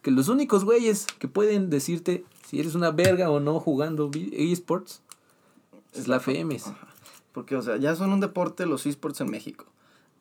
que 0.03 0.11
los 0.11 0.29
únicos 0.29 0.67
güeyes 0.67 1.07
que 1.19 1.29
pueden 1.29 1.71
decirte 1.71 2.27
si 2.47 2.61
eres 2.61 2.75
una 2.75 2.91
verga 2.91 3.31
o 3.31 3.41
no 3.41 3.59
jugando 3.59 4.11
eSports 4.33 5.01
es 5.95 6.09
la 6.09 6.21
FEMES. 6.21 6.65
Porque, 7.33 7.57
o 7.57 7.63
sea, 7.63 7.79
ya 7.79 7.97
son 7.97 8.13
un 8.13 8.21
deporte 8.21 8.67
los 8.67 8.85
esports 8.85 9.23
en 9.23 9.31
México. 9.31 9.65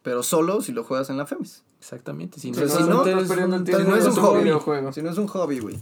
Pero 0.04 0.24
solo 0.24 0.62
si 0.62 0.72
lo 0.72 0.84
juegas 0.84 1.10
en 1.10 1.18
la 1.18 1.26
FEMES. 1.26 1.64
Exactamente. 1.80 2.40
Si 2.40 2.52
no, 2.52 2.58
si 2.58 2.62
no, 2.64 2.70
eres 2.78 2.88
no 2.88 3.00
un- 3.00 3.04
tienes 3.04 3.28
Si 3.30 3.88
no 3.88 3.96
es 3.96 4.06
un 4.06 4.14
hobby. 4.16 4.94
Si 4.94 5.02
no 5.02 5.10
es 5.10 5.18
un 5.18 5.28
hobby, 5.28 5.60
güey. 5.60 5.80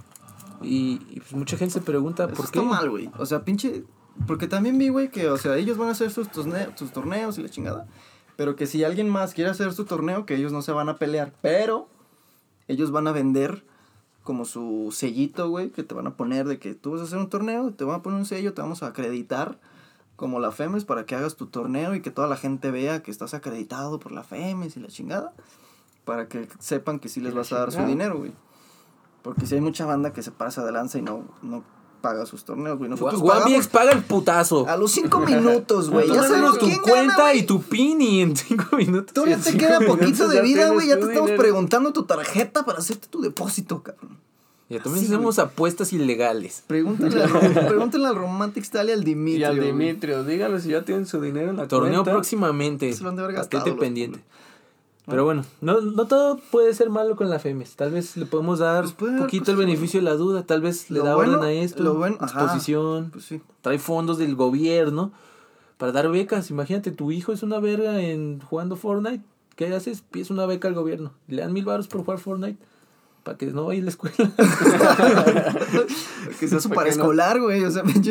Y, 0.62 1.02
y, 1.10 1.20
pues 1.22 1.34
mucha 1.34 1.56
gente 1.58 1.74
se 1.76 1.82
pregunta 1.82 2.26
Eso 2.26 2.34
por 2.36 2.46
está 2.46 2.60
qué. 2.60 2.66
mal, 2.66 2.90
güey. 2.90 3.10
O 3.18 3.26
sea, 3.26 3.44
pinche. 3.46 3.84
Porque 4.28 4.48
también 4.48 4.78
vi, 4.78 4.90
güey, 4.90 5.10
que, 5.10 5.30
o 5.30 5.38
sea, 5.38 5.56
ellos 5.56 5.78
van 5.78 5.88
a 5.88 5.92
hacer 5.92 6.12
sus, 6.12 6.30
torne- 6.30 6.68
sus 6.76 6.92
torneos 6.92 7.38
y 7.38 7.44
la 7.44 7.50
chingada. 7.50 7.88
Pero 8.36 8.56
que 8.58 8.68
si 8.68 8.84
alguien 8.84 9.10
más 9.10 9.34
quiere 9.34 9.50
hacer 9.50 9.72
su 9.74 9.86
torneo, 9.86 10.26
que 10.26 10.36
ellos 10.36 10.52
no 10.52 10.62
se 10.62 10.72
van 10.74 10.90
a 10.90 10.98
pelear. 10.98 11.34
Pero 11.42 11.88
ellos 12.68 12.92
van 12.92 13.08
a 13.08 13.12
vender 13.14 13.64
como 14.24 14.44
su 14.46 14.94
sellito, 14.94 15.50
güey, 15.50 15.70
que 15.70 15.84
te 15.84 15.96
van 15.96 16.08
a 16.08 16.16
poner 16.18 16.46
de 16.48 16.60
que 16.60 16.76
tú 16.76 16.92
vas 16.92 17.02
a 17.02 17.04
hacer 17.06 17.18
un 17.18 17.30
torneo, 17.30 17.72
te 17.74 17.84
van 17.86 17.96
a 18.00 18.04
poner 18.04 18.20
un 18.20 18.26
sello, 18.26 18.54
te 18.54 18.62
vamos 18.62 18.84
a 18.84 18.88
acreditar 18.88 19.58
como 20.20 20.42
la 20.42 20.52
FEMES 20.52 20.84
para 20.84 21.06
que 21.06 21.16
hagas 21.16 21.38
tu 21.38 21.46
torneo 21.46 21.96
y 21.96 22.02
que 22.02 22.12
toda 22.12 22.28
la 22.28 22.36
gente 22.36 22.72
vea 22.72 23.02
que 23.02 23.10
estás 23.10 23.34
acreditado 23.34 24.02
por 24.02 24.12
la 24.12 24.26
FEMES 24.26 24.76
y 24.76 24.82
la 24.82 24.90
chingada. 24.90 25.34
Para 26.04 26.28
que 26.28 26.50
sepan 26.60 27.00
que 27.00 27.08
sí 27.08 27.22
les 27.22 27.34
vas 27.34 27.54
a 27.54 27.60
dar 27.60 27.72
su 27.72 27.82
dinero, 27.84 28.18
güey. 28.18 28.34
Porque 29.22 29.46
si 29.46 29.56
hay 29.56 29.62
mucha 29.62 29.86
banda 29.86 30.12
que 30.12 30.22
se 30.22 30.32
pasa 30.32 30.66
de 30.66 30.74
lanza 30.74 30.98
y 30.98 31.04
no, 31.04 31.24
no 31.42 31.64
paga 32.02 32.26
sus 32.26 32.44
torneos, 32.44 32.78
güey. 32.78 32.90
Nosotros 32.90 33.22
Guamiex 33.22 33.70
paga 33.70 33.94
el 33.94 34.04
putazo. 34.04 34.68
a 34.68 34.76
los 34.76 34.92
cinco 34.92 35.22
minutos, 35.22 35.90
güey. 35.90 36.10
Ya 36.10 36.24
sabemos 36.24 36.60
tu 36.60 36.66
quién 36.66 36.82
cuenta 36.82 37.18
gana, 37.18 37.34
y 37.36 37.44
tu 37.44 37.62
pin 37.62 38.02
y 38.02 38.22
en 38.22 38.36
cinco 38.36 38.76
minutos. 38.76 39.14
Todavía 39.14 39.38
te 39.38 39.56
queda 39.58 39.80
poquito 39.88 40.28
de 40.28 40.42
vida, 40.42 40.70
güey. 40.72 40.88
Ya 40.88 40.96
te 40.96 41.06
estamos 41.08 41.28
dinero. 41.28 41.42
preguntando 41.42 41.94
tu 41.94 42.04
tarjeta 42.04 42.66
para 42.66 42.80
hacerte 42.80 43.08
tu 43.08 43.22
depósito, 43.22 43.84
cabrón. 43.84 44.18
Ya 44.70 44.80
también 44.84 45.04
Así, 45.04 45.14
hacemos 45.14 45.40
apuestas 45.40 45.94
ilegales. 45.94 46.64
Pregúntale 46.68 47.24
al, 47.24 47.66
pregúntale 47.68 48.06
al 48.08 48.16
Romantic 48.16 48.64
Style 48.64 48.90
y 48.90 48.94
al 48.94 49.04
Dimitri. 49.04 49.42
Y 49.42 49.44
al 49.44 49.60
Dimitrio, 49.60 50.24
díganle 50.24 50.60
si 50.62 50.70
ya 50.70 50.84
tienen 50.86 51.08
su 51.08 51.20
dinero 51.20 51.50
en 51.50 51.58
la 51.58 51.68
Torneo 51.68 52.04
cuenta. 52.04 52.12
próximamente. 52.12 52.94
Se 52.94 53.04
lo 53.04 53.10
han 53.10 53.16
de 53.16 53.24
haber 53.24 53.36
gastado 53.36 53.78
pendiente. 53.78 54.20
Pero 55.08 55.26
bueno, 55.26 55.44
no, 55.62 55.82
no 55.82 56.06
todo 56.06 56.40
puede 56.52 56.72
ser 56.76 56.92
malo 56.92 57.16
con 57.16 57.32
la 57.32 57.40
FEMES. 57.40 57.76
Tal 57.78 57.90
vez 57.90 58.16
le 58.16 58.28
podemos 58.28 58.60
dar 58.60 58.84
Pues 58.84 58.94
un 59.02 59.08
haber 59.10 59.22
poquito 59.24 59.50
el 59.50 59.58
cosas 59.58 59.68
beneficio 59.68 60.00
de 60.02 60.04
la 60.04 60.14
duda. 60.14 60.44
Tal 60.44 60.62
vez 60.62 60.92
le 60.92 61.00
da 61.00 61.16
bueno- 61.16 61.38
orden 61.40 61.46
a 61.50 61.52
esto. 61.52 61.82
lo 61.82 61.96
bueno- 61.96 62.18
exposición. 62.22 63.10
Pues 63.12 63.26
sí. 63.26 63.42
Trae 63.62 63.80
fondos 63.80 64.20
del 64.20 64.36
gobierno 64.36 65.12
para 65.80 65.92
dar 65.94 66.10
becas. 66.12 66.52
Imagínate, 66.52 66.92
tu 66.92 67.12
hijo 67.12 67.32
es 67.34 67.42
una 67.42 67.60
verga 67.60 68.00
en 68.02 68.40
jugando 68.42 68.76
Fortnite. 68.76 69.24
¿Qué 69.56 69.74
haces? 69.74 70.02
Pides 70.02 70.30
una 70.30 70.46
beca 70.46 70.68
al 70.68 70.76
gobierno. 70.76 71.12
Le 71.28 71.42
dan 71.42 71.54
mil 71.54 71.66
baros 71.66 71.88
por 71.88 72.02
jugar 72.02 72.20
Fortnite. 72.20 72.60
Para 73.30 73.38
que 73.38 73.46
no 73.46 73.66
vaya 73.66 73.80
a 73.80 73.84
la 73.84 73.90
escuela. 73.92 74.16
Que 76.40 76.48
sea 76.48 76.60
su 76.60 76.70
¿Por 76.70 76.84
qué 76.84 76.90
no? 76.98 77.04
paraescolar, 77.04 77.40
güey. 77.40 77.64
O 77.64 77.70
sea, 77.70 77.84
en 77.84 78.02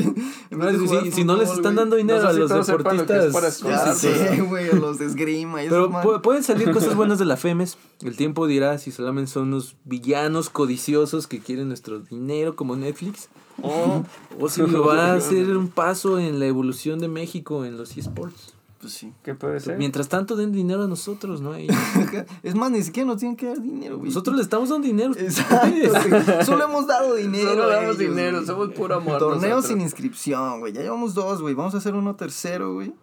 No, 0.56 1.10
si, 1.10 1.24
no 1.24 1.36
les 1.36 1.50
están 1.50 1.74
dando 1.74 1.96
dinero 1.96 2.22
No 2.22 2.30
sé 2.30 2.36
a 2.36 2.38
los 2.38 2.50
lo 2.50 2.60
es 2.60 2.66
deportistas. 2.68 3.32
para 3.32 3.48
Ya 3.48 3.94
sé, 3.94 4.40
güey, 4.42 4.70
a 4.70 4.74
los 4.74 5.00
de 5.00 5.06
esgrima 5.06 5.64
y 5.64 5.68
Pero 5.68 6.22
pueden 6.22 6.44
salir 6.44 6.70
cosas 6.70 6.94
buenas 6.96 7.18
de 7.18 7.24
la 7.24 7.36
FEMES. 7.36 7.78
El 8.02 8.16
tiempo 8.16 8.46
dirá 8.46 8.78
si 8.78 8.92
solamente 8.92 9.32
son 9.32 9.48
unos 9.48 9.74
villanos 9.84 10.50
codiciosos 10.50 11.26
que 11.26 11.40
quieren 11.40 11.66
nuestro 11.66 11.98
dinero 11.98 12.54
como 12.54 12.76
Netflix. 12.76 13.28
O 13.60 14.04
O 14.38 14.48
si 14.48 14.62
lo 14.64 14.86
va 14.86 15.06
a 15.06 15.14
hacer 15.16 15.56
un 15.56 15.66
paso 15.66 16.20
en 16.20 16.38
la 16.38 16.46
evolución 16.46 17.00
de 17.00 17.08
México 17.08 17.64
en 17.64 17.76
los 17.76 17.96
esports. 17.96 18.54
Pues 18.80 18.92
sí. 18.92 19.12
¿Qué 19.24 19.34
puede 19.34 19.58
ser? 19.58 19.76
Mientras 19.76 20.08
tanto 20.08 20.36
den 20.36 20.52
dinero 20.52 20.84
a 20.84 20.86
nosotros, 20.86 21.40
¿no? 21.40 21.54
Es 22.42 22.54
más, 22.54 22.70
ni 22.70 22.82
siquiera 22.82 23.08
nos 23.08 23.18
tienen 23.18 23.36
que 23.36 23.46
dar 23.46 23.60
dinero, 23.60 23.98
güey. 23.98 24.10
Nosotros 24.10 24.36
le 24.36 24.42
estamos 24.42 24.68
dando 24.68 24.86
dinero. 24.86 25.12
Exacto. 25.16 26.44
Solo 26.44 26.64
hemos 26.64 26.86
dado 26.86 27.14
dinero. 27.14 27.50
Solo 27.50 27.68
damos 27.68 27.84
ellos, 27.84 27.98
dinero, 27.98 28.36
güey. 28.36 28.46
somos 28.46 28.68
puro 28.70 28.94
amor. 28.96 29.18
Torneo 29.18 29.56
nosotros. 29.56 29.66
sin 29.66 29.80
inscripción, 29.80 30.60
güey. 30.60 30.72
Ya 30.72 30.82
llevamos 30.82 31.14
dos, 31.14 31.42
güey. 31.42 31.54
Vamos 31.54 31.74
a 31.74 31.78
hacer 31.78 31.94
uno 31.94 32.14
tercero, 32.14 32.74
güey. 32.74 32.94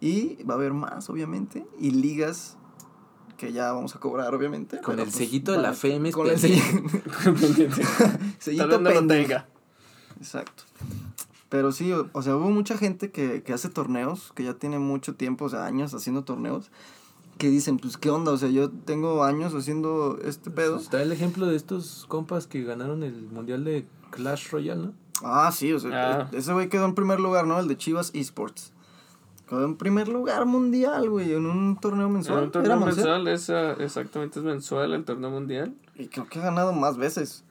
Y 0.00 0.42
va 0.44 0.54
a 0.54 0.56
haber 0.58 0.74
más, 0.74 1.08
obviamente. 1.08 1.66
Y 1.80 1.90
ligas 1.92 2.58
que 3.38 3.52
ya 3.52 3.72
vamos 3.72 3.96
a 3.96 4.00
cobrar, 4.00 4.34
obviamente. 4.34 4.76
Con 4.82 4.96
pero, 4.96 5.04
el 5.04 5.10
pues, 5.10 5.16
sellito 5.16 5.52
de 5.52 5.58
van 5.58 5.66
la 5.66 5.72
FEMES 5.72 6.14
Con 6.14 6.28
el 6.28 6.38
sellito. 6.38 6.66
sellito 8.38 8.68
Tal 8.68 8.70
vez 8.70 8.80
no 8.80 8.90
lo 8.90 8.96
pendiente. 9.00 9.14
tenga. 9.14 9.48
Exacto. 10.18 10.64
Pero 11.48 11.72
sí, 11.72 11.92
o, 11.92 12.08
o 12.12 12.22
sea, 12.22 12.36
hubo 12.36 12.50
mucha 12.50 12.76
gente 12.76 13.10
que, 13.10 13.42
que 13.42 13.52
hace 13.52 13.68
torneos, 13.70 14.32
que 14.34 14.44
ya 14.44 14.54
tiene 14.54 14.78
mucho 14.78 15.14
tiempo, 15.14 15.46
o 15.46 15.48
sea, 15.48 15.64
años 15.66 15.94
haciendo 15.94 16.24
torneos, 16.24 16.70
que 17.38 17.48
dicen, 17.48 17.78
pues, 17.78 17.96
¿qué 17.96 18.10
onda? 18.10 18.32
O 18.32 18.36
sea, 18.36 18.48
yo 18.50 18.70
tengo 18.70 19.24
años 19.24 19.54
haciendo 19.54 20.18
este 20.24 20.50
pedo. 20.50 20.76
Está 20.76 21.00
el 21.02 21.12
ejemplo 21.12 21.46
de 21.46 21.56
estos 21.56 22.04
compas 22.08 22.46
que 22.46 22.64
ganaron 22.64 23.02
el 23.02 23.28
mundial 23.30 23.64
de 23.64 23.86
Clash 24.10 24.50
Royale, 24.50 24.82
¿no? 24.86 24.92
Ah, 25.22 25.50
sí, 25.52 25.72
o 25.72 25.78
sea, 25.80 26.20
Ah. 26.22 26.28
ese 26.32 26.52
güey 26.52 26.68
quedó 26.68 26.84
en 26.84 26.94
primer 26.94 27.18
lugar, 27.20 27.46
¿no? 27.46 27.58
El 27.58 27.66
de 27.68 27.76
Chivas 27.76 28.10
Esports. 28.14 28.72
Quedó 29.48 29.64
en 29.64 29.76
primer 29.76 30.08
lugar 30.08 30.44
mundial, 30.46 31.08
güey, 31.08 31.32
en 31.32 31.46
un 31.46 31.76
torneo 31.80 32.08
mensual. 32.10 32.44
Un 32.44 32.50
torneo 32.50 32.72
Era 32.76 32.84
mensual. 32.84 33.24
mensual, 33.24 33.28
es, 33.28 33.50
ah, 33.50 33.82
exactamente 33.82 34.38
es 34.40 34.44
mensual 34.44 34.92
el 34.92 35.04
torneo 35.04 35.30
mundial. 35.30 35.74
Y 35.94 36.08
creo 36.08 36.26
que 36.28 36.38
ha 36.38 36.42
ganado 36.42 36.72
más 36.74 36.98
veces. 36.98 37.44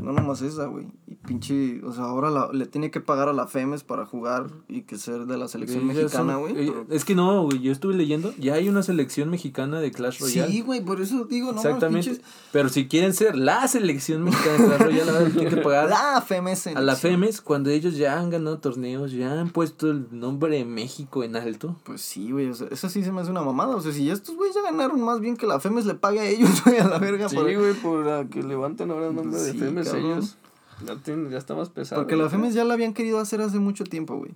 No 0.00 0.12
nomás 0.12 0.40
esa, 0.40 0.64
güey. 0.66 0.86
Pinche, 1.26 1.80
o 1.84 1.92
sea, 1.92 2.04
ahora 2.04 2.30
la- 2.30 2.50
le 2.52 2.66
tiene 2.66 2.90
que 2.90 3.00
pagar 3.00 3.28
a 3.28 3.32
la 3.32 3.46
FEMES 3.46 3.82
para 3.84 4.06
jugar 4.06 4.46
y 4.68 4.82
que 4.82 4.96
ser 4.98 5.26
de 5.26 5.36
la 5.36 5.48
selección 5.48 5.80
Sí, 5.80 5.86
mexicana, 5.86 6.36
güey. 6.36 6.54
pero- 6.54 6.86
Es 6.88 7.04
que 7.04 7.14
no, 7.14 7.42
güey. 7.44 7.60
Yo 7.60 7.72
estuve 7.72 7.94
leyendo. 7.94 8.32
Ya 8.38 8.54
hay 8.54 8.68
una 8.68 8.82
selección 8.82 9.28
mexicana 9.30 9.80
de 9.80 9.90
Clash 9.90 10.20
Royale. 10.20 10.52
Sí, 10.52 10.60
güey, 10.60 10.80
por 10.84 11.00
eso 11.00 11.24
digo, 11.24 11.52
no 11.52 11.58
Exactamente. 11.60 12.20
Pero 12.52 12.68
si 12.68 12.86
quieren 12.88 13.12
ser 13.14 13.36
la 13.36 13.66
selección 13.68 14.22
mexicana 14.24 14.52
de 14.58 14.64
Clash 14.66 14.80
Royale, 14.80 15.10
ahora 15.10 15.30
tienen 15.30 15.54
que 15.54 15.60
pagar 15.62 15.88
La 15.88 16.20
FEMES. 16.22 16.68
a 16.68 16.80
la 16.80 16.96
FEMES 16.96 17.40
cuando 17.40 17.70
ellos 17.70 17.96
ya 17.96 18.18
han 18.18 18.30
ganado 18.30 18.58
torneos, 18.58 19.12
ya 19.12 19.40
han 19.40 19.50
puesto 19.50 19.90
el 19.90 20.06
nombre 20.12 20.56
de 20.56 20.64
México 20.64 21.24
en 21.24 21.36
alto. 21.36 21.76
Pues 21.84 22.00
sí, 22.02 22.30
güey, 22.30 22.48
o 22.50 22.54
sea, 22.54 22.68
eso 22.70 22.88
sí 22.88 23.02
se 23.02 23.12
me 23.12 23.20
hace 23.20 23.30
una 23.30 23.42
mamada. 23.42 23.74
O 23.76 23.80
sea, 23.80 23.92
si 23.92 24.08
estos 24.10 24.36
güeyes 24.36 24.54
ya 24.54 24.62
ganaron 24.62 25.00
más 25.02 25.20
bien 25.20 25.36
que 25.36 25.46
la 25.46 25.58
FEMES 25.60 25.86
le 25.86 25.94
pague 25.94 26.20
a 26.20 26.24
ellos, 26.28 26.50
güey, 26.64 26.78
a 26.78 26.86
la 26.88 26.98
verga. 26.98 27.28
Sí, 27.28 27.36
por- 27.36 27.44
güey, 27.56 27.74
por 27.74 28.08
ah, 28.08 28.26
que 28.30 28.42
levanten 28.42 28.90
ahora 28.90 29.08
el 29.08 29.14
nombre 29.14 29.40
de 29.40 29.52
FEMES 29.54 29.88
cabrón. 29.88 30.04
ellos. 30.12 30.36
Ya, 30.84 30.96
tienen- 30.96 31.30
ya 31.30 31.38
está 31.38 31.54
más 31.54 31.70
pesado. 31.70 32.02
Porque 32.02 32.16
la. 32.16 32.28
FEMES 32.28 32.54
ya 32.54 32.64
la 32.64 32.74
habían 32.74 32.92
querido 32.94 33.18
hacer 33.18 33.40
hace 33.40 33.58
mucho 33.58 33.84
tiempo, 33.84 34.16
güey. 34.16 34.34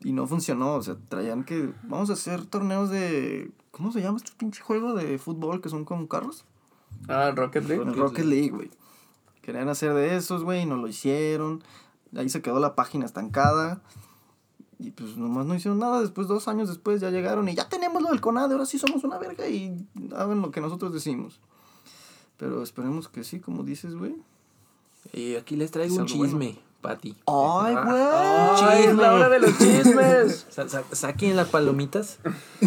Y 0.00 0.12
no 0.12 0.26
funcionó, 0.26 0.74
o 0.74 0.82
sea, 0.82 0.96
traían 1.08 1.42
que... 1.44 1.72
Vamos 1.84 2.10
a 2.10 2.12
hacer 2.12 2.44
torneos 2.44 2.90
de... 2.90 3.50
¿Cómo 3.70 3.92
se 3.92 4.02
llama 4.02 4.18
este 4.18 4.30
pinche 4.36 4.60
juego 4.62 4.94
de 4.94 5.18
fútbol 5.18 5.62
que 5.62 5.70
son 5.70 5.84
con 5.86 6.06
carros? 6.06 6.44
Ah, 7.08 7.32
Rocket 7.34 7.64
League. 7.66 7.82
El 7.82 7.94
Rocket 7.96 8.24
League, 8.26 8.50
güey. 8.50 8.70
Querían 9.40 9.68
hacer 9.70 9.94
de 9.94 10.16
esos, 10.16 10.44
güey, 10.44 10.62
y 10.62 10.66
no 10.66 10.76
lo 10.76 10.86
hicieron. 10.86 11.62
Ahí 12.14 12.28
se 12.28 12.42
quedó 12.42 12.60
la 12.60 12.74
página 12.74 13.06
estancada. 13.06 13.80
Y 14.78 14.90
pues 14.90 15.16
nomás 15.16 15.46
no 15.46 15.54
hicieron 15.54 15.78
nada. 15.78 16.00
Después, 16.02 16.28
dos 16.28 16.46
años 16.46 16.68
después, 16.68 17.00
ya 17.00 17.10
llegaron 17.10 17.48
y 17.48 17.54
ya 17.54 17.68
tenemos 17.68 18.02
lo 18.02 18.10
del 18.10 18.20
CONADE. 18.20 18.52
Ahora 18.52 18.66
sí 18.66 18.78
somos 18.78 19.02
una 19.02 19.16
verga 19.18 19.48
y 19.48 19.88
hagan 20.14 20.42
lo 20.42 20.50
que 20.50 20.60
nosotros 20.60 20.92
decimos. 20.92 21.40
Pero 22.36 22.62
esperemos 22.62 23.08
que 23.08 23.24
sí, 23.24 23.40
como 23.40 23.62
dices, 23.64 23.94
güey. 23.94 24.14
Y 25.16 25.34
aquí 25.34 25.56
les 25.56 25.70
traigo 25.72 25.94
un 25.96 26.02
algo 26.02 26.14
bueno. 26.16 26.32
chisme, 26.32 26.58
Pati. 26.82 27.16
¡Ay, 27.26 27.74
güey! 27.74 27.86
¡Ay, 27.88 28.84
es 28.84 28.94
la 28.96 29.14
hora 29.14 29.28
de 29.28 29.40
los 29.40 29.58
chismes! 29.58 30.46
Sa- 30.50 30.68
sa- 30.68 30.84
saquen 30.92 31.34
las 31.36 31.48
palomitas. 31.48 32.18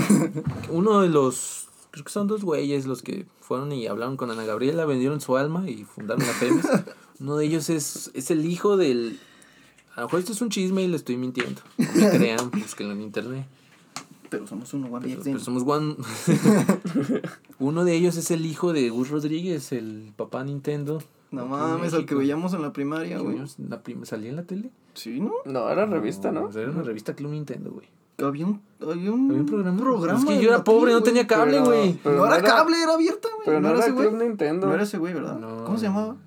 Uno 0.69 0.99
de 1.01 1.09
los. 1.09 1.67
Creo 1.91 2.03
que 2.05 2.11
son 2.11 2.27
dos 2.27 2.43
güeyes 2.43 2.85
los 2.85 3.01
que 3.01 3.25
fueron 3.39 3.71
y 3.71 3.87
hablaron 3.87 4.17
con 4.17 4.29
Ana 4.31 4.43
Gabriela, 4.45 4.85
vendieron 4.85 5.21
su 5.21 5.37
alma 5.37 5.69
y 5.69 5.83
fundaron 5.85 6.25
la 6.25 6.33
FEMES. 6.33 6.65
Uno 7.21 7.37
de 7.37 7.45
ellos 7.45 7.69
es, 7.69 8.11
es 8.13 8.29
el 8.31 8.45
hijo 8.45 8.75
del. 8.77 9.19
A 9.95 10.01
lo 10.01 10.07
mejor 10.07 10.19
esto 10.19 10.31
es 10.33 10.41
un 10.41 10.49
chisme 10.49 10.81
y 10.83 10.87
le 10.87 10.95
estoy 10.97 11.17
mintiendo. 11.17 11.61
No 11.77 11.85
me 11.93 12.09
crean, 12.11 12.51
búsquenlo 12.51 12.93
en 12.93 13.01
internet. 13.01 13.45
Pero 14.29 14.45
somos 14.47 14.73
uno, 14.75 14.87
One 14.87 15.07
Pero, 15.07 15.21
pero 15.23 15.39
somos 15.39 15.63
one. 15.65 15.95
Uno 17.59 17.83
de 17.83 17.95
ellos 17.95 18.15
es 18.15 18.31
el 18.31 18.45
hijo 18.45 18.73
de 18.73 18.89
Gus 18.89 19.09
Rodríguez, 19.09 19.71
el 19.71 20.13
papá 20.15 20.43
Nintendo. 20.43 21.01
No 21.31 21.45
mames, 21.45 21.93
al 21.93 22.05
que 22.05 22.15
veíamos 22.15 22.53
en 22.53 22.61
la 22.61 22.73
primaria, 22.73 23.19
güey. 23.19 23.39
La 23.69 23.81
prim- 23.81 24.03
¿Salía 24.05 24.29
en 24.29 24.35
la 24.35 24.43
tele? 24.43 24.71
Sí, 24.95 25.19
¿no? 25.21 25.31
No, 25.45 25.69
era 25.69 25.85
revista, 25.85 26.31
¿no? 26.31 26.49
Era 26.51 26.71
una 26.71 26.81
revista 26.83 27.13
Club 27.13 27.31
Nintendo, 27.31 27.71
güey. 27.71 27.87
Había 28.21 28.47
un, 28.47 28.61
había 28.81 29.11
un, 29.13 29.29
Había 29.29 29.41
un 29.71 29.77
programa. 29.77 30.19
es 30.19 30.25
que 30.25 30.41
yo 30.41 30.49
era 30.49 30.63
pobre, 30.63 30.91
no 30.91 31.01
tenía 31.03 31.25
cable, 31.25 31.59
güey. 31.61 31.99
no, 32.03 32.11
no 32.11 32.25
era 32.25 32.37
era- 32.39 32.47
cable, 32.47 32.81
era 32.81 32.93
abierta, 32.95 33.29
güey. 33.33 33.45
Pero 33.45 33.61
no, 33.61 33.69
era 33.69 33.79
ese 33.79 33.91
güey. 33.91 34.09
Club 34.09 34.21
Nintendo. 34.21 34.67
No 34.67 34.73
era 34.73 34.83
ese 34.83 34.97
güey, 34.97 35.13
¿verdad? 35.13 35.37
No. 35.39 35.63
¿Cómo 35.63 35.77
se 35.77 35.85
llamaba? 35.85 36.17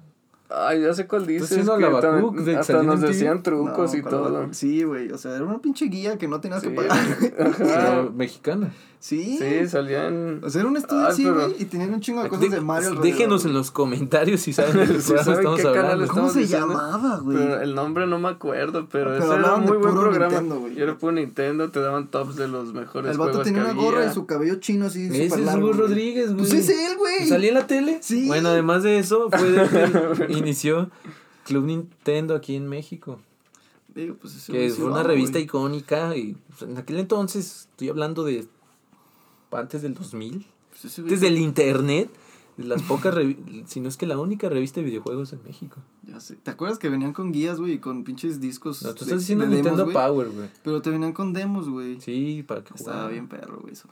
Ay, 0.55 0.82
ya 0.82 0.92
sé 0.94 1.07
cuál 1.07 1.26
dices. 1.26 1.48
que 1.48 2.42
de 2.42 2.57
hasta 2.57 2.82
nos 2.82 3.00
decían 3.00 3.42
trucos 3.42 3.92
No, 3.92 3.98
y 3.98 4.03
¿cuál 4.03 4.11
todo. 4.14 4.42
era? 4.44 4.53
Sí, 4.55 4.82
güey. 4.84 5.11
O 5.11 5.18
sea, 5.18 5.34
era 5.34 5.44
una 5.44 5.59
pinche 5.61 5.86
guía 5.86 6.18
que 6.18 6.28
no 6.28 6.40
tenías 6.40 6.62
Sí, 6.62 6.68
que 6.68 6.74
pagar. 6.74 6.98
Pero 7.59 8.12
mexicana. 8.12 8.72
Sí. 9.03 9.36
Sí, 9.36 9.68
salían. 9.68 10.38
O 10.44 10.48
sea, 10.48 10.61
era 10.61 10.70
un 10.70 10.76
estudio 10.76 11.03
Ah, 11.03 11.09
así, 11.09 11.28
güey. 11.28 11.57
Y 11.59 11.64
tenían 11.64 11.92
un 11.92 12.00
chingo 12.00 12.22
de 12.22 12.28
cosas 12.28 12.48
de 12.48 12.61
Mario 12.61 12.90
alrededor, 12.90 13.12
Déjenos 13.18 13.44
en 13.44 13.53
los 13.53 13.72
comentarios 13.72 14.42
si 14.42 14.53
saben 14.53 14.76
de 14.86 14.94
qué 14.94 15.00
Si 15.00 15.09
saben 15.09 15.34
estamos 15.38 15.61
qué 15.61 15.66
hablando. 15.66 16.07
¿Cómo 16.07 16.30
se 16.30 16.38
diciendo? 16.38 16.68
llamaba, 16.68 17.16
güey? 17.18 17.36
Pero 17.36 17.61
el 17.62 17.74
nombre 17.74 18.07
no 18.07 18.20
me 18.20 18.28
acuerdo, 18.28 18.86
pero, 18.88 19.11
Pero 19.11 19.24
ese 19.24 19.34
era 19.34 19.55
un 19.57 19.64
muy 19.64 19.76
buen 19.78 19.92
programa. 19.94 20.26
Nintendo, 20.28 20.61
güey. 20.61 20.78
y 20.78 20.82
era 20.82 20.96
puro 20.96 21.11
Nintendo, 21.11 21.68
te 21.72 21.80
daban 21.80 22.12
tops 22.12 22.36
de 22.36 22.46
los 22.46 22.72
mejores 22.72 23.11
El 23.11 23.18
vato 23.18 23.42
tenía 23.42 23.62
una 23.64 23.72
gorra 23.72 24.07
y 24.07 24.14
su 24.14 24.24
cabello 24.24 24.55
chino 24.61 24.86
así 24.86 25.07
Ese 25.09 25.26
es 25.26 25.36
largo. 25.40 25.66
Güey. 25.70 25.80
Rodríguez, 25.80 26.26
güey. 26.32 26.36
Pues 26.48 26.53
es 26.53 26.68
él, 26.68 26.96
güey. 26.96 27.26
¿Salía 27.28 27.48
en 27.48 27.55
la 27.57 27.66
tele? 27.66 27.98
Sí. 28.03 28.28
Bueno, 28.28 28.50
además 28.50 28.84
de 28.84 29.00
eso, 29.00 29.28
fue 29.32 29.50
de 29.50 30.26
que 30.28 30.32
inició 30.38 30.90
Club 31.44 31.64
Nintendo 31.64 32.36
aquí 32.36 32.55
en 32.55 32.68
México. 32.68 33.18
Digo, 33.96 34.14
pues 34.20 34.46
Que 34.46 34.70
fue 34.70 34.84
una 34.84 35.03
revista 35.03 35.40
icónica 35.40 36.16
y 36.16 36.36
pues, 36.57 36.70
en 36.70 36.78
aquel 36.78 37.00
entonces, 37.00 37.66
estoy 37.72 37.88
hablando 37.88 38.22
de 38.22 38.46
antes 39.57 39.82
del 39.82 39.94
2000, 39.94 40.46
Pues 40.70 40.84
ese 40.84 41.03
güey 41.03 41.12
antes 41.14 41.20
del 41.20 41.38
internet, 41.38 42.11
de 42.57 42.64
las 42.64 42.82
pocas, 42.82 43.14
si 43.66 43.80
no 43.80 43.88
es 43.88 43.96
que 43.96 44.07
la 44.07 44.18
única 44.18 44.48
revista 44.48 44.80
de 44.80 44.86
videojuegos 44.86 45.32
en 45.32 45.42
México. 45.44 45.78
Ya 46.03 46.20
sé. 46.20 46.36
¿Te 46.36 46.50
acuerdas 46.50 46.78
que 46.78 46.88
venían 46.88 47.12
con 47.12 47.32
guías, 47.32 47.59
güey, 47.59 47.78
con 47.78 48.05
pinches 48.05 48.40
discos? 48.40 48.82
No, 48.82 48.94
tú 48.94 49.05
estás 49.05 49.20
diciendo 49.20 49.44
de 49.44 49.50
demos, 49.50 49.64
Nintendo 49.64 49.84
güey? 49.84 49.94
Power, 49.94 50.30
güey. 50.30 50.48
Pero 50.62 50.82
te 50.82 50.90
venían 50.90 51.12
con 51.12 51.32
demos, 51.32 51.68
güey. 51.68 52.00
Sí, 52.00 52.44
para 52.46 52.62
que 52.62 52.74
Estaba 52.74 53.09
bien 53.09 53.28
perro, 53.28 53.61
güey, 53.61 53.72
eso. 53.72 53.88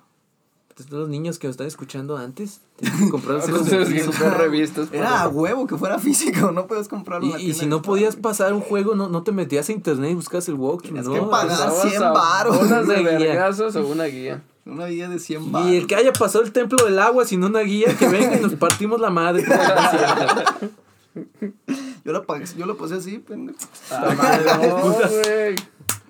Entonces, 0.70 0.92
los 0.92 1.08
niños 1.08 1.38
que 1.38 1.46
nos 1.46 1.54
están 1.54 1.66
escuchando 1.66 2.16
antes, 2.16 2.60
tienen 2.76 3.10
que 3.10 3.18
de 3.18 3.82
es 3.82 3.88
que 3.88 4.04
comprar 4.04 4.38
revistas. 4.38 4.88
Era 4.92 5.22
a 5.22 5.28
huevo 5.28 5.66
que 5.66 5.76
fuera 5.76 5.98
físico, 5.98 6.52
no 6.52 6.66
puedes 6.66 6.88
comprarlo 6.88 7.26
en 7.26 7.32
la 7.32 7.40
Y, 7.40 7.50
y 7.50 7.54
si 7.54 7.66
no 7.66 7.82
podías 7.82 8.14
güey. 8.14 8.22
pasar 8.22 8.54
un 8.54 8.60
juego, 8.60 8.94
no, 8.94 9.08
no 9.08 9.22
te 9.22 9.32
metías 9.32 9.68
a 9.68 9.72
internet 9.72 10.12
y 10.12 10.14
buscabas 10.14 10.48
el 10.48 10.54
walkthrough, 10.54 10.82
Tenías 10.86 11.06
¿no? 11.06 11.14
que 11.14 11.20
pagar. 11.22 11.54
Usabas 11.70 11.90
100 11.90 12.02
a 12.02 12.10
varos. 12.12 12.56
Bolas 12.56 12.86
de 12.86 13.02
vergazos 13.02 13.76
o 13.76 13.86
una 13.88 14.04
guía. 14.04 14.42
Una 14.66 14.86
guía 14.86 15.08
de 15.08 15.18
100 15.18 15.42
Y 15.42 15.50
baros. 15.50 15.70
el 15.70 15.86
que 15.86 15.94
haya 15.96 16.12
pasado 16.12 16.44
el 16.44 16.52
templo 16.52 16.84
del 16.84 16.98
agua 16.98 17.24
sin 17.24 17.42
una 17.44 17.60
guía, 17.60 17.96
que 17.96 18.08
venga 18.08 18.36
y 18.36 18.40
nos 18.40 18.54
partimos 18.54 19.00
la 19.00 19.10
madre. 19.10 19.44
Yo 22.04 22.12
la, 22.12 22.22
pagué- 22.22 22.56
yo 22.56 22.66
la 22.66 22.74
pasé 22.74 22.94
así, 22.94 23.18
pendejo. 23.18 23.58
Ah, 23.90 24.14
madre, 24.16 24.44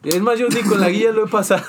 no, 0.02 0.10
es 0.10 0.20
más, 0.22 0.38
yo 0.38 0.48
ni 0.48 0.60
con 0.62 0.80
la 0.80 0.88
guía 0.90 1.10
lo 1.10 1.26
he 1.26 1.28
pasado. 1.28 1.64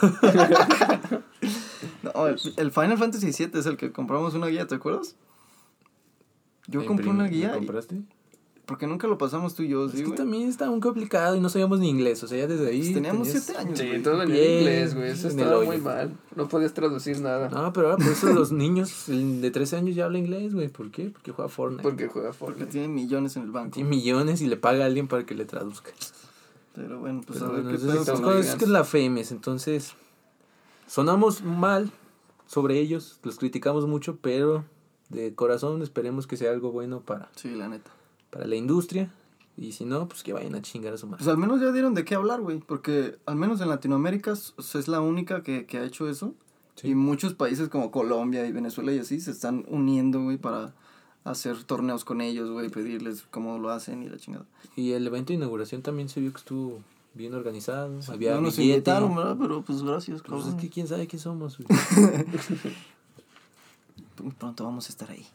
No, 2.04 2.28
el, 2.28 2.40
el 2.58 2.72
Final 2.72 2.98
Fantasy 2.98 3.28
VII 3.32 3.60
es 3.60 3.66
el 3.66 3.78
que 3.78 3.92
compramos 3.92 4.34
una 4.34 4.48
guía, 4.48 4.68
¿te 4.68 4.76
acuerdas? 4.76 5.16
Yo 6.68 6.86
compré 6.86 7.10
una 7.10 7.26
guía. 7.28 7.50
¿Lo 7.50 7.56
y- 7.56 7.58
compraste? 7.60 8.02
Porque 8.72 8.88
nunca 8.88 9.08
lo 9.08 9.18
pasamos 9.18 9.54
tú 9.54 9.64
y 9.64 9.68
yo, 9.68 9.86
Es 9.86 9.92
¿sí, 9.92 9.98
que 9.98 10.04
güey? 10.06 10.16
también 10.16 10.48
estaba 10.50 10.72
muy 10.72 10.80
complicado 10.80 11.36
y 11.36 11.40
no 11.40 11.50
sabíamos 11.50 11.80
ni 11.80 11.90
inglés. 11.90 12.24
O 12.24 12.28
sea, 12.28 12.38
ya 12.40 12.48
desde 12.48 12.68
ahí. 12.70 12.80
Pues 12.80 12.94
teníamos 12.94 13.28
tenías- 13.28 13.44
7 13.44 13.60
años, 13.60 13.80
Sí, 13.80 13.88
güey. 13.88 14.02
todo 14.04 14.24
en 14.24 14.30
inglés, 14.30 14.96
güey. 14.96 15.10
Eso 15.12 15.28
estaba 15.28 15.64
muy 15.64 15.78
mal. 15.78 16.14
No 16.36 16.48
podías 16.48 16.74
traducir 16.74 17.20
nada. 17.22 17.50
No, 17.50 17.72
pero 17.74 17.92
ahora 17.92 18.04
por 18.04 18.12
eso 18.14 18.28
los 18.34 18.52
niños 18.52 19.04
de 19.08 19.52
13 19.52 19.76
años 19.76 19.96
ya 19.96 20.06
habla 20.06 20.18
inglés, 20.18 20.54
güey. 20.54 20.70
¿Por 20.70 20.90
qué? 20.90 21.10
Porque 21.10 21.32
juega 21.32 21.50
Fortnite. 21.50 21.84
Porque 21.84 22.08
juega 22.08 22.30
Porque 22.32 22.38
Fortnite. 22.40 22.72
tiene 22.72 22.88
millones 22.88 23.36
en 23.36 23.44
el 23.44 23.52
banco. 23.52 23.72
Tiene 23.76 23.90
millones 23.90 24.42
y 24.42 24.48
le 24.48 24.58
paga 24.58 24.84
a 24.84 24.88
alguien 24.88 25.08
para 25.08 25.26
que 25.26 25.36
le 25.36 25.46
traduzca. 25.46 25.92
Pero 26.74 27.00
bueno, 27.00 27.22
pues 27.28 27.40
Pero 27.40 27.52
a 27.52 27.54
ver 27.56 27.64
bueno, 27.64 27.78
qué 27.78 27.86
pedo 27.86 28.02
es, 28.02 28.08
la 28.22 28.40
es 28.40 28.56
que 28.56 28.64
es 28.64 28.70
la 28.72 28.84
FEMES, 28.86 29.32
entonces 29.34 29.94
sonamos 30.88 31.44
mal 31.44 31.92
sobre 32.48 32.80
ellos, 32.80 33.20
los 33.24 33.38
criticamos 33.38 33.88
mucho, 33.88 34.18
pero 34.22 34.64
de 35.10 35.36
corazón 35.36 35.82
esperemos 35.82 36.28
que 36.28 36.38
sea 36.38 36.52
algo 36.52 36.72
bueno 36.72 37.02
para, 37.02 37.30
Sí, 37.36 37.50
la 37.56 37.68
neta. 37.68 37.92
Para 38.32 38.48
la 38.48 38.56
industria. 38.56 39.12
Y 39.58 39.74
si 39.74 39.86
no, 39.86 40.08
pues 40.08 40.24
que 40.24 40.34
vayan 40.34 40.56
a 40.56 40.62
chingar 40.62 40.94
a 40.94 40.98
su 40.98 41.06
madre. 41.06 41.18
Pues 41.24 41.28
al 41.28 41.38
menos 41.38 41.62
ya 41.62 41.72
dieron 41.72 41.94
de 41.94 42.04
qué 42.04 42.16
hablar, 42.16 42.42
güey. 42.42 42.60
Porque 42.60 43.18
al 43.26 43.36
menos 43.36 43.62
en 43.62 43.70
Latinoamérica 43.70 44.32
es 44.34 44.88
la 44.88 45.02
única 45.02 45.44
que, 45.44 45.66
que 45.66 45.78
ha 45.78 45.84
hecho 45.84 46.10
eso. 46.10 46.34
Sí. 46.76 46.90
Y 46.90 46.96
muchos 46.96 47.34
países 47.36 47.70
como 47.70 47.92
Colombia 47.92 48.46
y 48.48 48.52
Venezuela 48.52 48.92
y 48.94 49.00
así 49.00 49.20
se 49.20 49.32
están 49.32 49.66
uniendo, 49.68 50.24
güey, 50.24 50.38
para 50.38 50.74
hacer 51.24 51.64
torneos 51.66 52.06
con 52.06 52.22
ellos, 52.22 52.50
güey, 52.50 52.70
pedirles 52.70 53.24
cómo 53.30 53.60
lo 53.60 53.70
hacen 53.70 54.02
y 54.02 54.10
la 54.10 54.18
chingada. 54.18 54.46
Y 54.76 54.94
el 54.94 55.06
evento 55.06 55.28
de 55.28 55.36
inauguración 55.36 55.82
también 55.84 56.10
se 56.10 56.22
vio 56.22 56.32
que 56.32 56.40
estuvo 56.40 56.80
bien 57.14 57.34
organizado. 57.34 58.00
había 58.08 58.36
no 58.36 58.42
nos 58.42 58.58
invitaron, 58.58 59.16
¿verdad? 59.16 59.38
Pero 59.40 59.62
pues 59.62 59.84
gracias, 59.84 60.22
Pues 60.22 60.48
es 60.48 60.56
que 60.56 60.70
quién 60.70 60.88
sabe 60.88 61.08
quién 61.08 61.20
somos. 61.20 61.58
güey. 61.58 61.68
Muy 64.24 64.32
pronto 64.34 64.64
vamos 64.64 64.88
a 64.88 64.90
estar 64.90 65.10
ahí. 65.12 65.26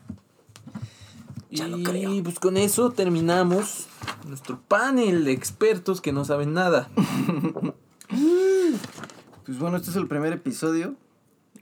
Y 1.50 1.56
Ya 1.56 1.68
lo 1.68 1.82
creo. 1.82 2.22
pues 2.22 2.38
con 2.38 2.56
eso 2.56 2.90
terminamos 2.90 3.86
nuestro 4.26 4.60
panel 4.68 5.24
de 5.24 5.32
expertos 5.32 6.00
que 6.00 6.12
no 6.12 6.24
saben 6.24 6.54
nada. 6.54 6.88
Pues 9.44 9.58
bueno, 9.60 9.76
este 9.76 9.90
es 9.90 9.96
el 9.96 10.08
primer 10.08 10.32
episodio. 10.32 10.96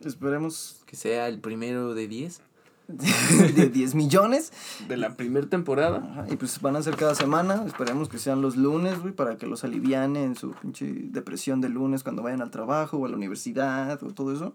Esperemos 0.03 0.83
Que 0.87 0.97
sea 0.97 1.29
el 1.29 1.39
primero 1.39 1.95
de 1.95 2.09
10. 2.09 2.41
de 3.55 3.69
10 3.69 3.95
millones. 3.95 4.53
De 4.89 4.97
la 4.97 5.17
primera 5.17 5.47
temporada. 5.49 5.99
Ajá, 6.13 6.27
y 6.31 6.37
pues 6.37 6.61
van 6.61 6.77
a 6.77 6.83
ser 6.83 6.97
cada 6.97 7.15
semana. 7.15 7.65
Esperemos 7.67 8.09
que 8.09 8.19
sean 8.19 8.41
los 8.41 8.57
lunes, 8.57 9.01
güey, 9.01 9.13
para 9.15 9.37
que 9.37 9.47
los 9.47 9.65
aliviane 9.65 10.25
en 10.25 10.35
su 10.37 10.53
pinche 10.53 10.87
depresión 10.87 11.61
de 11.61 11.69
lunes 11.69 12.03
cuando 12.03 12.23
vayan 12.23 12.41
al 12.43 12.51
trabajo 12.51 12.97
o 12.99 13.07
a 13.07 13.09
la 13.11 13.17
universidad 13.17 14.03
o 14.03 14.13
todo 14.15 14.33
eso. 14.33 14.55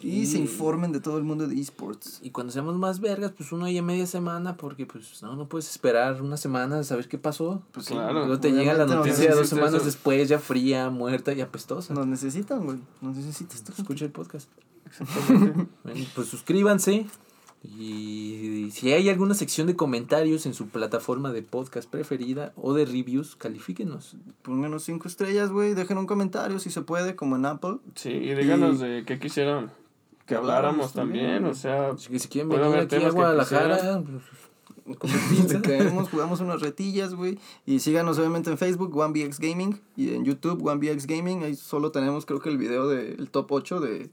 Y 0.00 0.10
Y- 0.20 0.26
se 0.26 0.38
informen 0.38 0.92
de 0.92 1.00
todo 1.00 1.16
el 1.16 1.24
mundo 1.24 1.46
de 1.48 1.58
esports. 1.58 2.20
Y 2.22 2.30
cuando 2.30 2.52
seamos 2.52 2.76
más 2.76 3.00
vergas, 3.00 3.32
pues 3.36 3.50
uno 3.52 3.64
ahí 3.64 3.78
a 3.78 3.82
media 3.82 4.06
semana, 4.06 4.56
porque 4.56 4.84
pues 4.84 5.22
no, 5.22 5.34
no 5.36 5.48
puedes 5.48 5.70
esperar 5.70 6.20
una 6.20 6.36
semana 6.36 6.80
a 6.80 6.84
saber 6.84 7.08
qué 7.08 7.16
pasó. 7.16 7.62
Pues 7.72 7.86
Claro. 7.86 8.12
Luego 8.26 8.38
te 8.38 8.52
llega 8.52 8.74
la 8.74 8.84
noticia 8.86 9.34
dos 9.34 9.48
semanas 9.48 9.74
eso. 9.74 9.84
después, 9.86 10.28
ya 10.28 10.38
fría, 10.38 10.90
muerta 10.90 11.32
y 11.32 11.40
apestosa. 11.40 11.94
Nos 11.94 12.06
necesitan, 12.06 12.64
güey. 12.64 12.78
Nos 13.00 13.16
necesitas 13.16 13.62
tú. 13.64 13.72
Escucha 13.76 14.04
el 14.04 14.10
podcast. 14.12 14.50
Exactamente. 14.86 15.66
Bueno, 15.82 16.04
pues 16.14 16.28
suscríbanse. 16.28 17.06
Y 17.64 18.70
si 18.72 18.92
hay 18.92 19.08
alguna 19.08 19.34
sección 19.34 19.66
de 19.66 19.74
comentarios 19.76 20.46
en 20.46 20.54
su 20.54 20.68
plataforma 20.68 21.32
de 21.32 21.42
podcast 21.42 21.88
preferida 21.90 22.52
o 22.56 22.74
de 22.74 22.84
reviews, 22.84 23.34
califíquenos. 23.34 24.16
Pónganos 24.42 24.84
cinco 24.84 25.08
estrellas, 25.08 25.50
güey. 25.50 25.74
Dejen 25.74 25.98
un 25.98 26.06
comentario 26.06 26.58
si 26.58 26.70
se 26.70 26.82
puede, 26.82 27.16
como 27.16 27.36
en 27.36 27.46
Apple. 27.46 27.78
Sí, 27.94 28.10
y 28.10 28.34
díganos 28.34 28.76
Y- 28.80 28.84
de 28.84 29.04
qué 29.04 29.18
quisieran 29.18 29.72
que 30.26 30.34
Que 30.34 30.34
habláramos 30.34 30.92
también. 30.92 31.44
O 31.44 31.54
sea, 31.54 31.92
que 32.08 32.18
si 32.18 32.28
quieren 32.28 32.48
venir 32.48 32.78
aquí 32.78 32.96
a 32.96 33.10
Guadalajara, 33.10 34.02
pues, 34.04 35.58
caemos, 35.62 36.08
jugamos 36.10 36.40
unas 36.40 36.60
retillas, 36.60 37.14
güey. 37.14 37.38
Y 37.64 37.78
síganos 37.78 38.18
obviamente 38.18 38.50
en 38.50 38.58
Facebook, 38.58 38.96
OneBX 38.96 39.38
Gaming. 39.38 39.80
Y 39.96 40.14
en 40.14 40.24
YouTube, 40.24 40.66
OneBX 40.66 41.06
Gaming. 41.06 41.44
Ahí 41.44 41.54
solo 41.54 41.92
tenemos, 41.92 42.26
creo 42.26 42.40
que 42.40 42.48
el 42.48 42.58
video 42.58 42.88
del 42.88 43.30
top 43.30 43.52
8 43.52 43.80
de, 43.80 44.10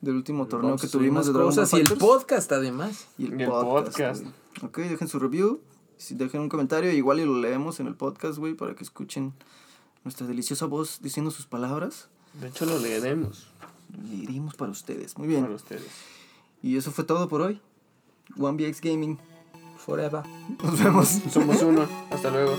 del 0.00 0.14
último 0.16 0.46
torneo 0.46 0.70
Vamos 0.70 0.82
que 0.82 0.88
tuvimos 0.88 1.26
de 1.26 1.32
Dragon 1.32 1.54
Ball 1.54 1.68
y 1.72 1.76
el 1.80 1.98
podcast 1.98 2.52
además. 2.52 3.08
Y 3.18 3.26
el 3.26 3.40
Y 3.40 3.42
el 3.44 3.50
podcast. 3.50 3.98
podcast. 3.98 4.26
Ok, 4.62 4.78
dejen 4.78 5.08
su 5.08 5.18
review. 5.18 5.60
Si 5.98 6.14
dejen 6.14 6.40
un 6.40 6.48
comentario, 6.48 6.90
igual 6.90 7.20
y 7.20 7.26
lo 7.26 7.38
leemos 7.38 7.80
en 7.80 7.86
el 7.86 7.94
podcast, 7.94 8.38
güey, 8.38 8.54
para 8.54 8.74
que 8.74 8.82
escuchen 8.82 9.34
nuestra 10.04 10.26
deliciosa 10.26 10.64
voz 10.64 11.00
diciendo 11.02 11.30
sus 11.30 11.44
palabras. 11.46 12.08
de 12.40 12.48
hecho 12.48 12.64
lo 12.64 12.78
leeremos 12.78 13.48
Leeremos 14.08 14.54
para 14.54 14.70
ustedes. 14.70 15.16
Muy 15.18 15.28
bien. 15.28 15.42
para 15.42 15.54
ustedes. 15.54 15.88
Y 16.62 16.76
eso 16.76 16.90
fue 16.90 17.04
todo 17.04 17.28
por 17.28 17.40
hoy. 17.42 17.60
OneBX 18.38 18.80
Gaming. 18.80 19.18
Forever. 19.78 20.22
Nos 20.62 20.78
vemos. 20.78 21.08
Somos 21.32 21.62
uno. 21.62 21.86
Hasta 22.10 22.30
luego. 22.30 22.56